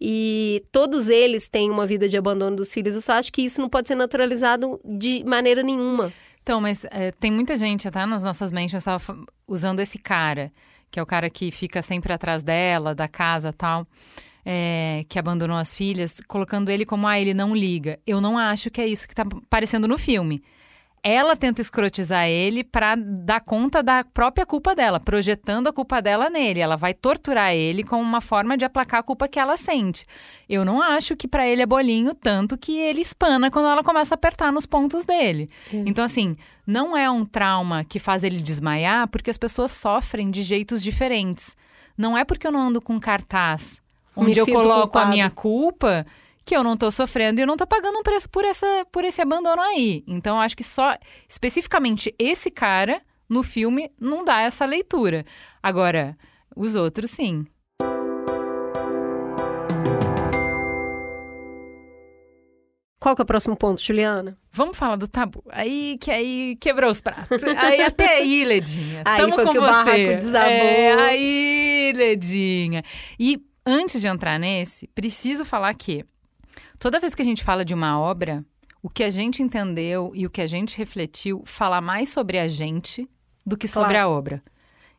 E 0.00 0.62
todos 0.70 1.08
eles 1.08 1.48
têm 1.48 1.70
uma 1.70 1.86
vida 1.86 2.08
de 2.08 2.16
abandono 2.16 2.56
dos 2.56 2.72
filhos. 2.72 2.94
Eu 2.94 3.00
só 3.00 3.14
acho 3.14 3.32
que 3.32 3.42
isso 3.42 3.60
não 3.60 3.68
pode 3.68 3.88
ser 3.88 3.94
naturalizado 3.94 4.80
de 4.84 5.24
maneira 5.24 5.62
nenhuma. 5.62 6.12
Então, 6.42 6.60
mas 6.60 6.84
é, 6.90 7.10
tem 7.12 7.30
muita 7.30 7.56
gente, 7.56 7.88
até 7.88 8.04
nas 8.04 8.22
nossas 8.22 8.52
mentes, 8.52 8.74
estava 8.74 9.18
usando 9.48 9.80
esse 9.80 9.98
cara, 9.98 10.52
que 10.90 11.00
é 11.00 11.02
o 11.02 11.06
cara 11.06 11.30
que 11.30 11.50
fica 11.50 11.80
sempre 11.80 12.12
atrás 12.12 12.42
dela, 12.42 12.94
da 12.94 13.08
casa 13.08 13.52
tal 13.52 13.86
é, 14.44 15.04
que 15.08 15.18
abandonou 15.18 15.56
as 15.56 15.74
filhas, 15.74 16.20
colocando 16.28 16.70
ele 16.70 16.84
como, 16.84 17.06
ah, 17.06 17.18
ele 17.18 17.32
não 17.32 17.54
liga. 17.54 17.98
Eu 18.06 18.20
não 18.20 18.36
acho 18.36 18.70
que 18.70 18.80
é 18.80 18.86
isso 18.86 19.06
que 19.06 19.12
está 19.12 19.22
aparecendo 19.22 19.88
no 19.88 19.96
filme. 19.96 20.42
ela 21.06 21.36
tenta 21.36 21.60
escrotizar 21.60 22.26
ele 22.26 22.64
para 22.64 22.94
dar 22.96 23.42
conta 23.42 23.82
da 23.82 24.02
própria 24.02 24.46
culpa 24.46 24.74
dela, 24.74 24.98
projetando 24.98 25.66
a 25.66 25.72
culpa 25.72 26.00
dela 26.00 26.30
nele. 26.30 26.60
Ela 26.60 26.76
vai 26.76 26.94
torturar 26.94 27.52
ele 27.52 27.84
como 27.84 28.02
uma 28.02 28.22
forma 28.22 28.56
de 28.56 28.64
aplacar 28.64 29.00
a 29.00 29.02
culpa 29.02 29.28
que 29.28 29.38
ela 29.38 29.58
sente. 29.58 30.06
Eu 30.48 30.64
não 30.64 30.82
acho 30.82 31.14
que 31.14 31.28
para 31.28 31.46
ele 31.46 31.60
é 31.60 31.66
bolinho 31.66 32.14
tanto 32.14 32.56
que 32.56 32.78
ele 32.78 33.02
espana 33.02 33.50
quando 33.50 33.68
ela 33.68 33.84
começa 33.84 34.14
a 34.14 34.16
apertar 34.16 34.50
nos 34.50 34.64
pontos 34.64 35.04
dele. 35.04 35.46
É. 35.70 35.82
Então 35.84 36.02
assim, 36.02 36.36
não 36.66 36.96
é 36.96 37.10
um 37.10 37.26
trauma 37.26 37.84
que 37.84 37.98
faz 37.98 38.24
ele 38.24 38.40
desmaiar, 38.40 39.06
porque 39.08 39.30
as 39.30 39.38
pessoas 39.38 39.72
sofrem 39.72 40.30
de 40.30 40.40
jeitos 40.40 40.82
diferentes. 40.82 41.54
Não 41.98 42.16
é 42.16 42.24
porque 42.24 42.46
eu 42.46 42.50
não 42.52 42.68
ando 42.68 42.80
com 42.80 42.98
cartaz 42.98 43.83
onde 44.16 44.38
eu 44.38 44.46
coloco 44.46 44.82
culpado. 44.82 45.06
a 45.06 45.10
minha 45.10 45.30
culpa 45.30 46.06
que 46.44 46.54
eu 46.54 46.62
não 46.62 46.76
tô 46.76 46.90
sofrendo 46.90 47.40
e 47.40 47.42
eu 47.42 47.46
não 47.46 47.56
tô 47.56 47.66
pagando 47.66 47.98
um 47.98 48.02
preço 48.02 48.28
por, 48.28 48.44
essa, 48.44 48.86
por 48.92 49.04
esse 49.04 49.22
abandono 49.22 49.62
aí. 49.62 50.04
Então, 50.06 50.40
acho 50.40 50.56
que 50.56 50.64
só 50.64 50.96
especificamente 51.28 52.14
esse 52.18 52.50
cara 52.50 53.00
no 53.28 53.42
filme 53.42 53.90
não 53.98 54.24
dá 54.24 54.42
essa 54.42 54.66
leitura. 54.66 55.24
Agora, 55.62 56.16
os 56.54 56.76
outros 56.76 57.10
sim. 57.10 57.46
Qual 63.00 63.14
que 63.14 63.20
é 63.20 63.24
o 63.24 63.26
próximo 63.26 63.54
ponto, 63.54 63.82
Juliana? 63.82 64.38
Vamos 64.50 64.78
falar 64.78 64.96
do 64.96 65.06
tabu. 65.06 65.44
Aí 65.50 65.98
que 66.00 66.10
aí 66.10 66.56
quebrou 66.58 66.90
os 66.90 67.02
pratos. 67.02 67.44
Aí 67.44 67.82
até 67.82 68.16
aí, 68.16 68.44
Ledinha. 68.46 69.02
Aí 69.04 69.20
Tamo 69.20 69.34
foi 69.34 69.44
com 69.44 69.52
que 69.52 69.58
você. 69.58 69.66
o 69.66 69.70
barraco 69.70 70.22
desabou. 70.22 70.48
É, 70.48 70.92
aí, 70.94 71.92
Ledinha. 71.94 72.82
E 73.20 73.42
antes 73.64 74.00
de 74.00 74.08
entrar 74.08 74.38
nesse, 74.38 74.86
preciso 74.88 75.44
falar 75.44 75.74
que 75.74 76.04
Toda 76.78 77.00
vez 77.00 77.14
que 77.14 77.22
a 77.22 77.24
gente 77.24 77.42
fala 77.42 77.64
de 77.64 77.74
uma 77.74 77.98
obra, 77.98 78.44
o 78.82 78.88
que 78.88 79.02
a 79.02 79.10
gente 79.10 79.42
entendeu 79.42 80.12
e 80.14 80.26
o 80.26 80.30
que 80.30 80.40
a 80.40 80.46
gente 80.46 80.76
refletiu 80.76 81.42
fala 81.46 81.80
mais 81.80 82.08
sobre 82.08 82.38
a 82.38 82.48
gente 82.48 83.08
do 83.46 83.56
que 83.56 83.66
sobre 83.68 83.94
claro. 83.94 84.08
a 84.08 84.10
obra. 84.10 84.42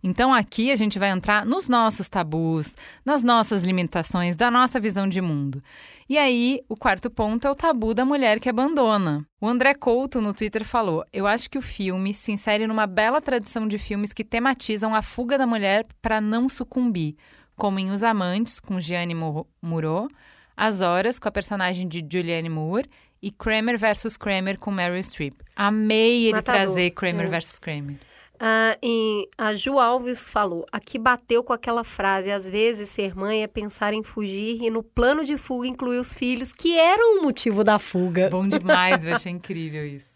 Então 0.04 0.34
aqui 0.34 0.72
a 0.72 0.76
gente 0.76 1.00
vai 1.00 1.10
entrar 1.10 1.46
nos 1.46 1.68
nossos 1.68 2.08
tabus, 2.08 2.76
nas 3.04 3.24
nossas 3.24 3.64
limitações, 3.64 4.36
da 4.36 4.52
nossa 4.52 4.80
visão 4.80 5.08
de 5.08 5.20
mundo. 5.20 5.64
E 6.08 6.18
aí, 6.18 6.62
o 6.70 6.76
quarto 6.76 7.10
ponto 7.10 7.48
é 7.48 7.52
o 7.52 7.56
tabu 7.56 7.94
da 7.94 8.06
mulher 8.06 8.40
que 8.40 8.48
abandona. 8.48 9.26
O 9.42 9.48
André 9.48 9.74
Couto 9.74 10.22
no 10.22 10.34
Twitter 10.34 10.64
falou: 10.64 11.04
Eu 11.12 11.26
acho 11.26 11.50
que 11.50 11.58
o 11.58 11.62
filme 11.62 12.14
se 12.14 12.32
insere 12.32 12.68
numa 12.68 12.86
bela 12.86 13.20
tradição 13.20 13.68
de 13.68 13.80
filmes 13.80 14.14
que 14.14 14.24
tematizam 14.24 14.94
a 14.94 15.02
fuga 15.02 15.40
da 15.40 15.48
mulher 15.48 15.86
para 16.04 16.22
não 16.22 16.48
sucumbir, 16.48 17.16
como 17.56 17.80
em 17.80 17.92
Os 17.92 18.04
Amantes, 18.04 18.60
com 18.60 18.80
Gianni 18.80 19.16
Murot, 19.62 20.14
as 20.56 20.82
Horas, 20.82 21.20
com 21.20 21.28
a 21.28 21.32
personagem 21.32 21.88
de 21.88 22.06
Julianne 22.10 22.50
Moore, 22.50 22.90
e 23.22 23.32
Kramer 23.32 23.78
vs. 23.78 24.18
Kramer 24.18 24.60
com 24.60 24.72
Meryl 24.72 25.02
Streep. 25.02 25.34
Amei 25.56 26.26
ele 26.26 26.34
Matador. 26.34 26.62
trazer 26.62 26.92
Kramer 26.92 27.26
é. 27.26 27.40
vs. 27.40 27.60
Kramer. 27.60 27.98
Ah, 28.40 28.78
em, 28.82 29.28
a 29.38 29.56
Ju 29.56 29.80
Alves 29.80 30.30
falou, 30.30 30.66
aqui 30.70 31.00
bateu 31.00 31.42
com 31.42 31.54
aquela 31.54 31.86
frase, 31.86 32.30
às 32.30 32.50
vezes 32.50 32.90
ser 32.90 33.16
mãe 33.16 33.44
é 33.44 33.48
pensar 33.48 33.94
em 33.94 34.04
fugir 34.04 34.62
e 34.62 34.70
no 34.70 34.84
plano 34.84 35.24
de 35.24 35.38
fuga 35.38 35.68
incluir 35.68 36.00
os 36.00 36.14
filhos, 36.14 36.52
que 36.52 36.78
eram 36.78 37.20
o 37.20 37.24
motivo 37.24 37.64
da 37.64 37.80
fuga. 37.80 38.30
Bom 38.30 38.48
demais, 38.48 39.06
eu 39.06 39.16
achei 39.16 39.32
incrível 39.32 39.88
isso. 39.88 40.15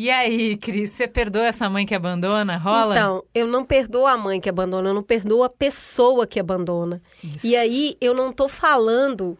E 0.00 0.08
aí, 0.08 0.56
Cris, 0.56 0.92
você 0.92 1.06
perdoa 1.06 1.44
essa 1.44 1.68
mãe 1.68 1.84
que 1.84 1.94
abandona? 1.94 2.56
Rola? 2.56 2.94
Então, 2.94 3.22
eu 3.34 3.46
não 3.46 3.66
perdoo 3.66 4.06
a 4.06 4.16
mãe 4.16 4.40
que 4.40 4.48
abandona, 4.48 4.88
eu 4.88 4.94
não 4.94 5.02
perdoo 5.02 5.42
a 5.42 5.50
pessoa 5.50 6.26
que 6.26 6.40
abandona. 6.40 7.02
Isso. 7.22 7.46
E 7.46 7.54
aí, 7.54 7.98
eu 8.00 8.14
não 8.14 8.32
tô 8.32 8.48
falando 8.48 9.36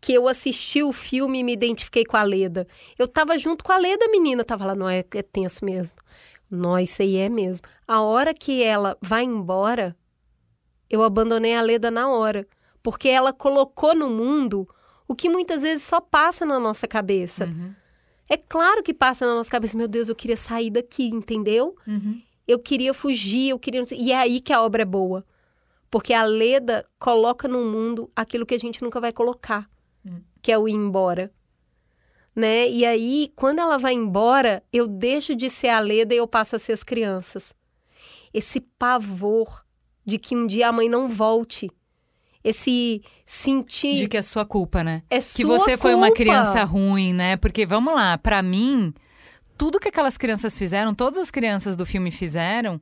que 0.00 0.14
eu 0.14 0.28
assisti 0.28 0.84
o 0.84 0.92
filme 0.92 1.40
e 1.40 1.42
me 1.42 1.52
identifiquei 1.52 2.04
com 2.04 2.16
a 2.16 2.22
Leda. 2.22 2.64
Eu 2.96 3.08
tava 3.08 3.36
junto 3.36 3.64
com 3.64 3.72
a 3.72 3.76
Leda, 3.76 4.06
menina, 4.06 4.44
tava 4.44 4.66
lá, 4.66 4.76
não 4.76 4.88
é, 4.88 5.00
é 5.00 5.20
tenso 5.20 5.64
mesmo. 5.64 5.98
Não, 6.48 6.78
isso 6.78 7.02
aí 7.02 7.16
é 7.16 7.28
mesmo. 7.28 7.66
A 7.84 8.00
hora 8.00 8.32
que 8.32 8.62
ela 8.62 8.96
vai 9.02 9.24
embora, 9.24 9.96
eu 10.88 11.02
abandonei 11.02 11.56
a 11.56 11.60
Leda 11.60 11.90
na 11.90 12.08
hora, 12.08 12.46
porque 12.84 13.08
ela 13.08 13.32
colocou 13.32 13.96
no 13.96 14.08
mundo 14.08 14.64
o 15.08 15.16
que 15.16 15.28
muitas 15.28 15.62
vezes 15.62 15.82
só 15.82 16.00
passa 16.00 16.46
na 16.46 16.60
nossa 16.60 16.86
cabeça. 16.86 17.46
Uhum. 17.46 17.74
É 18.28 18.36
claro 18.36 18.82
que 18.82 18.92
passa 18.92 19.26
na 19.26 19.34
nossa 19.34 19.50
cabeça, 19.50 19.76
meu 19.76 19.88
Deus, 19.88 20.08
eu 20.08 20.14
queria 20.14 20.36
sair 20.36 20.70
daqui, 20.70 21.08
entendeu? 21.08 21.76
Uhum. 21.86 22.20
Eu 22.46 22.58
queria 22.58 22.92
fugir, 22.92 23.50
eu 23.50 23.58
queria. 23.58 23.84
E 23.92 24.12
é 24.12 24.16
aí 24.16 24.40
que 24.40 24.52
a 24.52 24.62
obra 24.62 24.82
é 24.82 24.86
boa. 24.86 25.24
Porque 25.90 26.12
a 26.12 26.22
Leda 26.24 26.86
coloca 26.98 27.48
no 27.48 27.64
mundo 27.64 28.10
aquilo 28.14 28.44
que 28.44 28.54
a 28.54 28.58
gente 28.58 28.82
nunca 28.82 29.00
vai 29.00 29.12
colocar 29.12 29.68
que 30.40 30.52
é 30.52 30.58
o 30.58 30.68
ir 30.68 30.72
embora. 30.72 31.32
Né? 32.34 32.68
E 32.68 32.84
aí, 32.84 33.32
quando 33.34 33.58
ela 33.58 33.78
vai 33.78 33.94
embora, 33.94 34.62
eu 34.72 34.86
deixo 34.86 35.34
de 35.34 35.50
ser 35.50 35.68
a 35.68 35.80
Leda 35.80 36.14
e 36.14 36.18
eu 36.18 36.26
passo 36.26 36.54
a 36.54 36.58
ser 36.58 36.72
as 36.72 36.82
crianças. 36.82 37.52
Esse 38.32 38.60
pavor 38.60 39.64
de 40.04 40.18
que 40.18 40.36
um 40.36 40.46
dia 40.46 40.68
a 40.68 40.72
mãe 40.72 40.88
não 40.88 41.08
volte. 41.08 41.70
Esse 42.48 43.02
sentir. 43.26 43.96
De 43.96 44.08
que 44.08 44.16
é 44.16 44.22
sua 44.22 44.44
culpa, 44.44 44.82
né? 44.82 45.02
É 45.10 45.18
que 45.18 45.44
você 45.44 45.72
culpa. 45.72 45.78
foi 45.78 45.94
uma 45.94 46.12
criança 46.12 46.64
ruim, 46.64 47.12
né? 47.12 47.36
Porque, 47.36 47.66
vamos 47.66 47.94
lá, 47.94 48.16
para 48.18 48.42
mim, 48.42 48.92
tudo 49.56 49.80
que 49.80 49.88
aquelas 49.88 50.16
crianças 50.16 50.58
fizeram, 50.58 50.94
todas 50.94 51.18
as 51.18 51.30
crianças 51.30 51.76
do 51.76 51.84
filme 51.84 52.10
fizeram, 52.10 52.80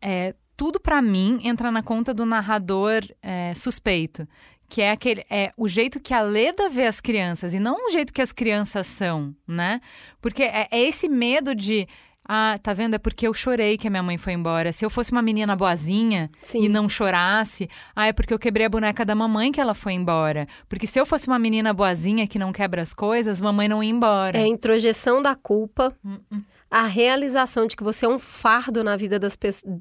é, 0.00 0.34
tudo 0.56 0.78
para 0.78 1.02
mim 1.02 1.40
entra 1.42 1.70
na 1.70 1.82
conta 1.82 2.14
do 2.14 2.24
narrador 2.24 3.02
é, 3.22 3.52
suspeito 3.54 4.26
que 4.68 4.82
é 4.82 4.90
aquele 4.90 5.24
é 5.30 5.52
o 5.56 5.68
jeito 5.68 6.00
que 6.00 6.12
a 6.12 6.20
Leda 6.20 6.68
vê 6.68 6.86
as 6.86 7.00
crianças 7.00 7.54
e 7.54 7.60
não 7.60 7.86
o 7.86 7.90
jeito 7.90 8.12
que 8.12 8.22
as 8.22 8.32
crianças 8.32 8.86
são, 8.86 9.34
né? 9.46 9.80
Porque 10.20 10.42
é, 10.42 10.66
é 10.70 10.80
esse 10.80 11.08
medo 11.08 11.54
de 11.54 11.86
ah, 12.26 12.58
tá 12.62 12.72
vendo? 12.72 12.94
É 12.94 12.98
porque 12.98 13.26
eu 13.26 13.34
chorei 13.34 13.76
que 13.76 13.86
a 13.86 13.90
minha 13.90 14.02
mãe 14.02 14.16
foi 14.16 14.32
embora. 14.32 14.72
Se 14.72 14.84
eu 14.84 14.90
fosse 14.90 15.12
uma 15.12 15.22
menina 15.22 15.54
boazinha 15.54 16.30
Sim. 16.42 16.64
e 16.64 16.68
não 16.68 16.88
chorasse, 16.88 17.68
ah, 17.94 18.06
é 18.06 18.12
porque 18.12 18.32
eu 18.32 18.38
quebrei 18.38 18.66
a 18.66 18.70
boneca 18.70 19.04
da 19.04 19.14
mamãe 19.14 19.52
que 19.52 19.60
ela 19.60 19.74
foi 19.74 19.92
embora. 19.92 20.46
Porque 20.68 20.86
se 20.86 20.98
eu 20.98 21.04
fosse 21.04 21.26
uma 21.26 21.38
menina 21.38 21.74
boazinha 21.74 22.26
que 22.26 22.38
não 22.38 22.52
quebra 22.52 22.82
as 22.82 22.94
coisas, 22.94 23.40
mamãe 23.40 23.68
não 23.68 23.82
ia 23.82 23.90
embora. 23.90 24.38
É 24.38 24.42
a 24.42 24.48
introjeção 24.48 25.20
da 25.20 25.34
culpa. 25.34 25.94
Uh 26.04 26.18
-uh 26.32 26.54
a 26.74 26.88
realização 26.88 27.68
de 27.68 27.76
que 27.76 27.84
você 27.84 28.04
é 28.04 28.08
um 28.08 28.18
fardo 28.18 28.82
na 28.82 28.96
vida 28.96 29.16
das 29.16 29.38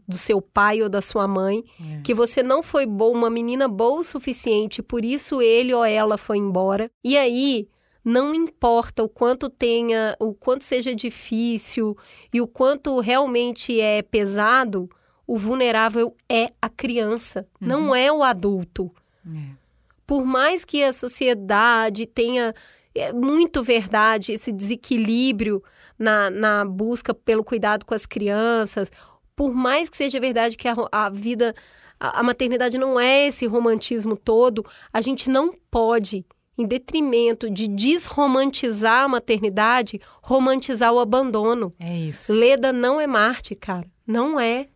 do 0.08 0.15
seu 0.15 0.39
pai 0.39 0.84
ou 0.84 0.88
da 0.88 1.01
sua 1.01 1.27
mãe, 1.27 1.63
é. 1.82 2.01
que 2.03 2.13
você 2.13 2.43
não 2.43 2.62
foi 2.62 2.86
boa, 2.86 3.17
uma 3.17 3.32
menina 3.32 3.67
boa 3.67 4.01
o 4.01 4.03
suficiente, 4.03 4.84
por 4.84 5.03
isso 5.03 5.41
ele 5.41 5.73
ou 5.73 5.84
ela 5.84 6.19
foi 6.19 6.38
embora. 6.38 6.91
E 7.03 7.17
aí, 7.17 7.67
não 8.04 8.34
importa 8.34 9.04
o 9.04 9.10
quanto 9.10 9.50
tenha, 9.50 10.16
o 10.20 10.34
quanto 10.34 10.63
seja 10.63 10.94
difícil 10.94 11.98
e 12.34 12.42
o 12.42 12.48
quanto 12.48 13.00
realmente 13.00 13.80
é 13.80 14.02
pesado, 14.02 14.89
o 15.26 15.38
vulnerável 15.38 16.16
é 16.28 16.52
a 16.62 16.70
criança, 16.70 17.48
uhum. 17.62 17.68
não 17.68 17.96
é 17.96 18.12
o 18.12 18.22
adulto. 18.22 18.92
É. 19.26 19.63
Por 20.06 20.26
mais 20.26 20.66
que 20.66 20.84
a 20.84 20.92
sociedade 20.92 22.06
tenha 22.06 22.54
é 22.96 23.12
muito 23.12 23.63
verdade 23.63 24.34
esse 24.34 24.52
desequilíbrio 24.52 25.63
na, 25.98 26.30
na 26.30 26.66
busca 26.66 27.13
pelo 27.13 27.44
cuidado 27.44 27.86
com 27.86 27.94
as 27.94 28.06
crianças. 28.06 28.92
Por 29.36 29.54
mais 29.54 29.89
que 29.89 29.98
seja 29.98 30.20
verdade 30.20 30.56
que 30.56 30.68
a, 30.68 30.76
a 30.92 31.10
vida, 31.10 31.56
a, 32.00 32.20
a 32.20 32.24
maternidade 32.24 32.78
não 32.78 33.00
é 33.00 33.28
esse 33.28 33.46
romantismo 33.48 34.16
todo, 34.16 34.63
a 34.92 35.02
gente 35.02 35.30
não 35.30 35.54
pode 35.72 36.24
em 36.58 36.66
detrimento 36.66 37.50
de 37.50 37.68
desromantizar 37.68 39.04
a 39.04 39.08
maternidade, 39.08 40.00
romantizar 40.22 40.94
o 40.94 41.00
abandono. 41.00 41.74
É 41.80 41.98
isso. 41.98 42.32
Leda 42.34 42.72
não 42.72 43.02
é 43.02 43.08
Marte, 43.08 43.56
cara. 43.56 43.88
Não 44.06 44.39
é. 44.39 44.62
é. 44.62 44.68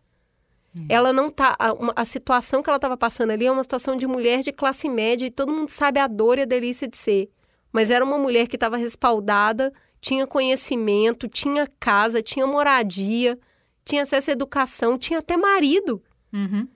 Ela 0.88 1.12
não 1.12 1.30
tá. 1.30 1.56
A, 1.58 1.74
a 1.96 2.04
situação 2.04 2.62
que 2.62 2.68
ela 2.68 2.78
estava 2.78 2.96
passando 2.96 3.30
ali 3.30 3.46
é 3.46 3.52
uma 3.52 3.62
situação 3.62 3.96
de 3.96 4.06
mulher 4.06 4.42
de 4.42 4.52
classe 4.52 4.88
média 4.88 5.26
e 5.26 5.30
todo 5.30 5.52
mundo 5.52 5.68
sabe 5.68 6.00
a 6.00 6.06
dor 6.06 6.38
e 6.38 6.42
a 6.42 6.46
delícia 6.46 6.88
de 6.88 6.96
ser. 6.96 7.30
Mas 7.72 7.90
era 7.90 8.04
uma 8.04 8.18
mulher 8.18 8.48
que 8.48 8.56
estava 8.56 8.76
respaldada 8.76 9.72
tinha 10.00 10.26
conhecimento, 10.26 11.28
tinha 11.28 11.66
casa, 11.78 12.22
tinha 12.22 12.46
moradia, 12.46 13.38
tinha 13.84 14.02
acesso 14.02 14.30
à 14.30 14.32
educação, 14.32 14.98
tinha 14.98 15.18
até 15.18 15.36
marido. 15.36 16.02
Uhum. 16.32 16.68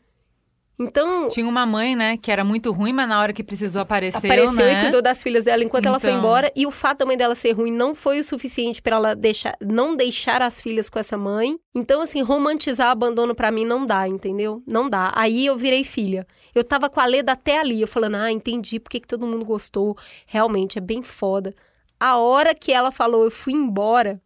Então. 0.79 1.29
Tinha 1.29 1.47
uma 1.47 1.65
mãe, 1.67 1.95
né, 1.95 2.17
que 2.17 2.31
era 2.31 2.45
muito 2.45 2.73
ruim, 2.73 2.93
mas 2.93 3.09
na 3.09 3.21
hora 3.21 3.33
que 3.33 3.45
precisou 3.45 3.83
apareceu. 3.83 4.19
Apareceu 4.19 4.65
né? 4.65 4.79
e 4.79 4.81
cuidou 4.83 5.03
das 5.03 5.23
filhas 5.23 5.45
dela 5.45 5.63
enquanto 5.63 5.83
então... 5.83 5.93
ela 5.93 6.01
foi 6.01 6.11
então. 6.11 6.21
embora. 6.21 6.53
E 6.57 6.67
o 6.67 6.71
fato 6.71 6.99
da 6.99 7.07
mãe 7.07 7.17
dela 7.17 7.35
ser 7.35 7.53
ruim 7.53 7.71
não 7.71 7.95
foi 7.95 8.19
o 8.19 8.25
suficiente 8.25 8.81
para 8.81 8.97
ela 8.97 9.15
deixar, 9.15 9.57
não 9.61 9.95
deixar 9.95 10.43
as 10.43 10.61
filhas 10.61 10.89
com 10.89 10.99
essa 10.99 11.17
mãe. 11.17 11.57
Então, 11.75 12.01
assim, 12.01 12.23
romantizar 12.23 12.91
abandono 12.91 13.35
para 13.35 13.51
mim 13.51 13.65
não 13.65 13.87
dá, 13.87 14.09
entendeu? 14.09 14.63
Não 14.67 14.89
dá. 14.89 15.13
Aí 15.15 15.47
eu 15.47 15.57
virei 15.57 15.85
filha. 15.85 16.27
Eu 16.55 16.65
tava 16.65 16.89
com 16.89 17.01
a 17.01 17.07
Leda 17.07 17.33
até 17.33 17.59
ali, 17.59 17.81
eu 17.81 17.89
falando, 17.89 18.17
ah, 18.17 18.31
entendi 18.31 18.79
porque 18.79 19.01
que 19.01 19.09
todo 19.09 19.27
mundo 19.27 19.45
gostou. 19.45 19.97
Realmente, 20.27 20.79
é 20.79 20.81
bem 20.81 21.03
foda. 21.03 21.55
A 21.99 22.17
hora 22.17 22.55
que 22.55 22.73
ela 22.73 22.91
falou, 22.91 23.25
eu 23.25 23.31
fui 23.31 23.53
embora, 23.53 24.21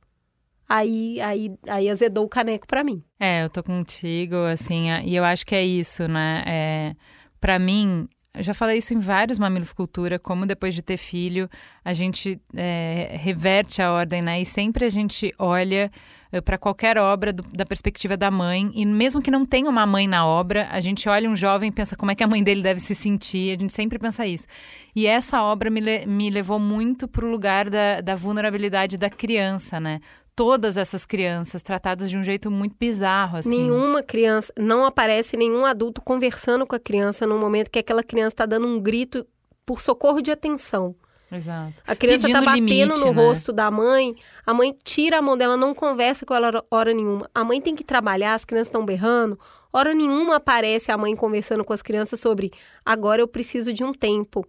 aí, 0.68 1.20
aí, 1.20 1.54
aí 1.68 1.88
azedou 1.88 2.24
o 2.24 2.28
caneco 2.28 2.66
para 2.66 2.84
mim. 2.84 3.02
É, 3.18 3.44
eu 3.44 3.50
tô 3.50 3.62
contigo, 3.62 4.36
assim, 4.52 4.88
e 5.04 5.14
eu 5.16 5.24
acho 5.24 5.44
que 5.46 5.54
é 5.54 5.64
isso, 5.64 6.06
né? 6.08 6.42
É, 6.46 6.96
para 7.40 7.58
mim, 7.58 8.08
Eu 8.36 8.42
já 8.42 8.52
falei 8.52 8.76
isso 8.76 8.92
em 8.92 8.98
vários 8.98 9.38
Mamilos 9.38 9.72
Cultura, 9.72 10.18
como 10.18 10.44
depois 10.44 10.74
de 10.74 10.82
ter 10.82 10.98
filho, 10.98 11.48
a 11.82 11.94
gente 11.94 12.38
é, 12.54 13.16
reverte 13.18 13.80
a 13.80 13.90
ordem, 13.90 14.20
né? 14.20 14.40
E 14.40 14.44
sempre 14.44 14.84
a 14.84 14.90
gente 14.90 15.34
olha 15.38 15.90
eh, 16.30 16.40
para 16.42 16.58
qualquer 16.58 16.98
obra 16.98 17.32
do, 17.32 17.42
da 17.44 17.64
perspectiva 17.64 18.14
da 18.14 18.30
mãe. 18.30 18.70
E 18.74 18.84
mesmo 18.84 19.22
que 19.22 19.30
não 19.30 19.46
tenha 19.46 19.70
uma 19.70 19.86
mãe 19.86 20.06
na 20.06 20.26
obra, 20.26 20.68
a 20.70 20.80
gente 20.80 21.08
olha 21.08 21.30
um 21.30 21.34
jovem 21.34 21.70
e 21.70 21.72
pensa 21.72 21.96
como 21.96 22.10
é 22.10 22.14
que 22.14 22.22
a 22.22 22.26
mãe 22.26 22.42
dele 22.42 22.62
deve 22.62 22.80
se 22.80 22.94
sentir. 22.94 23.56
A 23.56 23.60
gente 23.60 23.72
sempre 23.72 23.98
pensa 23.98 24.26
isso. 24.26 24.46
E 24.94 25.06
essa 25.06 25.42
obra 25.42 25.70
me, 25.70 25.80
le, 25.80 26.04
me 26.04 26.28
levou 26.28 26.58
muito 26.58 27.08
para 27.08 27.24
o 27.24 27.30
lugar 27.30 27.70
da, 27.70 28.02
da 28.02 28.14
vulnerabilidade 28.14 28.98
da 28.98 29.08
criança, 29.08 29.80
né? 29.80 30.00
Todas 30.37 30.76
essas 30.76 31.07
crianças 31.07 31.62
tratadas 31.62 32.11
de 32.11 32.16
um 32.16 32.22
jeito 32.22 32.51
muito 32.51 32.76
bizarro, 32.78 33.39
assim. 33.39 33.49
Nenhuma 33.49 34.03
criança, 34.03 34.53
não 34.57 34.84
aparece 34.84 35.34
nenhum 35.37 35.64
adulto 35.64 36.03
conversando 36.03 36.66
com 36.66 36.76
a 36.76 36.78
criança 36.78 37.26
no 37.26 37.39
momento 37.39 37.70
que 37.70 37.78
aquela 37.78 38.03
criança 38.03 38.34
está 38.34 38.47
dando 38.47 38.66
um 38.66 38.78
grito 38.78 39.26
por 39.64 39.80
socorro 39.80 40.20
de 40.20 40.30
atenção. 40.30 40.95
Exato. 41.32 41.72
A 41.84 41.97
criança 41.97 42.26
Pedindo 42.26 42.39
tá 42.39 42.45
batendo 42.45 42.66
limite, 42.66 43.01
no 43.01 43.12
né? 43.12 43.22
rosto 43.26 43.53
da 43.53 43.68
mãe, 43.70 44.14
a 44.45 44.55
mãe 44.55 44.76
tira 44.84 45.18
a 45.18 45.22
mão 45.22 45.37
dela, 45.37 45.57
não 45.57 45.74
conversa 45.74 46.24
com 46.24 46.34
ela 46.34 46.64
hora 46.70 46.95
nenhuma. 46.95 47.28
A 47.34 47.43
mãe 47.43 47.61
tem 47.61 47.74
que 47.74 47.82
trabalhar, 47.82 48.34
as 48.34 48.45
crianças 48.45 48.68
estão 48.68 48.84
berrando. 48.84 49.39
Hora 49.72 49.93
nenhuma 49.93 50.37
aparece 50.37 50.93
a 50.93 50.99
mãe 50.99 51.16
conversando 51.16 51.64
com 51.64 51.72
as 51.72 51.82
crianças 51.82 52.20
sobre 52.20 52.53
agora 52.84 53.20
eu 53.20 53.26
preciso 53.26 53.72
de 53.72 53.82
um 53.82 53.93
tempo. 53.93 54.47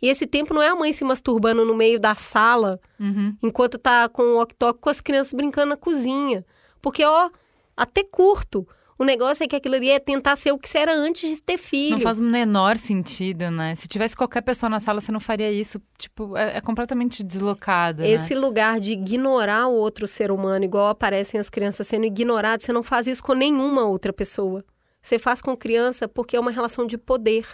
E 0.00 0.08
esse 0.08 0.26
tempo 0.26 0.52
não 0.52 0.60
é 0.62 0.68
a 0.68 0.76
mãe 0.76 0.92
se 0.92 1.02
masturbando 1.04 1.64
no 1.64 1.74
meio 1.74 1.98
da 1.98 2.14
sala, 2.14 2.78
Uhum. 3.00 3.34
enquanto 3.42 3.78
tá 3.78 4.08
com 4.08 4.22
o 4.22 4.34
walkie-talkie 4.36 4.80
com 4.80 4.90
as 4.90 5.00
crianças 5.00 5.32
brincando 5.32 5.70
na 5.70 5.76
cozinha. 5.76 6.44
Porque, 6.82 7.04
ó, 7.04 7.30
até 7.76 8.04
curto. 8.04 8.66
O 8.98 9.04
negócio 9.04 9.44
é 9.44 9.46
que 9.46 9.54
aquilo 9.54 9.74
ali 9.74 9.90
é 9.90 9.98
tentar 9.98 10.36
ser 10.36 10.52
o 10.52 10.58
que 10.58 10.66
você 10.68 10.78
era 10.78 10.94
antes 10.94 11.28
de 11.36 11.42
ter 11.42 11.58
filho. 11.58 11.96
Não 11.96 12.00
faz 12.00 12.18
o 12.18 12.22
menor 12.22 12.78
sentido, 12.78 13.50
né? 13.50 13.74
Se 13.74 13.86
tivesse 13.86 14.16
qualquer 14.16 14.40
pessoa 14.40 14.70
na 14.70 14.80
sala, 14.80 15.02
você 15.02 15.12
não 15.12 15.20
faria 15.20 15.52
isso. 15.52 15.78
Tipo, 15.98 16.34
é, 16.34 16.56
é 16.56 16.60
completamente 16.62 17.22
deslocado. 17.22 18.00
né? 18.02 18.08
Esse 18.10 18.34
lugar 18.34 18.80
de 18.80 18.92
ignorar 18.92 19.66
o 19.68 19.74
outro 19.74 20.06
ser 20.08 20.30
humano, 20.30 20.64
igual 20.64 20.88
aparecem 20.88 21.38
as 21.38 21.50
crianças 21.50 21.86
sendo 21.86 22.06
ignoradas, 22.06 22.64
você 22.64 22.72
não 22.72 22.82
faz 22.82 23.06
isso 23.06 23.22
com 23.22 23.34
nenhuma 23.34 23.84
outra 23.84 24.14
pessoa. 24.14 24.64
Você 25.02 25.18
faz 25.18 25.42
com 25.42 25.54
criança 25.54 26.08
porque 26.08 26.34
é 26.36 26.40
uma 26.40 26.50
relação 26.50 26.86
de 26.86 26.96
poder. 26.96 27.46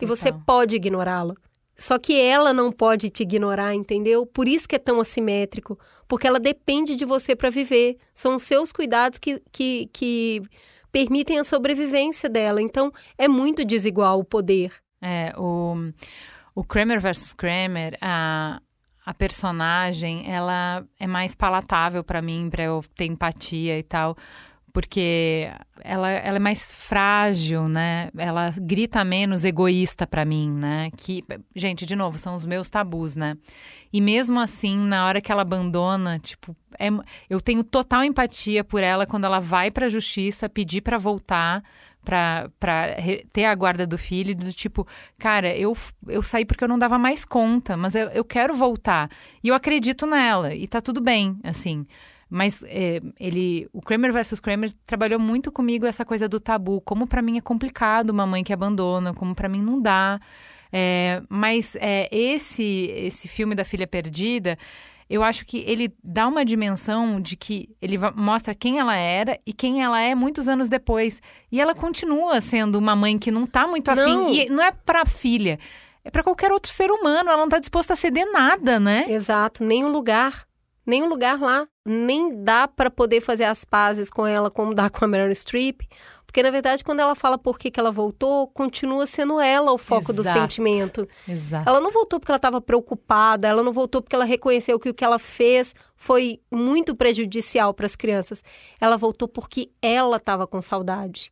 E 0.00 0.04
você 0.04 0.26
Total. 0.30 0.42
pode 0.44 0.76
ignorá-la. 0.76 1.34
Só 1.82 1.98
que 1.98 2.20
ela 2.20 2.52
não 2.52 2.70
pode 2.70 3.10
te 3.10 3.24
ignorar, 3.24 3.74
entendeu? 3.74 4.24
Por 4.24 4.46
isso 4.46 4.68
que 4.68 4.76
é 4.76 4.78
tão 4.78 5.00
assimétrico. 5.00 5.76
Porque 6.06 6.28
ela 6.28 6.38
depende 6.38 6.94
de 6.94 7.04
você 7.04 7.34
para 7.34 7.50
viver. 7.50 7.98
São 8.14 8.36
os 8.36 8.44
seus 8.44 8.70
cuidados 8.70 9.18
que, 9.18 9.42
que, 9.50 9.90
que 9.92 10.42
permitem 10.92 11.40
a 11.40 11.44
sobrevivência 11.44 12.28
dela. 12.28 12.62
Então, 12.62 12.92
é 13.18 13.26
muito 13.26 13.64
desigual 13.64 14.20
o 14.20 14.24
poder. 14.24 14.72
É, 15.00 15.34
o, 15.36 15.74
o 16.54 16.62
Kramer 16.62 17.00
versus 17.00 17.32
Kramer, 17.32 17.98
a, 18.00 18.62
a 19.04 19.12
personagem, 19.12 20.32
ela 20.32 20.86
é 21.00 21.08
mais 21.08 21.34
palatável 21.34 22.04
pra 22.04 22.22
mim, 22.22 22.48
pra 22.48 22.62
eu 22.62 22.80
ter 22.94 23.06
empatia 23.06 23.76
e 23.76 23.82
tal, 23.82 24.16
porque 24.72 25.50
ela, 25.82 26.10
ela 26.10 26.36
é 26.36 26.40
mais 26.40 26.72
frágil, 26.74 27.68
né? 27.68 28.08
Ela 28.16 28.52
grita 28.60 29.04
menos 29.04 29.44
egoísta 29.44 30.06
pra 30.06 30.24
mim, 30.24 30.50
né? 30.50 30.90
Que, 30.96 31.22
gente, 31.54 31.84
de 31.84 31.94
novo, 31.94 32.18
são 32.18 32.34
os 32.34 32.44
meus 32.44 32.70
tabus, 32.70 33.14
né? 33.14 33.36
E 33.92 34.00
mesmo 34.00 34.40
assim, 34.40 34.76
na 34.76 35.06
hora 35.06 35.20
que 35.20 35.30
ela 35.30 35.42
abandona, 35.42 36.18
tipo, 36.18 36.56
é- 36.78 36.88
eu 37.28 37.40
tenho 37.40 37.62
total 37.62 38.02
empatia 38.04 38.64
por 38.64 38.82
ela 38.82 39.06
quando 39.06 39.24
ela 39.24 39.38
vai 39.40 39.70
pra 39.70 39.88
justiça 39.88 40.48
pedir 40.48 40.80
pra 40.80 40.96
voltar, 40.96 41.62
re- 42.98 43.24
ter 43.32 43.44
a 43.44 43.54
guarda 43.54 43.86
do 43.86 43.98
filho, 43.98 44.34
do 44.34 44.52
tipo, 44.52 44.86
cara, 45.18 45.54
eu, 45.56 45.76
eu 46.08 46.22
saí 46.22 46.44
porque 46.44 46.64
eu 46.64 46.68
não 46.68 46.78
dava 46.78 46.98
mais 46.98 47.24
conta, 47.24 47.76
mas 47.76 47.94
eu, 47.94 48.08
eu 48.08 48.24
quero 48.24 48.54
voltar. 48.54 49.10
E 49.42 49.48
eu 49.48 49.54
acredito 49.54 50.06
nela, 50.06 50.54
e 50.54 50.66
tá 50.66 50.80
tudo 50.80 51.00
bem, 51.00 51.38
assim. 51.44 51.86
Mas 52.34 52.62
é, 52.62 52.98
ele, 53.20 53.68
o 53.74 53.82
Kramer 53.82 54.10
versus 54.10 54.40
Kramer 54.40 54.72
trabalhou 54.86 55.20
muito 55.20 55.52
comigo 55.52 55.84
essa 55.84 56.02
coisa 56.02 56.26
do 56.26 56.40
tabu, 56.40 56.80
como 56.80 57.06
pra 57.06 57.20
mim 57.20 57.36
é 57.36 57.42
complicado 57.42 58.08
uma 58.08 58.26
mãe 58.26 58.42
que 58.42 58.54
abandona, 58.54 59.12
como 59.12 59.34
pra 59.34 59.50
mim 59.50 59.60
não 59.60 59.78
dá. 59.78 60.18
É, 60.72 61.22
mas 61.28 61.76
é, 61.76 62.08
esse 62.10 62.90
esse 62.96 63.28
filme 63.28 63.54
da 63.54 63.66
filha 63.66 63.86
perdida, 63.86 64.56
eu 65.10 65.22
acho 65.22 65.44
que 65.44 65.58
ele 65.66 65.94
dá 66.02 66.26
uma 66.26 66.42
dimensão 66.42 67.20
de 67.20 67.36
que 67.36 67.68
ele 67.82 67.98
mostra 68.16 68.54
quem 68.54 68.78
ela 68.78 68.96
era 68.96 69.38
e 69.44 69.52
quem 69.52 69.82
ela 69.82 70.00
é 70.00 70.14
muitos 70.14 70.48
anos 70.48 70.70
depois. 70.70 71.20
E 71.50 71.60
ela 71.60 71.74
continua 71.74 72.40
sendo 72.40 72.78
uma 72.78 72.96
mãe 72.96 73.18
que 73.18 73.30
não 73.30 73.44
tá 73.44 73.66
muito 73.66 73.90
afim. 73.90 74.16
Não. 74.16 74.32
E 74.32 74.48
não 74.48 74.64
é 74.64 74.72
pra 74.72 75.04
filha, 75.04 75.58
é 76.02 76.10
pra 76.10 76.22
qualquer 76.22 76.50
outro 76.50 76.72
ser 76.72 76.90
humano. 76.90 77.28
Ela 77.28 77.42
não 77.42 77.50
tá 77.50 77.58
disposta 77.58 77.92
a 77.92 77.96
ceder 77.96 78.24
nada, 78.32 78.80
né? 78.80 79.04
Exato, 79.06 79.62
nem 79.62 79.84
um 79.84 79.92
lugar, 79.92 80.46
nem 80.86 81.02
um 81.02 81.08
lugar 81.08 81.40
lá, 81.40 81.66
nem 81.84 82.42
dá 82.42 82.66
para 82.66 82.90
poder 82.90 83.20
fazer 83.20 83.44
as 83.44 83.64
pazes 83.64 84.10
com 84.10 84.26
ela 84.26 84.50
como 84.50 84.74
dá 84.74 84.88
com 84.90 85.04
a 85.04 85.08
Meryl 85.08 85.34
Streep, 85.34 85.82
porque 86.26 86.42
na 86.42 86.50
verdade 86.50 86.82
quando 86.82 87.00
ela 87.00 87.14
fala 87.14 87.36
por 87.36 87.58
que, 87.58 87.70
que 87.70 87.78
ela 87.78 87.90
voltou, 87.90 88.48
continua 88.48 89.06
sendo 89.06 89.38
ela 89.38 89.70
o 89.72 89.78
foco 89.78 90.12
do 90.12 90.22
Exato. 90.22 90.40
sentimento. 90.40 91.08
Exato. 91.28 91.68
Ela 91.68 91.80
não 91.80 91.90
voltou 91.92 92.18
porque 92.18 92.32
ela 92.32 92.36
estava 92.36 92.60
preocupada, 92.60 93.48
ela 93.48 93.62
não 93.62 93.72
voltou 93.72 94.00
porque 94.00 94.16
ela 94.16 94.24
reconheceu 94.24 94.80
que 94.80 94.88
o 94.88 94.94
que 94.94 95.04
ela 95.04 95.18
fez 95.18 95.74
foi 95.94 96.40
muito 96.50 96.96
prejudicial 96.96 97.74
para 97.74 97.86
as 97.86 97.94
crianças. 97.94 98.42
Ela 98.80 98.96
voltou 98.96 99.28
porque 99.28 99.70
ela 99.82 100.16
estava 100.16 100.46
com 100.46 100.60
saudade. 100.60 101.30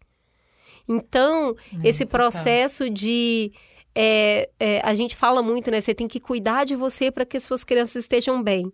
Então, 0.86 1.54
esse 1.84 2.04
total. 2.04 2.20
processo 2.20 2.90
de. 2.90 3.52
é, 3.94 4.50
é, 4.58 4.80
a 4.84 4.92
gente 4.92 5.14
fala 5.14 5.40
muito, 5.40 5.70
né? 5.70 5.80
Você 5.80 5.94
tem 5.94 6.08
que 6.08 6.18
cuidar 6.18 6.64
de 6.64 6.74
você 6.74 7.10
para 7.12 7.24
que 7.24 7.36
as 7.36 7.44
suas 7.44 7.62
crianças 7.62 8.02
estejam 8.02 8.42
bem. 8.42 8.72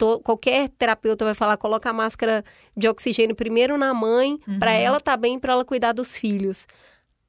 To- 0.00 0.18
qualquer 0.20 0.70
terapeuta 0.70 1.26
vai 1.26 1.34
falar, 1.34 1.58
coloca 1.58 1.90
a 1.90 1.92
máscara 1.92 2.42
de 2.74 2.88
oxigênio 2.88 3.36
primeiro 3.36 3.76
na 3.76 3.92
mãe, 3.92 4.38
para 4.58 4.72
ela 4.72 4.96
estar 4.96 5.14
bem, 5.18 5.38
para 5.38 5.52
ela 5.52 5.62
cuidar 5.64 5.92
dos 5.92 6.16
filhos. 6.16 6.66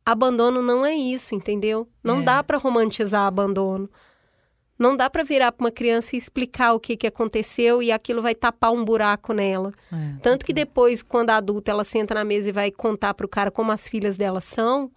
Abandono 0.05 0.61
não 0.61 0.85
é 0.85 0.95
isso, 0.95 1.35
entendeu? 1.35 1.85
Não 2.01 2.21
É. 2.21 2.23
dá 2.23 2.41
para 2.43 2.57
romantizar 2.57 3.27
abandono. 3.27 3.89
Não 4.79 4.95
dá 4.95 5.09
para 5.09 5.21
virar 5.21 5.51
para 5.51 5.65
uma 5.65 5.69
criança 5.71 6.15
e 6.15 6.17
explicar 6.17 6.73
o 6.73 6.79
que, 6.79 6.95
que 6.95 7.05
aconteceu 7.05 7.83
e 7.83 7.91
aquilo 7.91 8.21
vai 8.21 8.33
tapar 8.33 8.71
um 8.71 8.85
buraco 8.85 9.33
nela. 9.33 9.73
É. 9.91 10.19
Tanto 10.21 10.45
que 10.45 10.53
depois, 10.53 11.03
quando 11.03 11.29
a 11.29 11.35
adulta 11.37 11.71
ela 11.71 11.83
senta 11.83 12.15
na 12.15 12.23
mesa 12.23 12.49
e 12.49 12.53
vai 12.53 12.71
contar 12.71 13.13
pro 13.13 13.27
cara 13.27 13.51
como 13.51 13.71
as 13.73 13.85
filhas 13.87 14.17
dela 14.17 14.39
são, 14.39 14.89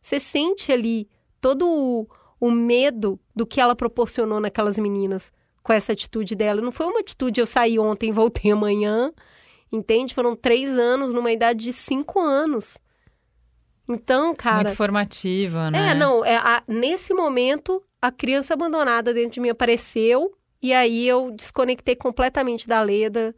você 0.00 0.20
sente 0.20 0.70
ali 0.72 1.08
todo 1.40 1.66
o, 1.68 2.08
o 2.40 2.50
medo 2.52 3.18
do 3.34 3.44
que 3.44 3.60
ela 3.60 3.74
proporcionou 3.74 4.38
naquelas 4.40 4.78
meninas 4.78 5.32
com 5.66 5.72
essa 5.72 5.90
atitude 5.92 6.36
dela. 6.36 6.62
Não 6.62 6.70
foi 6.70 6.86
uma 6.86 7.00
atitude, 7.00 7.40
eu 7.40 7.46
saí 7.46 7.76
ontem, 7.76 8.12
voltei 8.12 8.52
amanhã, 8.52 9.12
entende? 9.72 10.14
Foram 10.14 10.36
três 10.36 10.78
anos 10.78 11.12
numa 11.12 11.32
idade 11.32 11.64
de 11.64 11.72
cinco 11.72 12.20
anos. 12.20 12.78
Então, 13.88 14.32
cara. 14.32 14.62
Muito 14.68 14.76
formativa, 14.76 15.68
né? 15.68 15.90
É, 15.90 15.94
não, 15.94 16.24
é, 16.24 16.36
a- 16.36 16.62
nesse 16.68 17.12
momento, 17.12 17.82
a 18.00 18.12
criança 18.12 18.54
abandonada 18.54 19.12
dentro 19.12 19.32
de 19.32 19.40
mim 19.40 19.48
apareceu, 19.48 20.32
e 20.62 20.72
aí 20.72 21.06
eu 21.08 21.32
desconectei 21.32 21.96
completamente 21.96 22.68
da 22.68 22.80
Leda. 22.80 23.34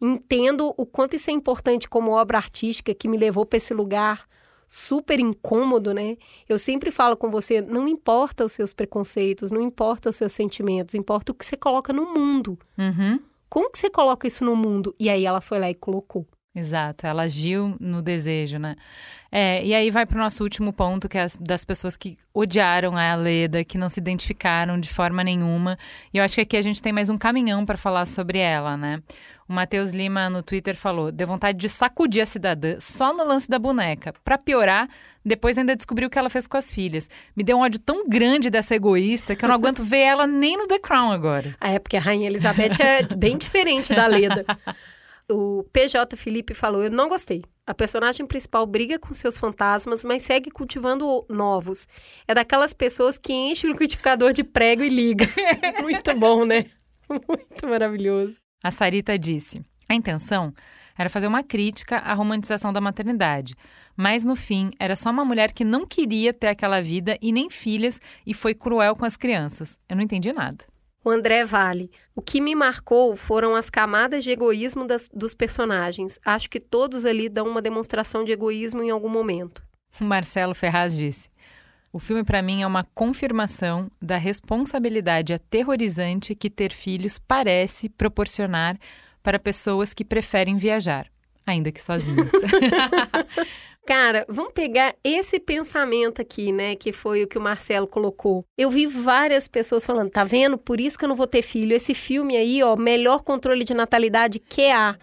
Entendo 0.00 0.72
o 0.78 0.86
quanto 0.86 1.16
isso 1.16 1.28
é 1.30 1.34
importante 1.34 1.86
como 1.86 2.12
obra 2.12 2.38
artística 2.38 2.94
que 2.94 3.06
me 3.08 3.18
levou 3.18 3.44
para 3.44 3.58
esse 3.58 3.74
lugar 3.74 4.26
super 4.74 5.20
incômodo, 5.20 5.92
né? 5.92 6.16
Eu 6.48 6.58
sempre 6.58 6.90
falo 6.90 7.14
com 7.14 7.30
você, 7.30 7.60
não 7.60 7.86
importa 7.86 8.42
os 8.42 8.52
seus 8.52 8.72
preconceitos, 8.72 9.52
não 9.52 9.60
importa 9.60 10.08
os 10.08 10.16
seus 10.16 10.32
sentimentos, 10.32 10.94
importa 10.94 11.30
o 11.30 11.34
que 11.34 11.44
você 11.44 11.58
coloca 11.58 11.92
no 11.92 12.14
mundo. 12.14 12.58
Uhum. 12.78 13.20
Como 13.50 13.70
que 13.70 13.78
você 13.78 13.90
coloca 13.90 14.26
isso 14.26 14.42
no 14.46 14.56
mundo? 14.56 14.94
E 14.98 15.10
aí 15.10 15.26
ela 15.26 15.42
foi 15.42 15.58
lá 15.58 15.68
e 15.68 15.74
colocou. 15.74 16.26
Exato, 16.54 17.06
ela 17.06 17.24
agiu 17.24 17.76
no 17.78 18.00
desejo, 18.00 18.58
né? 18.58 18.76
É, 19.30 19.62
e 19.62 19.74
aí 19.74 19.90
vai 19.90 20.06
para 20.06 20.16
o 20.16 20.20
nosso 20.20 20.42
último 20.42 20.72
ponto, 20.72 21.06
que 21.06 21.18
é 21.18 21.22
as- 21.22 21.36
das 21.36 21.66
pessoas 21.66 21.94
que 21.94 22.16
odiaram 22.32 22.96
a 22.96 23.14
Leda, 23.14 23.64
que 23.64 23.76
não 23.76 23.90
se 23.90 24.00
identificaram 24.00 24.80
de 24.80 24.88
forma 24.88 25.22
nenhuma. 25.22 25.78
E 26.14 26.18
eu 26.18 26.24
acho 26.24 26.34
que 26.34 26.40
aqui 26.40 26.56
a 26.56 26.62
gente 26.62 26.80
tem 26.80 26.92
mais 26.94 27.10
um 27.10 27.18
caminhão 27.18 27.64
para 27.66 27.76
falar 27.76 28.06
sobre 28.06 28.38
ela, 28.38 28.74
né? 28.76 29.02
O 29.52 29.54
Matheus 29.54 29.90
Lima 29.90 30.30
no 30.30 30.42
Twitter 30.42 30.74
falou: 30.74 31.12
deu 31.12 31.26
vontade 31.26 31.58
de 31.58 31.68
sacudir 31.68 32.22
a 32.22 32.26
cidadã 32.26 32.80
só 32.80 33.12
no 33.12 33.22
lance 33.22 33.46
da 33.50 33.58
boneca. 33.58 34.14
Para 34.24 34.38
piorar, 34.38 34.88
depois 35.22 35.58
ainda 35.58 35.76
descobriu 35.76 36.08
o 36.08 36.10
que 36.10 36.18
ela 36.18 36.30
fez 36.30 36.46
com 36.46 36.56
as 36.56 36.72
filhas. 36.72 37.06
Me 37.36 37.44
deu 37.44 37.58
um 37.58 37.60
ódio 37.60 37.78
tão 37.78 38.08
grande 38.08 38.48
dessa 38.48 38.74
egoísta 38.74 39.36
que 39.36 39.44
eu 39.44 39.48
não 39.50 39.54
aguento 39.54 39.84
ver 39.84 39.98
ela 39.98 40.26
nem 40.26 40.56
no 40.56 40.66
The 40.66 40.78
Crown 40.78 41.12
agora. 41.12 41.54
Ah, 41.60 41.70
é 41.70 41.78
porque 41.78 41.98
a 41.98 42.00
Rainha 42.00 42.28
Elizabeth 42.28 42.80
é 42.80 43.02
bem 43.14 43.36
diferente 43.36 43.94
da 43.94 44.06
Leda. 44.06 44.46
O 45.30 45.64
PJ 45.70 46.16
Felipe 46.16 46.54
falou: 46.54 46.84
Eu 46.84 46.90
não 46.90 47.10
gostei. 47.10 47.44
A 47.66 47.74
personagem 47.74 48.24
principal 48.24 48.64
briga 48.64 48.98
com 48.98 49.12
seus 49.12 49.36
fantasmas, 49.36 50.02
mas 50.02 50.22
segue 50.22 50.50
cultivando 50.50 51.26
novos. 51.28 51.86
É 52.26 52.32
daquelas 52.32 52.72
pessoas 52.72 53.18
que 53.18 53.34
enchem 53.34 53.68
o 53.68 53.74
liquidificador 53.74 54.32
de 54.32 54.44
prego 54.44 54.82
e 54.82 54.88
liga. 54.88 55.28
Muito 55.82 56.14
bom, 56.16 56.46
né? 56.46 56.64
Muito 57.06 57.68
maravilhoso. 57.68 58.40
A 58.62 58.70
Sarita 58.70 59.18
disse: 59.18 59.60
a 59.88 59.94
intenção 59.94 60.52
era 60.96 61.08
fazer 61.08 61.26
uma 61.26 61.42
crítica 61.42 61.98
à 61.98 62.14
romantização 62.14 62.72
da 62.72 62.80
maternidade, 62.80 63.54
mas 63.96 64.24
no 64.24 64.36
fim 64.36 64.70
era 64.78 64.94
só 64.94 65.10
uma 65.10 65.24
mulher 65.24 65.52
que 65.52 65.64
não 65.64 65.86
queria 65.86 66.32
ter 66.32 66.48
aquela 66.48 66.80
vida 66.80 67.18
e 67.20 67.32
nem 67.32 67.50
filhas 67.50 68.00
e 68.26 68.32
foi 68.32 68.54
cruel 68.54 68.94
com 68.94 69.04
as 69.04 69.16
crianças. 69.16 69.78
Eu 69.88 69.96
não 69.96 70.02
entendi 70.02 70.32
nada. 70.32 70.64
O 71.04 71.10
André 71.10 71.44
Vale. 71.44 71.90
O 72.14 72.22
que 72.22 72.40
me 72.40 72.54
marcou 72.54 73.16
foram 73.16 73.56
as 73.56 73.68
camadas 73.68 74.22
de 74.22 74.30
egoísmo 74.30 74.86
das, 74.86 75.08
dos 75.12 75.34
personagens. 75.34 76.20
Acho 76.24 76.48
que 76.48 76.60
todos 76.60 77.04
ali 77.04 77.28
dão 77.28 77.48
uma 77.48 77.60
demonstração 77.60 78.24
de 78.24 78.30
egoísmo 78.30 78.82
em 78.82 78.90
algum 78.90 79.08
momento. 79.08 79.62
Marcelo 80.00 80.54
Ferraz 80.54 80.96
disse: 80.96 81.28
O 81.92 81.98
filme, 81.98 82.24
para 82.24 82.40
mim, 82.40 82.62
é 82.62 82.66
uma 82.66 82.84
confirmação 82.94 83.90
da 84.00 84.16
responsabilidade 84.16 85.34
aterrorizante 85.34 86.34
que 86.34 86.48
ter 86.48 86.72
filhos 86.72 87.18
parece 87.18 87.86
proporcionar 87.86 88.78
para 89.22 89.38
pessoas 89.38 89.92
que 89.92 90.02
preferem 90.02 90.56
viajar, 90.56 91.06
ainda 91.46 91.70
que 91.70 91.82
sozinhas. 91.82 92.30
Cara, 93.84 94.24
vamos 94.26 94.52
pegar 94.54 94.94
esse 95.04 95.38
pensamento 95.38 96.22
aqui, 96.22 96.50
né? 96.50 96.76
Que 96.76 96.92
foi 96.92 97.24
o 97.24 97.26
que 97.26 97.36
o 97.36 97.42
Marcelo 97.42 97.86
colocou. 97.86 98.44
Eu 98.56 98.70
vi 98.70 98.86
várias 98.86 99.46
pessoas 99.46 99.84
falando, 99.84 100.08
tá 100.08 100.24
vendo? 100.24 100.56
Por 100.56 100.80
isso 100.80 100.96
que 100.96 101.04
eu 101.04 101.08
não 101.08 101.16
vou 101.16 101.26
ter 101.26 101.42
filho. 101.42 101.74
Esse 101.74 101.92
filme 101.92 102.36
aí, 102.36 102.62
ó, 102.62 102.74
melhor 102.74 103.22
controle 103.22 103.64
de 103.64 103.74
natalidade 103.74 104.38
que 104.38 104.70
há. 104.70 104.96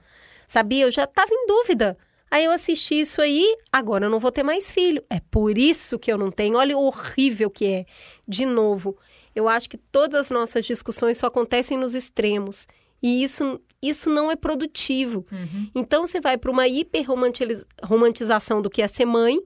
Sabia? 0.48 0.86
Eu 0.86 0.92
já 0.92 1.06
tava 1.06 1.30
em 1.32 1.46
dúvida. 1.46 1.98
Aí 2.32 2.46
eu 2.46 2.52
assisti 2.52 3.00
isso 3.00 3.22
aí, 3.22 3.58
agora 3.72 4.06
eu 4.06 4.10
não 4.10 4.20
vou 4.20 4.32
ter 4.32 4.44
mais 4.44 4.72
filho. 4.72 5.04
É 5.10 5.20
por 5.32 5.58
isso 5.58 5.98
que 5.98 6.12
eu 6.12 6.18
não 6.18 6.32
tenho. 6.32 6.58
Olha 6.58 6.78
o 6.78 6.86
horrível 6.86 7.50
que 7.50 7.66
é. 7.66 7.86
De 8.28 8.46
novo, 8.46 8.98
eu 9.36 9.48
acho 9.48 9.70
que 9.70 9.78
todas 9.78 10.20
as 10.20 10.30
nossas 10.30 10.66
discussões 10.66 11.18
só 11.18 11.28
acontecem 11.28 11.78
nos 11.78 11.96
extremos. 11.96 12.68
E 13.02 13.24
isso, 13.24 13.60
isso 13.82 14.10
não 14.10 14.30
é 14.30 14.36
produtivo. 14.36 15.26
Uhum. 15.32 15.72
Então 15.74 16.06
você 16.06 16.20
vai 16.20 16.38
para 16.38 16.52
uma 16.52 16.68
hiperromantização 16.68 18.62
do 18.62 18.70
que 18.70 18.82
é 18.82 18.88
ser 18.88 19.06
mãe. 19.06 19.40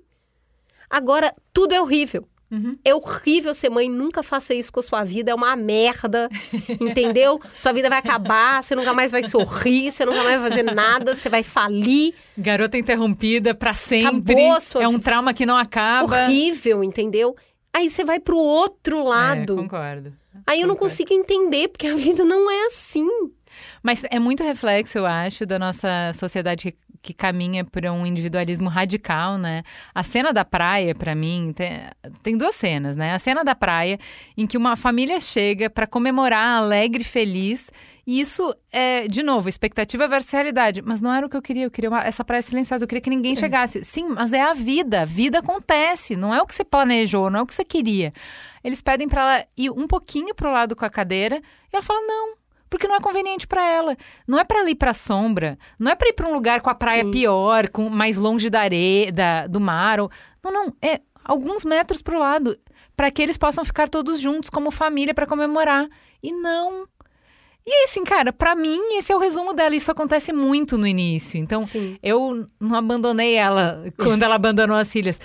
Agora, 0.90 1.34
tudo 1.54 1.74
é 1.74 1.82
horrível. 1.82 2.28
Uhum. 2.54 2.78
É 2.86 2.94
horrível 2.94 3.52
ser 3.52 3.72
mãe, 3.72 3.90
nunca 3.90 4.22
faça 4.22 4.54
isso 4.54 4.72
com 4.72 4.80
a 4.80 4.84
sua 4.84 5.04
vida, 5.04 5.32
é 5.32 5.34
uma 5.34 5.56
merda, 5.56 6.30
entendeu? 6.80 7.42
Sua 7.58 7.74
vida 7.74 7.90
vai 7.90 7.98
acabar, 7.98 8.64
você 8.64 8.76
nunca 8.76 8.94
mais 8.94 9.12
vai 9.12 9.24
sorrir, 9.24 9.92
você 9.92 10.06
nunca 10.06 10.22
mais 10.24 10.40
vai 10.40 10.50
fazer 10.52 10.62
nada, 10.62 11.16
você 11.16 11.30
vai 11.30 11.42
falir. 11.42 12.14
Garota 12.38 12.78
interrompida 12.78 13.56
para 13.56 13.74
sempre. 13.74 14.36
Acabou 14.36 14.62
sua... 14.62 14.84
É 14.84 14.88
um 14.88 15.00
trauma 15.00 15.34
que 15.34 15.48
não 15.48 15.58
acaba. 15.58 16.26
Horrível, 16.26 16.84
entendeu? 16.84 17.36
Aí 17.74 17.90
você 17.90 18.06
vai 18.06 18.20
pro 18.20 18.38
outro 18.38 19.04
lado. 19.04 19.54
É, 19.54 19.56
concordo. 19.64 20.14
Aí 20.46 20.62
eu 20.62 20.68
concordo. 20.68 20.68
não 20.68 20.76
consigo 20.76 21.12
entender, 21.12 21.70
porque 21.70 21.88
a 21.88 21.96
vida 21.96 22.24
não 22.24 22.52
é 22.52 22.68
assim. 22.68 23.08
Mas 23.82 24.04
é 24.12 24.20
muito 24.20 24.44
reflexo, 24.44 25.00
eu 25.00 25.08
acho, 25.08 25.44
da 25.44 25.58
nossa 25.58 26.12
sociedade 26.14 26.76
que, 27.04 27.14
caminha 27.14 27.66
por 27.66 27.86
um 27.86 28.06
individualismo 28.06 28.70
radical, 28.70 29.38
né? 29.38 29.64
A 29.94 30.02
cena 30.02 30.32
da 30.32 30.46
praia, 30.46 30.96
para 30.96 31.14
mim, 31.14 31.54
tem, 31.54 31.82
tem, 32.24 32.38
duas 32.38 32.56
cenas, 32.56 32.96
né? 32.96 33.14
A 33.14 33.20
cena 33.20 33.44
da 33.44 33.54
praia, 33.54 34.00
em 34.38 34.48
que 34.48 34.58
uma 34.58 34.76
família 34.76 35.20
chega 35.20 35.70
para 35.70 35.86
comemorar 35.86 36.58
alegre 36.58 37.02
e 37.02 37.06
feliz. 37.06 37.70
E 38.06 38.20
isso 38.20 38.54
é, 38.72 39.08
de 39.08 39.22
novo, 39.22 39.48
expectativa 39.48 40.08
versus 40.08 40.32
realidade. 40.32 40.82
Mas 40.82 41.00
não 41.02 41.14
era 41.14 41.26
o 41.26 41.30
que 41.30 41.38
eu 41.38 41.42
queria. 41.42 41.66
Eu 41.66 41.72
queria 41.72 41.90
uma, 41.90 42.04
essa 42.04 42.24
praia 42.24 42.42
silenciosa. 42.42 42.84
Eu 42.84 42.88
queria 42.88 43.02
que 43.02 43.10
ninguém 43.10 43.34
é. 43.34 43.36
chegasse. 43.36 43.84
Sim, 43.84 44.10
mas 44.10 44.34
é 44.34 44.42
a 44.42 44.54
vida. 44.54 45.02
A 45.02 45.06
vida 45.06 45.40
acontece. 45.40 46.16
Não 46.16 46.34
é 46.34 46.42
o 46.42 46.46
que 46.46 46.54
você 46.54 46.64
planejou, 46.64 47.30
não 47.30 47.40
é 47.40 47.44
o 47.44 47.46
que 47.46 47.54
você 47.54 47.64
queria. 47.64 48.14
Eles 48.64 48.82
pedem 48.82 49.08
para 49.08 49.22
ela 49.22 49.46
ir 49.58 49.70
um 49.72 49.88
pouquinho 49.88 50.34
pro 50.34 50.52
lado 50.52 50.76
com 50.76 50.86
a 50.86 50.90
cadeira. 50.90 51.38
E 51.72 51.76
ela 51.76 51.84
fala: 51.84 52.02
não, 52.02 52.34
porque 52.74 52.88
não 52.88 52.96
é 52.96 53.00
conveniente 53.00 53.46
para 53.46 53.64
ela. 53.64 53.96
Não 54.28 54.40
é 54.40 54.44
para 54.44 54.62
ela 54.62 54.70
ir 54.72 54.76
para 54.76 54.96
sombra, 54.96 55.60
não 55.78 55.92
é 55.92 55.96
para 55.96 56.10
ir 56.10 56.14
para 56.14 56.28
um 56.28 56.34
lugar 56.34 56.60
com 56.60 56.72
a 56.72 56.76
praia 56.76 57.04
Sim. 57.04 57.12
pior, 57.12 57.70
com 57.70 57.88
mais 57.88 58.18
longe 58.18 58.50
da 58.50 58.62
areia, 58.62 59.12
da, 59.12 59.46
do 59.46 59.60
mar. 59.60 60.00
Ou... 60.00 60.10
Não, 60.44 60.52
não, 60.52 60.74
é 60.82 61.00
alguns 61.24 61.64
metros 61.64 62.02
pro 62.02 62.18
lado, 62.18 62.58
para 62.98 63.12
que 63.12 63.22
eles 63.22 63.38
possam 63.38 63.64
ficar 63.64 63.88
todos 63.88 64.20
juntos 64.20 64.50
como 64.50 64.72
família 64.72 65.14
para 65.14 65.28
comemorar. 65.28 65.88
E 66.24 66.32
não. 66.32 66.88
E 67.64 67.72
aí, 67.72 67.84
assim, 67.88 68.04
cara, 68.04 68.34
para 68.34 68.56
mim, 68.56 68.98
esse 68.98 69.14
é 69.14 69.16
o 69.16 69.20
resumo 69.20 69.54
dela. 69.54 69.76
Isso 69.76 69.92
acontece 69.92 70.34
muito 70.34 70.76
no 70.76 70.88
início. 70.88 71.38
Então, 71.38 71.68
Sim. 71.68 72.00
eu 72.02 72.48
não 72.60 72.76
abandonei 72.76 73.36
ela 73.36 73.86
quando 73.98 74.24
ela 74.24 74.34
abandonou 74.34 74.76
as 74.76 74.92
filhas. 74.92 75.20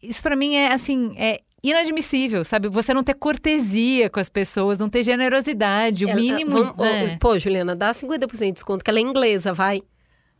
Isso 0.00 0.22
para 0.22 0.36
mim 0.36 0.54
é, 0.54 0.72
assim, 0.72 1.14
é 1.18 1.40
inadmissível, 1.62 2.44
sabe? 2.44 2.68
Você 2.68 2.92
não 2.92 3.04
ter 3.04 3.14
cortesia 3.14 4.10
com 4.10 4.18
as 4.18 4.28
pessoas, 4.28 4.78
não 4.78 4.88
ter 4.88 5.02
generosidade, 5.02 6.04
o 6.04 6.08
ela, 6.08 6.20
mínimo. 6.20 6.50
Vamos, 6.50 6.76
né? 6.78 7.16
Pô, 7.20 7.38
Juliana, 7.38 7.76
dá 7.76 7.92
50% 7.92 8.38
de 8.38 8.52
desconto, 8.52 8.84
que 8.84 8.90
ela 8.90 8.98
é 8.98 9.02
inglesa, 9.02 9.52
vai. 9.52 9.82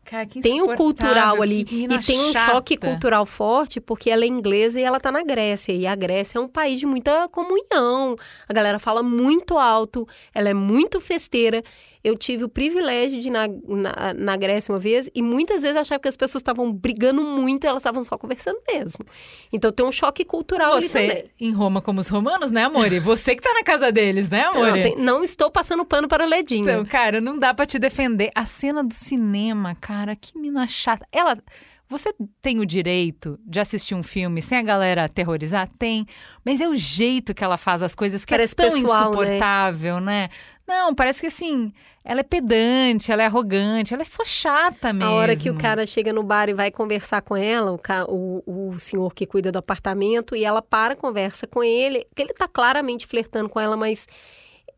Cara, 0.04 0.26
que 0.26 0.40
tem 0.40 0.60
um 0.60 0.74
cultural 0.74 1.40
ali 1.40 1.60
e 1.60 1.98
tem 2.00 2.20
um 2.20 2.32
chata. 2.32 2.52
choque 2.52 2.76
cultural 2.76 3.24
forte 3.24 3.80
porque 3.80 4.10
ela 4.10 4.24
é 4.24 4.26
inglesa 4.26 4.80
e 4.80 4.82
ela 4.82 4.98
tá 4.98 5.12
na 5.12 5.22
Grécia 5.22 5.72
e 5.72 5.86
a 5.86 5.94
Grécia 5.94 6.38
é 6.38 6.40
um 6.40 6.48
país 6.48 6.80
de 6.80 6.86
muita 6.86 7.28
comunhão. 7.28 8.16
A 8.48 8.52
galera 8.52 8.80
fala 8.80 9.00
muito 9.00 9.56
alto, 9.56 10.06
ela 10.34 10.48
é 10.48 10.54
muito 10.54 11.00
festeira 11.00 11.62
eu 12.04 12.16
tive 12.16 12.44
o 12.44 12.48
privilégio 12.48 13.20
de 13.20 13.28
ir 13.28 13.30
na, 13.30 13.46
na, 13.46 14.14
na 14.14 14.36
Grécia 14.36 14.72
uma 14.72 14.78
vez 14.78 15.08
e 15.14 15.22
muitas 15.22 15.62
vezes 15.62 15.76
achava 15.76 16.00
que 16.00 16.08
as 16.08 16.16
pessoas 16.16 16.40
estavam 16.40 16.72
brigando 16.72 17.22
muito 17.22 17.64
e 17.64 17.68
elas 17.68 17.80
estavam 17.80 18.02
só 18.02 18.18
conversando 18.18 18.58
mesmo. 18.68 19.04
Então 19.52 19.70
tem 19.70 19.86
um 19.86 19.92
choque 19.92 20.24
cultural 20.24 20.80
Você, 20.80 20.98
ali 20.98 21.08
também. 21.08 21.30
em 21.40 21.52
Roma 21.52 21.80
como 21.80 22.00
os 22.00 22.08
romanos, 22.08 22.50
né, 22.50 22.64
amore? 22.64 22.98
Você 23.00 23.36
que 23.36 23.42
tá 23.42 23.54
na 23.54 23.62
casa 23.62 23.92
deles, 23.92 24.28
né, 24.28 24.42
amore? 24.42 24.96
Não, 24.96 25.04
não 25.18 25.24
estou 25.24 25.50
passando 25.50 25.84
pano 25.84 26.08
para 26.08 26.24
o 26.24 26.28
Ledinho. 26.28 26.62
Então, 26.62 26.84
cara, 26.84 27.20
não 27.20 27.38
dá 27.38 27.54
para 27.54 27.66
te 27.66 27.78
defender. 27.78 28.30
A 28.34 28.44
cena 28.44 28.82
do 28.82 28.94
cinema, 28.94 29.74
cara, 29.74 30.16
que 30.16 30.36
mina 30.38 30.66
chata. 30.66 31.06
Ela... 31.12 31.36
Você 31.88 32.10
tem 32.40 32.58
o 32.58 32.64
direito 32.64 33.38
de 33.44 33.60
assistir 33.60 33.94
um 33.94 34.02
filme 34.02 34.40
sem 34.40 34.56
a 34.56 34.62
galera 34.62 35.04
aterrorizar? 35.04 35.68
Tem. 35.78 36.06
Mas 36.42 36.58
é 36.58 36.66
o 36.66 36.74
jeito 36.74 37.34
que 37.34 37.44
ela 37.44 37.58
faz 37.58 37.82
as 37.82 37.94
coisas 37.94 38.24
que 38.24 38.32
é 38.32 38.38
Parece 38.38 38.54
é 38.54 38.56
tão 38.56 38.80
pessoal, 38.80 38.98
né? 38.98 39.08
insuportável, 39.10 40.00
né? 40.00 40.02
né? 40.02 40.28
Não, 40.66 40.94
parece 40.94 41.20
que 41.20 41.26
assim, 41.26 41.70
ela 42.04 42.20
é 42.20 42.24
pedante, 42.24 43.12
ela 43.12 43.22
é 43.22 43.26
arrogante, 43.26 43.94
ela 43.94 44.02
é 44.02 44.06
só 44.06 44.24
chata 44.24 44.92
mesmo. 44.92 45.10
A 45.10 45.14
hora 45.14 45.36
que 45.36 45.48
o 45.48 45.56
cara 45.56 45.86
chega 45.86 46.12
no 46.12 46.22
bar 46.22 46.48
e 46.48 46.54
vai 46.54 46.70
conversar 46.70 47.22
com 47.22 47.36
ela, 47.36 47.72
o, 48.08 48.42
o, 48.46 48.70
o 48.70 48.78
senhor 48.78 49.14
que 49.14 49.26
cuida 49.26 49.52
do 49.52 49.58
apartamento, 49.58 50.34
e 50.34 50.44
ela 50.44 50.60
para, 50.60 50.96
conversa 50.96 51.46
com 51.46 51.62
ele, 51.62 52.06
que 52.14 52.22
ele 52.22 52.34
tá 52.34 52.48
claramente 52.48 53.06
flertando 53.06 53.48
com 53.48 53.60
ela, 53.60 53.76
mas 53.76 54.06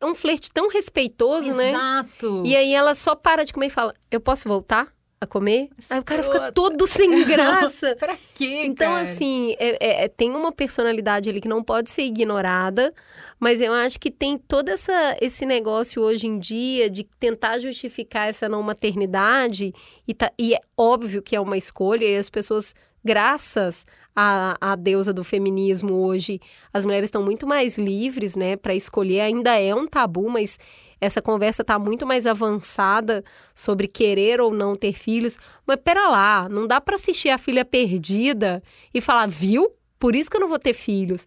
é 0.00 0.04
um 0.04 0.14
flerte 0.14 0.50
tão 0.52 0.68
respeitoso, 0.68 1.48
Exato. 1.48 1.56
né? 1.56 1.70
Exato. 1.70 2.42
E 2.44 2.56
aí 2.56 2.74
ela 2.74 2.94
só 2.94 3.14
para 3.14 3.44
de 3.44 3.52
comer 3.52 3.66
e 3.66 3.70
fala: 3.70 3.94
Eu 4.10 4.20
posso 4.20 4.46
voltar? 4.46 4.88
A 5.20 5.26
comer. 5.26 5.68
Aí 5.88 6.00
o 6.00 6.04
cara 6.04 6.22
fica 6.22 6.52
todo 6.52 6.86
sem 6.86 7.22
graça. 7.24 7.96
pra 7.98 8.16
quê, 8.34 8.64
Então, 8.66 8.92
cara? 8.92 9.02
assim, 9.02 9.54
é, 9.58 10.04
é, 10.04 10.08
tem 10.08 10.30
uma 10.30 10.52
personalidade 10.52 11.30
ali 11.30 11.40
que 11.40 11.48
não 11.48 11.62
pode 11.62 11.90
ser 11.90 12.02
ignorada. 12.02 12.92
Mas 13.40 13.60
eu 13.60 13.72
acho 13.72 13.98
que 14.00 14.10
tem 14.10 14.38
todo 14.38 14.68
essa, 14.68 15.16
esse 15.20 15.44
negócio 15.44 16.00
hoje 16.02 16.26
em 16.26 16.38
dia 16.38 16.88
de 16.88 17.04
tentar 17.18 17.58
justificar 17.58 18.28
essa 18.28 18.48
não 18.48 18.62
maternidade, 18.62 19.72
e, 20.06 20.14
tá, 20.14 20.30
e 20.38 20.54
é 20.54 20.60
óbvio 20.76 21.20
que 21.22 21.34
é 21.36 21.40
uma 21.40 21.56
escolha, 21.58 22.04
e 22.04 22.16
as 22.16 22.30
pessoas, 22.30 22.74
graças 23.04 23.84
à, 24.16 24.56
à 24.60 24.76
deusa 24.76 25.12
do 25.12 25.24
feminismo 25.24 25.94
hoje, 26.06 26.40
as 26.72 26.84
mulheres 26.84 27.06
estão 27.08 27.22
muito 27.22 27.46
mais 27.46 27.76
livres, 27.76 28.34
né, 28.36 28.56
para 28.56 28.74
escolher. 28.74 29.20
Ainda 29.20 29.58
é 29.60 29.74
um 29.74 29.86
tabu, 29.86 30.30
mas 30.30 30.58
essa 31.00 31.20
conversa 31.22 31.62
está 31.62 31.78
muito 31.78 32.06
mais 32.06 32.26
avançada 32.26 33.24
sobre 33.54 33.88
querer 33.88 34.40
ou 34.40 34.52
não 34.52 34.76
ter 34.76 34.92
filhos. 34.92 35.38
Mas 35.66 35.78
pera 35.82 36.08
lá, 36.08 36.48
não 36.48 36.66
dá 36.66 36.80
para 36.80 36.96
assistir 36.96 37.30
a 37.30 37.38
filha 37.38 37.64
perdida 37.64 38.62
e 38.92 39.00
falar, 39.00 39.28
viu? 39.28 39.70
Por 39.98 40.14
isso 40.14 40.30
que 40.30 40.36
eu 40.36 40.40
não 40.40 40.48
vou 40.48 40.58
ter 40.58 40.74
filhos 40.74 41.26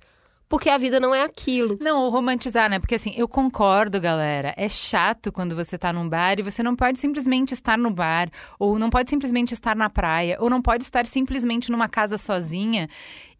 porque 0.50 0.70
a 0.70 0.78
vida 0.78 1.00
não 1.00 1.14
é 1.14 1.24
aquilo. 1.24 1.78
Não, 1.82 2.10
romantizar, 2.10 2.70
né? 2.70 2.80
Porque 2.80 2.96
assim, 2.96 3.14
eu 3.16 3.28
concordo, 3.28 4.00
galera. 4.00 4.54
É 4.56 4.70
chato 4.70 5.32
quando 5.32 5.56
você 5.56 5.78
tá 5.78 5.92
num 5.92 6.08
bar 6.08 6.40
e 6.40 6.44
você 6.44 6.64
não 6.64 6.76
pode 6.76 7.00
simplesmente 7.00 7.54
estar 7.54 7.78
no 7.78 7.92
bar, 7.92 8.30
ou 8.58 8.80
não 8.80 8.90
pode 8.90 9.10
simplesmente 9.10 9.54
estar 9.54 9.76
na 9.76 9.90
praia, 9.90 10.38
ou 10.40 10.50
não 10.50 10.62
pode 10.62 10.84
estar 10.84 11.06
simplesmente 11.06 11.72
numa 11.72 11.90
casa 11.90 12.18
sozinha. 12.18 12.88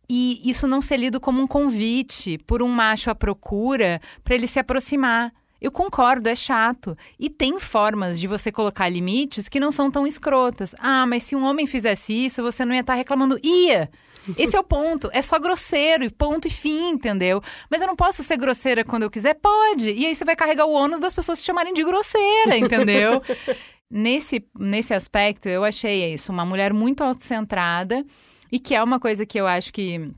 E 0.10 0.42
isso 0.50 0.68
não 0.68 0.82
ser 0.82 0.98
lido 0.98 1.20
como 1.20 1.42
um 1.42 1.48
convite 1.48 2.38
por 2.40 2.62
um 2.62 2.70
macho 2.70 3.10
à 3.10 3.16
procura 3.16 4.02
para 4.24 4.36
ele 4.36 4.48
se 4.48 4.60
aproximar. 4.60 5.34
Eu 5.62 5.72
concordo, 5.72 6.30
é 6.30 6.36
chato. 6.36 6.98
E 7.20 7.30
tem 7.30 7.60
formas 7.60 8.20
de 8.20 8.28
você 8.28 8.52
colocar 8.52 8.88
limites 8.90 9.50
que 9.50 9.60
não 9.60 9.72
são 9.72 9.90
tão 9.90 10.06
escrotas. 10.06 10.76
Ah, 10.80 11.06
mas 11.06 11.24
se 11.24 11.36
um 11.36 11.44
homem 11.44 11.66
fizesse 11.66 12.14
isso, 12.14 12.44
você 12.44 12.64
não 12.64 12.74
ia 12.74 12.82
estar 12.82 12.94
tá 12.94 12.98
reclamando. 12.98 13.40
Ia! 13.44 13.90
Esse 14.38 14.58
é 14.58 14.60
o 14.60 14.64
ponto. 14.64 15.10
É 15.14 15.22
só 15.22 15.40
grosseiro 15.40 16.04
e 16.04 16.10
ponto 16.10 16.48
e 16.48 16.52
fim, 16.52 16.90
entendeu? 16.90 17.42
Mas 17.70 17.82
eu 17.82 17.88
não 17.88 17.96
posso 17.96 18.24
ser 18.24 18.38
grosseira 18.38 18.84
quando 18.84 19.04
eu 19.04 19.10
quiser? 19.10 19.36
Pode. 19.36 19.92
E 19.92 20.06
aí 20.06 20.14
você 20.14 20.26
vai 20.26 20.36
carregar 20.36 20.66
o 20.66 20.74
ônus 20.74 21.00
das 21.00 21.14
pessoas 21.14 21.42
te 21.42 21.46
chamarem 21.46 21.74
de 21.74 21.84
grosseira, 21.84 22.58
entendeu? 22.58 23.22
nesse, 23.90 24.46
nesse 24.58 24.94
aspecto, 24.94 25.48
eu 25.48 25.64
achei 25.64 26.14
isso. 26.14 26.32
Uma 26.32 26.46
mulher 26.46 26.74
muito 26.74 27.04
autocentrada 27.04 28.06
e 28.52 28.60
que 28.60 28.76
é 28.76 28.84
uma 28.84 29.00
coisa 29.00 29.26
que 29.26 29.40
eu 29.40 29.48
acho 29.48 29.72
que. 29.72 30.12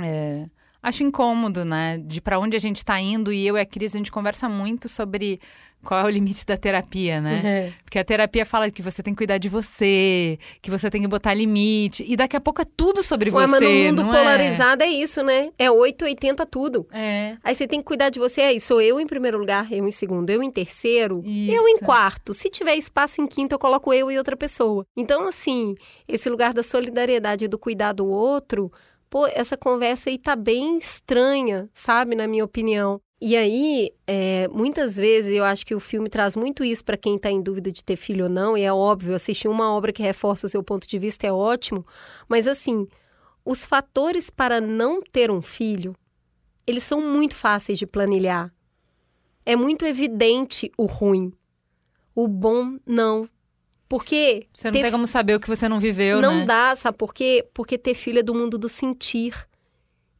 É, 0.00 0.46
acho 0.86 1.02
incômodo, 1.02 1.64
né? 1.64 1.98
De 1.98 2.20
para 2.20 2.38
onde 2.38 2.56
a 2.56 2.60
gente 2.60 2.76
está 2.76 3.00
indo 3.00 3.32
e 3.32 3.44
eu 3.44 3.56
e 3.56 3.60
a 3.60 3.66
Cris 3.66 3.94
a 3.94 3.98
gente 3.98 4.12
conversa 4.12 4.48
muito 4.48 4.88
sobre 4.88 5.40
qual 5.84 6.00
é 6.00 6.04
o 6.04 6.08
limite 6.08 6.46
da 6.46 6.56
terapia, 6.56 7.20
né? 7.20 7.42
É. 7.44 7.72
Porque 7.82 7.98
a 7.98 8.04
terapia 8.04 8.46
fala 8.46 8.70
que 8.70 8.82
você 8.82 9.02
tem 9.02 9.12
que 9.12 9.18
cuidar 9.18 9.38
de 9.38 9.48
você, 9.48 10.38
que 10.62 10.70
você 10.70 10.88
tem 10.88 11.02
que 11.02 11.08
botar 11.08 11.34
limite. 11.34 12.04
E 12.06 12.16
daqui 12.16 12.36
a 12.36 12.40
pouco 12.40 12.62
é 12.62 12.64
tudo 12.76 13.02
sobre 13.02 13.30
Ué, 13.30 13.46
você. 13.46 13.50
mas 13.50 13.60
no 13.60 13.70
mundo 13.70 14.02
não 14.04 14.10
polarizado 14.10 14.84
é? 14.84 14.88
isso, 14.88 15.22
né? 15.22 15.50
É 15.58 15.70
880 15.70 16.46
tudo. 16.46 16.86
É. 16.92 17.00
é. 17.00 17.38
Aí 17.42 17.54
você 17.54 17.66
tem 17.66 17.80
que 17.80 17.84
cuidar 17.84 18.10
de 18.10 18.20
você. 18.20 18.42
Aí 18.42 18.60
sou 18.60 18.80
eu 18.80 19.00
em 19.00 19.06
primeiro 19.06 19.38
lugar, 19.38 19.72
eu 19.72 19.86
em 19.86 19.92
segundo, 19.92 20.30
eu 20.30 20.40
em 20.40 20.50
terceiro, 20.50 21.20
Isso. 21.24 21.52
eu 21.52 21.68
em 21.68 21.78
quarto. 21.78 22.32
Se 22.32 22.48
tiver 22.48 22.76
espaço 22.76 23.20
em 23.20 23.26
quinto, 23.26 23.54
eu 23.54 23.58
coloco 23.58 23.92
eu 23.92 24.10
e 24.10 24.18
outra 24.18 24.36
pessoa. 24.36 24.86
Então, 24.96 25.26
assim, 25.26 25.74
esse 26.06 26.28
lugar 26.28 26.52
da 26.54 26.62
solidariedade 26.62 27.44
e 27.44 27.48
do 27.48 27.58
cuidar 27.58 27.92
do 27.92 28.06
outro, 28.06 28.72
pô, 29.16 29.26
essa 29.28 29.56
conversa 29.56 30.10
aí 30.10 30.18
tá 30.18 30.36
bem 30.36 30.76
estranha, 30.76 31.70
sabe? 31.72 32.14
Na 32.14 32.28
minha 32.28 32.44
opinião. 32.44 33.00
E 33.18 33.34
aí, 33.34 33.90
é, 34.06 34.46
muitas 34.48 34.98
vezes 34.98 35.32
eu 35.32 35.42
acho 35.42 35.64
que 35.64 35.74
o 35.74 35.80
filme 35.80 36.10
traz 36.10 36.36
muito 36.36 36.62
isso 36.62 36.84
para 36.84 36.98
quem 36.98 37.16
está 37.16 37.30
em 37.30 37.40
dúvida 37.40 37.72
de 37.72 37.82
ter 37.82 37.96
filho 37.96 38.24
ou 38.24 38.30
não, 38.30 38.58
e 38.58 38.62
é 38.62 38.70
óbvio, 38.70 39.14
assistir 39.14 39.48
uma 39.48 39.72
obra 39.72 39.90
que 39.90 40.02
reforça 40.02 40.46
o 40.46 40.50
seu 40.50 40.62
ponto 40.62 40.86
de 40.86 40.98
vista 40.98 41.26
é 41.26 41.32
ótimo, 41.32 41.86
mas 42.28 42.46
assim, 42.46 42.86
os 43.42 43.64
fatores 43.64 44.28
para 44.28 44.60
não 44.60 45.00
ter 45.00 45.30
um 45.30 45.40
filho, 45.40 45.96
eles 46.66 46.84
são 46.84 47.00
muito 47.00 47.34
fáceis 47.34 47.78
de 47.78 47.86
planilhar. 47.86 48.52
É 49.46 49.56
muito 49.56 49.86
evidente 49.86 50.70
o 50.76 50.84
ruim. 50.84 51.32
O 52.14 52.28
bom, 52.28 52.76
não. 52.84 53.26
Porque. 53.88 54.46
Você 54.52 54.68
não 54.68 54.72
ter 54.72 54.82
tem 54.82 54.90
como 54.90 55.06
saber 55.06 55.34
o 55.34 55.40
que 55.40 55.48
você 55.48 55.68
não 55.68 55.78
viveu, 55.78 56.20
não 56.20 56.40
né? 56.40 56.44
dá, 56.44 56.76
sabe 56.76 56.98
por 56.98 57.14
quê? 57.14 57.46
Porque 57.54 57.78
ter 57.78 57.94
filho 57.94 58.18
é 58.18 58.22
do 58.22 58.34
mundo 58.34 58.58
do 58.58 58.68
sentir. 58.68 59.46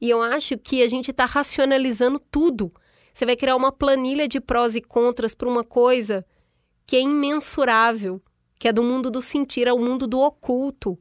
E 0.01 0.11
eu 0.11 0.23
acho 0.23 0.59
que 0.59 0.83
a 0.83 0.89
gente 0.89 1.11
está 1.11 1.25
racionalizando 1.25 2.19
tudo. 2.19 2.73
Você 3.13 3.25
vai 3.25 3.35
criar 3.35 3.57
uma 3.57 3.73
planilha 3.73 4.29
de 4.29 4.41
prós 4.41 4.77
e 4.77 4.81
contras 4.81 5.35
para 5.35 5.49
uma 5.49 5.65
coisa 5.65 6.25
que 6.87 6.97
é 6.97 7.01
imensurável, 7.01 8.23
que 8.59 8.69
é 8.69 8.73
do 8.73 8.83
mundo 8.83 9.11
do 9.11 9.23
sentir, 9.23 9.67
é 9.67 9.73
o 9.73 9.79
mundo 9.79 10.07
do 10.07 10.21
oculto. 10.21 10.99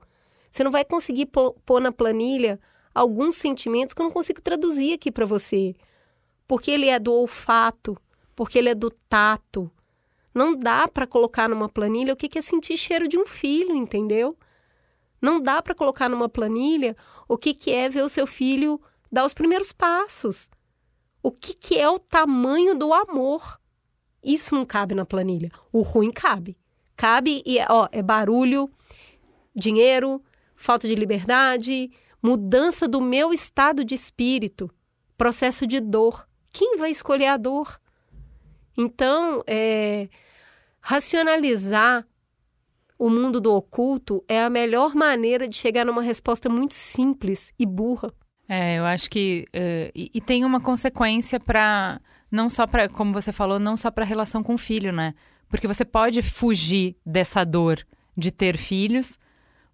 Você 0.49 0.63
não 0.63 0.71
vai 0.71 0.85
conseguir 0.85 1.27
pôr 1.27 1.81
na 1.81 1.91
planilha 1.91 2.59
alguns 2.93 3.35
sentimentos 3.35 3.93
que 3.93 4.01
eu 4.01 4.05
não 4.05 4.11
consigo 4.11 4.41
traduzir 4.41 4.93
aqui 4.93 5.11
para 5.11 5.25
você. 5.25 5.75
Porque 6.47 6.71
ele 6.71 6.87
é 6.87 6.97
do 6.97 7.11
olfato, 7.11 7.97
porque 8.33 8.57
ele 8.57 8.69
é 8.69 8.75
do 8.75 8.89
tato. 8.89 9.69
Não 10.35 10.53
dá 10.53 10.85
para 10.85 11.07
colocar 11.07 11.47
numa 11.47 11.69
planilha 11.69 12.11
o 12.11 12.17
que 12.17 12.37
é 12.37 12.41
sentir 12.41 12.75
cheiro 12.75 13.07
de 13.07 13.17
um 13.17 13.25
filho, 13.25 13.73
entendeu? 13.73 14.37
Não 15.21 15.39
dá 15.39 15.61
para 15.61 15.73
colocar 15.73 16.09
numa 16.09 16.27
planilha 16.27 16.95
o 17.25 17.37
que 17.37 17.71
é 17.71 17.87
ver 17.87 18.03
o 18.03 18.09
seu 18.09 18.27
filho 18.27 18.79
dar 19.09 19.23
os 19.23 19.33
primeiros 19.33 19.71
passos. 19.71 20.49
O 21.23 21.31
que, 21.31 21.53
que 21.53 21.79
é 21.79 21.89
o 21.89 21.97
tamanho 21.97 22.75
do 22.75 22.93
amor? 22.93 23.59
Isso 24.21 24.53
não 24.53 24.65
cabe 24.65 24.93
na 24.93 25.05
planilha. 25.05 25.49
O 25.71 25.81
ruim 25.81 26.11
cabe. 26.11 26.57
Cabe 26.97 27.41
e 27.45 27.57
ó, 27.69 27.87
é 27.91 28.03
barulho, 28.03 28.69
dinheiro, 29.55 30.21
falta 30.55 30.85
de 30.85 30.95
liberdade, 30.95 31.89
mudança 32.21 32.87
do 32.87 33.01
meu 33.01 33.33
estado 33.33 33.85
de 33.85 33.95
espírito, 33.95 34.69
processo 35.17 35.65
de 35.65 35.79
dor. 35.79 36.27
Quem 36.51 36.77
vai 36.77 36.91
escolher 36.91 37.27
a 37.27 37.37
dor? 37.37 37.79
Então, 38.77 39.43
é, 39.47 40.09
racionalizar 40.81 42.05
o 42.97 43.09
mundo 43.09 43.41
do 43.41 43.53
oculto 43.53 44.23
é 44.27 44.41
a 44.41 44.49
melhor 44.49 44.95
maneira 44.95 45.47
de 45.47 45.55
chegar 45.55 45.85
numa 45.85 46.01
resposta 46.01 46.49
muito 46.49 46.73
simples 46.73 47.53
e 47.59 47.65
burra. 47.65 48.13
É, 48.47 48.77
eu 48.77 48.85
acho 48.85 49.09
que. 49.09 49.45
Uh, 49.49 49.91
e, 49.93 50.11
e, 50.13 50.21
tem 50.21 50.45
uma 50.45 50.61
consequência 50.61 51.39
para. 51.39 51.99
Não 52.31 52.49
só 52.49 52.67
para, 52.67 52.87
como 52.89 53.13
você 53.13 53.31
falou, 53.31 53.59
não 53.59 53.75
só 53.75 53.89
para 53.89 54.03
a 54.03 54.07
relação 54.07 54.43
com 54.43 54.55
o 54.55 54.57
filho, 54.57 54.91
né? 54.91 55.13
Porque 55.49 55.67
você 55.67 55.85
pode 55.85 56.21
fugir 56.21 56.95
dessa 57.05 57.43
dor 57.43 57.85
de 58.17 58.31
ter 58.31 58.57
filhos, 58.57 59.17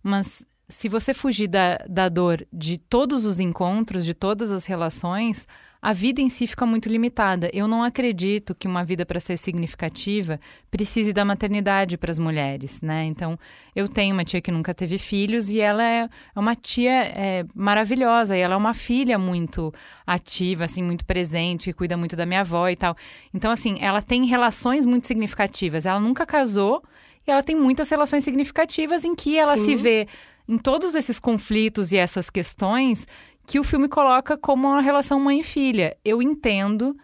mas 0.04 0.45
se 0.70 0.88
você 0.88 1.14
fugir 1.14 1.47
da, 1.47 1.78
da 1.89 2.08
dor 2.08 2.45
de 2.52 2.78
todos 2.78 3.26
os 3.26 3.39
encontros, 3.39 4.06
de 4.06 4.14
todas 4.14 4.52
as 4.52 4.66
relações, 4.66 5.47
a 5.82 5.94
vida 5.94 6.22
em 6.22 6.30
si 6.30 6.46
fica 6.46 6.66
muito 6.66 6.88
limitada. 6.88 7.50
Eu 7.52 7.68
não 7.68 7.84
acredito 7.84 8.54
que 8.54 8.68
uma 8.68 8.86
vida 8.86 9.04
para 9.04 9.20
ser 9.20 9.36
significativa 9.36 10.40
precise 10.70 11.12
da 11.12 11.26
maternidade 11.26 11.98
para 11.98 12.12
as 12.12 12.20
mulheres, 12.20 12.82
né? 12.82 13.06
Então, 13.06 13.38
eu 13.76 13.90
tenho 13.90 14.14
uma 14.14 14.24
tia 14.24 14.40
que 14.42 14.52
nunca 14.52 14.76
teve 14.76 15.00
filhos 15.00 15.50
e 15.50 15.60
ela 15.60 15.84
é 15.84 16.08
uma 16.36 16.54
tia 16.54 16.92
é, 16.92 17.46
maravilhosa 17.56 18.38
e 18.38 18.42
ela 18.42 18.54
é 18.54 18.58
uma 18.58 18.76
filha 18.76 19.18
muito 19.18 19.74
ativa, 20.06 20.66
assim, 20.66 20.84
muito 20.84 21.04
presente, 21.04 21.66
que 21.66 21.74
cuida 21.74 21.98
muito 21.98 22.16
da 22.16 22.28
minha 22.28 22.42
avó 22.42 22.70
e 22.70 22.76
tal. 22.76 22.96
Então, 23.34 23.50
assim, 23.50 23.78
ela 23.82 24.04
tem 24.04 24.26
relações 24.26 24.86
muito 24.86 25.08
significativas. 25.08 25.88
Ela 25.88 26.00
nunca 26.00 26.28
casou 26.28 26.84
e 27.26 27.32
ela 27.32 27.42
tem 27.42 27.56
muitas 27.56 27.90
relações 27.90 28.24
significativas 28.24 29.04
em 29.04 29.16
que 29.16 29.36
ela 29.36 29.58
Sim. 29.58 29.66
se 29.66 29.76
vê 29.76 30.08
em 30.48 30.58
todos 30.58 30.96
esses 30.96 31.20
conflitos 31.20 31.92
e 31.92 31.98
essas 31.98 32.30
questões 32.30 33.08
que 33.52 33.60
o 33.60 33.66
filme 33.66 33.89
coloca 33.89 34.38
como 34.38 34.70
uma 34.70 34.82
relação 34.82 35.20
mãe 35.20 35.41
e 35.41 35.43
filha. 35.43 35.97
Eu 36.06 36.22
entendo 36.22 36.95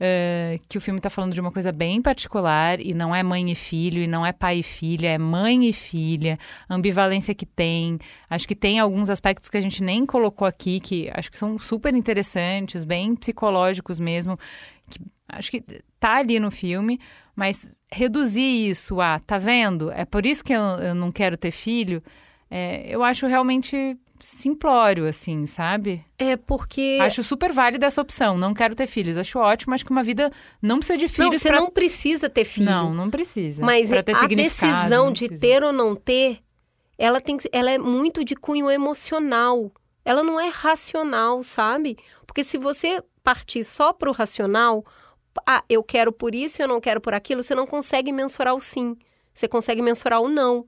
uh, 0.00 0.58
que 0.66 0.78
o 0.78 0.80
filme 0.80 0.98
está 0.98 1.10
falando 1.10 1.34
de 1.34 1.40
uma 1.42 1.52
coisa 1.52 1.70
bem 1.70 2.00
particular 2.00 2.80
e 2.80 2.94
não 2.94 3.14
é 3.14 3.22
mãe 3.22 3.52
e 3.52 3.54
filho, 3.54 4.02
e 4.02 4.06
não 4.06 4.24
é 4.24 4.32
pai 4.32 4.60
e 4.60 4.62
filha, 4.62 5.08
é 5.08 5.18
mãe 5.18 5.68
e 5.68 5.74
filha, 5.74 6.38
ambivalência 6.70 7.34
que 7.34 7.44
tem. 7.44 7.98
Acho 8.30 8.48
que 8.48 8.56
tem 8.56 8.78
alguns 8.78 9.10
aspectos 9.10 9.50
que 9.50 9.58
a 9.58 9.60
gente 9.60 9.82
nem 9.82 10.06
colocou 10.06 10.48
aqui, 10.48 10.80
que 10.80 11.10
acho 11.12 11.30
que 11.30 11.36
são 11.36 11.58
super 11.58 11.94
interessantes, 11.94 12.82
bem 12.82 13.14
psicológicos 13.14 14.00
mesmo, 14.00 14.38
que 14.88 14.98
acho 15.28 15.50
que 15.50 15.62
tá 16.00 16.14
ali 16.14 16.40
no 16.40 16.50
filme, 16.50 16.98
mas 17.36 17.76
reduzir 17.92 18.70
isso 18.70 19.02
a, 19.02 19.18
tá 19.18 19.36
vendo? 19.36 19.92
É 19.92 20.06
por 20.06 20.24
isso 20.24 20.42
que 20.42 20.54
eu, 20.54 20.62
eu 20.62 20.94
não 20.94 21.12
quero 21.12 21.36
ter 21.36 21.50
filho. 21.50 22.02
É, 22.50 22.86
eu 22.88 23.04
acho 23.04 23.26
realmente 23.26 23.98
simplório, 24.22 25.06
assim, 25.06 25.46
sabe? 25.46 26.04
É 26.18 26.36
porque. 26.36 26.98
Acho 27.00 27.22
super 27.22 27.52
válida 27.52 27.86
essa 27.86 28.00
opção. 28.00 28.36
Não 28.36 28.54
quero 28.54 28.74
ter 28.74 28.86
filhos. 28.86 29.16
Acho 29.16 29.38
ótimo. 29.38 29.74
Acho 29.74 29.84
que 29.84 29.90
uma 29.90 30.02
vida 30.02 30.30
não 30.60 30.78
precisa 30.78 30.98
de 30.98 31.08
filhos. 31.08 31.30
Não, 31.30 31.38
você 31.38 31.48
pra... 31.48 31.60
não 31.60 31.70
precisa 31.70 32.30
ter 32.30 32.44
filho. 32.44 32.66
Não, 32.66 32.94
não 32.94 33.10
precisa. 33.10 33.64
Mas 33.64 33.92
a 33.92 34.02
decisão 34.02 35.12
de 35.12 35.28
ter 35.28 35.62
ou 35.62 35.72
não 35.72 35.94
ter, 35.96 36.38
ela, 36.98 37.20
tem, 37.20 37.38
ela 37.52 37.70
é 37.70 37.78
muito 37.78 38.24
de 38.24 38.34
cunho 38.34 38.70
emocional. 38.70 39.72
Ela 40.04 40.22
não 40.22 40.40
é 40.40 40.48
racional, 40.48 41.42
sabe? 41.42 41.96
Porque 42.26 42.44
se 42.44 42.58
você 42.58 43.02
partir 43.22 43.64
só 43.64 43.92
para 43.92 44.10
o 44.10 44.12
racional, 44.12 44.84
ah, 45.46 45.62
eu 45.68 45.82
quero 45.82 46.12
por 46.12 46.34
isso 46.34 46.60
e 46.60 46.62
eu 46.62 46.68
não 46.68 46.80
quero 46.80 47.00
por 47.00 47.14
aquilo, 47.14 47.42
você 47.42 47.54
não 47.54 47.66
consegue 47.66 48.12
mensurar 48.12 48.54
o 48.54 48.60
sim. 48.60 48.96
Você 49.34 49.46
consegue 49.48 49.82
mensurar 49.82 50.20
o 50.20 50.28
não. 50.28 50.66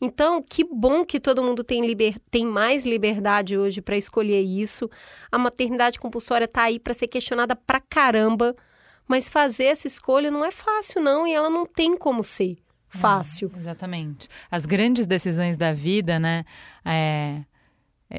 Então, 0.00 0.42
que 0.42 0.64
bom 0.64 1.04
que 1.04 1.20
todo 1.20 1.42
mundo 1.42 1.62
tem, 1.62 1.86
liber... 1.86 2.16
tem 2.30 2.44
mais 2.44 2.84
liberdade 2.84 3.56
hoje 3.56 3.80
para 3.80 3.96
escolher 3.96 4.42
isso. 4.42 4.90
A 5.30 5.38
maternidade 5.38 5.98
compulsória 5.98 6.44
está 6.44 6.64
aí 6.64 6.78
para 6.78 6.94
ser 6.94 7.08
questionada 7.08 7.54
pra 7.56 7.80
caramba, 7.80 8.54
mas 9.06 9.28
fazer 9.28 9.64
essa 9.64 9.86
escolha 9.86 10.30
não 10.30 10.44
é 10.44 10.50
fácil, 10.50 11.00
não, 11.00 11.26
e 11.26 11.32
ela 11.32 11.48
não 11.48 11.64
tem 11.66 11.96
como 11.96 12.22
ser 12.24 12.56
fácil. 12.88 13.50
É, 13.54 13.58
exatamente. 13.58 14.28
As 14.50 14.66
grandes 14.66 15.06
decisões 15.06 15.56
da 15.56 15.72
vida, 15.72 16.18
né, 16.18 16.44
é, 16.84 17.40
é, 17.40 17.44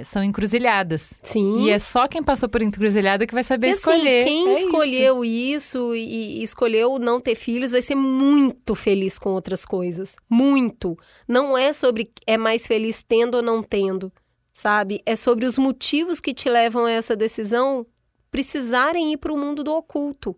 são 0.03 0.23
encruzilhadas. 0.23 1.19
Sim. 1.23 1.63
E 1.63 1.69
é 1.69 1.79
só 1.79 2.07
quem 2.07 2.21
passou 2.23 2.49
por 2.49 2.61
encruzilhada 2.61 3.25
que 3.25 3.33
vai 3.33 3.43
saber 3.43 3.67
E, 3.67 3.69
assim, 3.71 3.79
escolher. 3.79 4.23
Quem 4.23 4.47
É 4.49 4.53
isso. 4.53 4.61
escolheu 4.67 5.23
isso, 5.25 5.95
e, 5.95 6.39
e 6.39 6.43
escolheu 6.43 6.99
não 6.99 7.19
ter 7.21 7.35
filhos 7.35 7.71
vai 7.71 7.81
ser 7.81 7.95
muito 7.95 8.75
feliz 8.75 9.17
com 9.17 9.29
outras 9.31 9.65
coisas. 9.65 10.15
Muito. 10.29 10.97
Não 11.27 11.57
é 11.57 11.71
sobre 11.73 12.11
é 12.27 12.37
mais 12.37 12.67
feliz 12.67 13.01
tendo 13.03 13.35
ou 13.35 13.41
não 13.41 13.63
tendo, 13.63 14.11
sabe? 14.53 15.01
É 15.05 15.15
sobre 15.15 15.45
os 15.45 15.57
motivos 15.57 16.19
que 16.19 16.33
te 16.33 16.49
levam 16.49 16.85
a 16.85 16.91
essa 16.91 17.15
decisão 17.15 17.85
precisarem 18.31 19.13
ir 19.13 19.17
para 19.17 19.31
o 19.33 19.37
mundo 19.37 19.63
do 19.63 19.73
oculto. 19.73 20.35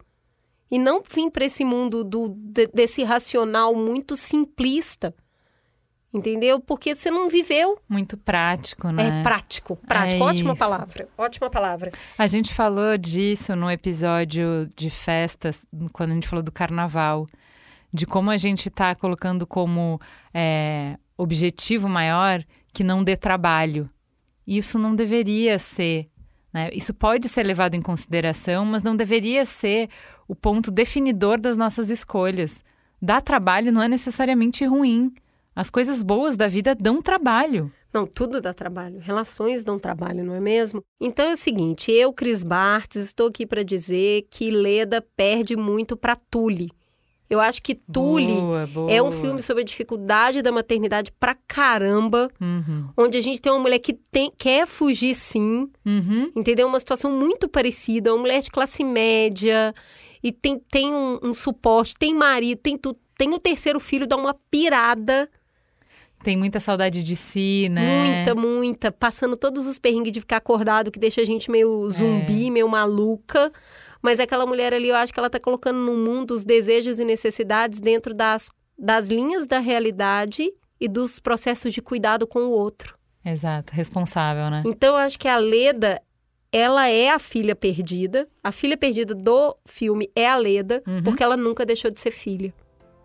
E 0.69 0.77
não 0.77 1.01
vir 1.01 1.31
para 1.31 1.45
esse 1.45 1.63
mundo 1.63 2.03
do, 2.03 2.27
de- 2.29 2.67
desse 2.73 3.01
racional 3.03 3.73
muito 3.73 4.15
simplista. 4.17 5.15
Entendeu? 6.17 6.59
Porque 6.59 6.95
você 6.95 7.09
não 7.11 7.29
viveu. 7.29 7.77
Muito 7.87 8.17
prático, 8.17 8.89
né? 8.89 9.19
É 9.19 9.23
prático. 9.23 9.75
Prático. 9.75 10.23
É 10.23 10.25
Ótima 10.25 10.51
isso. 10.53 10.59
palavra. 10.59 11.07
Ótima 11.17 11.49
palavra. 11.49 11.91
A 12.17 12.27
gente 12.27 12.53
falou 12.53 12.97
disso 12.97 13.55
no 13.55 13.69
episódio 13.69 14.69
de 14.75 14.89
festas, 14.89 15.65
quando 15.93 16.11
a 16.11 16.13
gente 16.15 16.27
falou 16.27 16.43
do 16.43 16.51
carnaval, 16.51 17.27
de 17.93 18.05
como 18.05 18.29
a 18.29 18.37
gente 18.37 18.67
está 18.69 18.95
colocando 18.95 19.47
como 19.47 19.99
é, 20.33 20.97
objetivo 21.17 21.87
maior 21.87 22.43
que 22.73 22.83
não 22.83 23.03
dê 23.03 23.15
trabalho. 23.15 23.89
Isso 24.45 24.77
não 24.77 24.95
deveria 24.95 25.57
ser. 25.59 26.07
né? 26.53 26.69
Isso 26.73 26.93
pode 26.93 27.27
ser 27.27 27.43
levado 27.45 27.75
em 27.75 27.81
consideração, 27.81 28.65
mas 28.65 28.83
não 28.83 28.95
deveria 28.95 29.45
ser 29.45 29.89
o 30.27 30.35
ponto 30.35 30.69
definidor 30.71 31.39
das 31.39 31.57
nossas 31.57 31.89
escolhas. 31.89 32.63
Dar 33.01 33.21
trabalho 33.21 33.71
não 33.71 33.81
é 33.81 33.87
necessariamente 33.87 34.65
ruim. 34.65 35.13
As 35.59 35.71
coisas 35.71 36.03
boas 36.03 36.37
da 36.37 36.47
vida 36.47 36.75
dão 36.75 37.01
trabalho. 37.01 37.71
Não, 37.91 38.05
tudo 38.05 38.39
dá 38.39 38.53
trabalho. 38.53 38.99
Relações 38.99 39.63
dão 39.63 39.79
trabalho, 39.79 40.23
não 40.23 40.35
é 40.35 40.39
mesmo? 40.39 40.83
Então 41.01 41.25
é 41.29 41.33
o 41.33 41.37
seguinte, 41.37 41.91
eu, 41.91 42.13
Cris 42.13 42.43
Bartz, 42.43 42.95
estou 42.97 43.25
aqui 43.27 43.43
para 43.43 43.63
dizer 43.63 44.27
que 44.29 44.51
Leda 44.51 45.03
perde 45.15 45.55
muito 45.55 45.97
para 45.97 46.15
Tule. 46.15 46.69
Eu 47.27 47.39
acho 47.39 47.61
que 47.63 47.73
Tule 47.73 48.27
Boa, 48.35 48.67
boa. 48.67 48.91
é 48.91 49.01
um 49.01 49.11
filme 49.11 49.41
sobre 49.41 49.63
a 49.63 49.65
dificuldade 49.65 50.43
da 50.43 50.51
maternidade 50.51 51.11
pra 51.19 51.35
caramba, 51.47 52.29
Uhum. 52.39 52.89
onde 52.95 53.17
a 53.17 53.21
gente 53.21 53.41
tem 53.41 53.51
uma 53.51 53.59
mulher 53.59 53.79
que 53.79 53.93
tem- 53.93 54.31
quer 54.37 54.67
fugir 54.67 55.15
sim, 55.15 55.67
Uhum. 55.83 56.31
entendeu? 56.35 56.67
Uma 56.67 56.79
situação 56.79 57.09
muito 57.11 57.49
parecida, 57.49 58.13
uma 58.13 58.21
mulher 58.21 58.41
de 58.41 58.51
classe 58.51 58.83
média 58.83 59.73
e 60.23 60.31
tem, 60.31 60.59
tem 60.71 60.93
um, 60.93 61.17
um 61.23 61.33
suporte, 61.33 61.95
tem 61.97 62.13
marido, 62.13 62.59
tem 62.59 62.77
tudo. 62.77 62.99
Tem 63.17 63.33
o 63.33 63.39
terceiro 63.39 63.79
filho, 63.79 64.05
dá 64.05 64.15
uma 64.15 64.35
pirada, 64.51 65.27
Tem 66.23 66.35
muita 66.35 66.59
saudade 66.59 67.03
de 67.03 67.15
si, 67.15 67.69
né? 67.69 68.25
muita, 68.25 68.35
muita, 68.35 68.91
passando 68.91 69.37
todos 69.37 69.67
os 69.67 69.77
perrengues 69.79 70.11
de 70.11 70.19
ficar 70.19 70.37
acordado, 70.37 70.91
que 70.91 70.99
deixa 70.99 71.21
a 71.21 71.25
gente 71.25 71.49
meio 71.49 71.87
zumbi, 71.89 72.49
meio 72.51 72.67
maluca. 72.67 73.51
Mas 74.01 74.19
aquela 74.19 74.45
mulher 74.45 74.73
ali, 74.73 74.89
eu 74.89 74.95
acho 74.95 75.13
que 75.13 75.19
ela 75.19 75.29
tá 75.29 75.39
colocando 75.39 75.77
no 75.79 75.93
mundo 75.95 76.31
os 76.31 76.43
desejos 76.43 76.99
e 76.99 77.05
necessidades 77.05 77.79
dentro 77.79 78.13
das, 78.13 78.49
das 78.77 79.09
linhas 79.09 79.47
da 79.47 79.59
realidade 79.59 80.51
e 80.79 80.87
dos 80.87 81.19
processos 81.19 81.73
de 81.73 81.81
cuidado 81.81 82.27
com 82.27 82.39
o 82.39 82.51
outro. 82.51 82.95
Exato, 83.25 83.73
responsável, 83.73 84.49
né? 84.49 84.63
Então, 84.65 84.89
eu 84.89 84.97
acho 84.97 85.17
que 85.19 85.27
a 85.27 85.37
Leda, 85.37 86.01
ela 86.51 86.87
é 86.87 87.09
a 87.09 87.19
filha 87.19 87.55
perdida. 87.55 88.27
A 88.43 88.51
filha 88.51 88.77
perdida 88.77 89.13
do 89.13 89.55
filme 89.65 90.09
é 90.15 90.27
a 90.27 90.35
Leda, 90.37 90.81
Uhum. 90.87 91.03
porque 91.03 91.21
ela 91.23 91.35
nunca 91.35 91.65
deixou 91.65 91.91
de 91.91 91.99
ser 91.99 92.11
filha. 92.11 92.53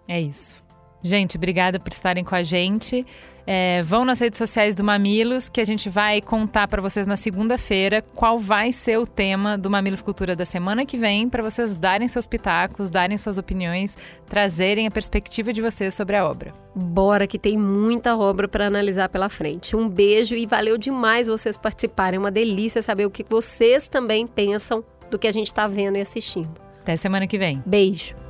É 0.07 0.21
isso. 0.21 0.62
Gente, 1.03 1.37
obrigada 1.37 1.81
por 1.81 1.93
estarem 1.93 2.23
com 2.23 2.35
a 2.35 2.43
gente. 2.43 3.05
É, 3.45 3.83
vão 3.83 4.05
nas 4.05 4.21
redes 4.21 4.39
sociais 4.39 4.75
do 4.75 4.85
Mamilos, 4.85 5.49
que 5.49 5.61
a 5.61 5.65
gente 5.65 5.89
vai 5.89 6.21
contar 6.21 6.69
para 6.69 6.81
vocês 6.81 7.07
na 7.07 7.17
segunda-feira 7.17 8.03
qual 8.15 8.39
vai 8.39 8.71
ser 8.71 8.99
o 8.99 9.07
tema 9.07 9.59
do 9.59 9.69
Mamilos 9.69 10.01
Cultura 10.01 10.37
da 10.37 10.45
semana 10.45 10.87
que 10.87 10.97
vem, 10.97 11.29
para 11.29 11.43
vocês 11.43 11.77
darem 11.77 12.07
seus 12.07 12.27
pitacos, 12.27 12.89
darem 12.89 13.19
suas 13.19 13.39
opiniões, 13.39 13.97
trazerem 14.29 14.87
a 14.87 14.91
perspectiva 14.91 15.53
de 15.53 15.61
vocês 15.61 15.93
sobre 15.93 16.17
a 16.17 16.25
obra. 16.25 16.53
Bora, 16.75 17.27
que 17.27 17.39
tem 17.39 17.59
muita 17.59 18.17
obra 18.17 18.47
para 18.47 18.67
analisar 18.67 19.09
pela 19.09 19.29
frente. 19.29 19.75
Um 19.75 19.89
beijo 19.89 20.37
e 20.37 20.47
valeu 20.47 20.79
demais 20.79 21.27
vocês 21.27 21.57
participarem. 21.57 22.19
É 22.19 22.21
uma 22.21 22.31
delícia 22.31 22.81
saber 22.81 23.07
o 23.07 23.11
que 23.11 23.25
vocês 23.29 23.89
também 23.89 24.27
pensam 24.27 24.85
do 25.11 25.19
que 25.19 25.27
a 25.27 25.33
gente 25.33 25.49
está 25.49 25.67
vendo 25.67 25.97
e 25.97 26.01
assistindo. 26.01 26.51
Até 26.81 26.97
semana 26.97 27.27
que 27.27 27.39
vem. 27.39 27.63
Beijo. 27.67 28.22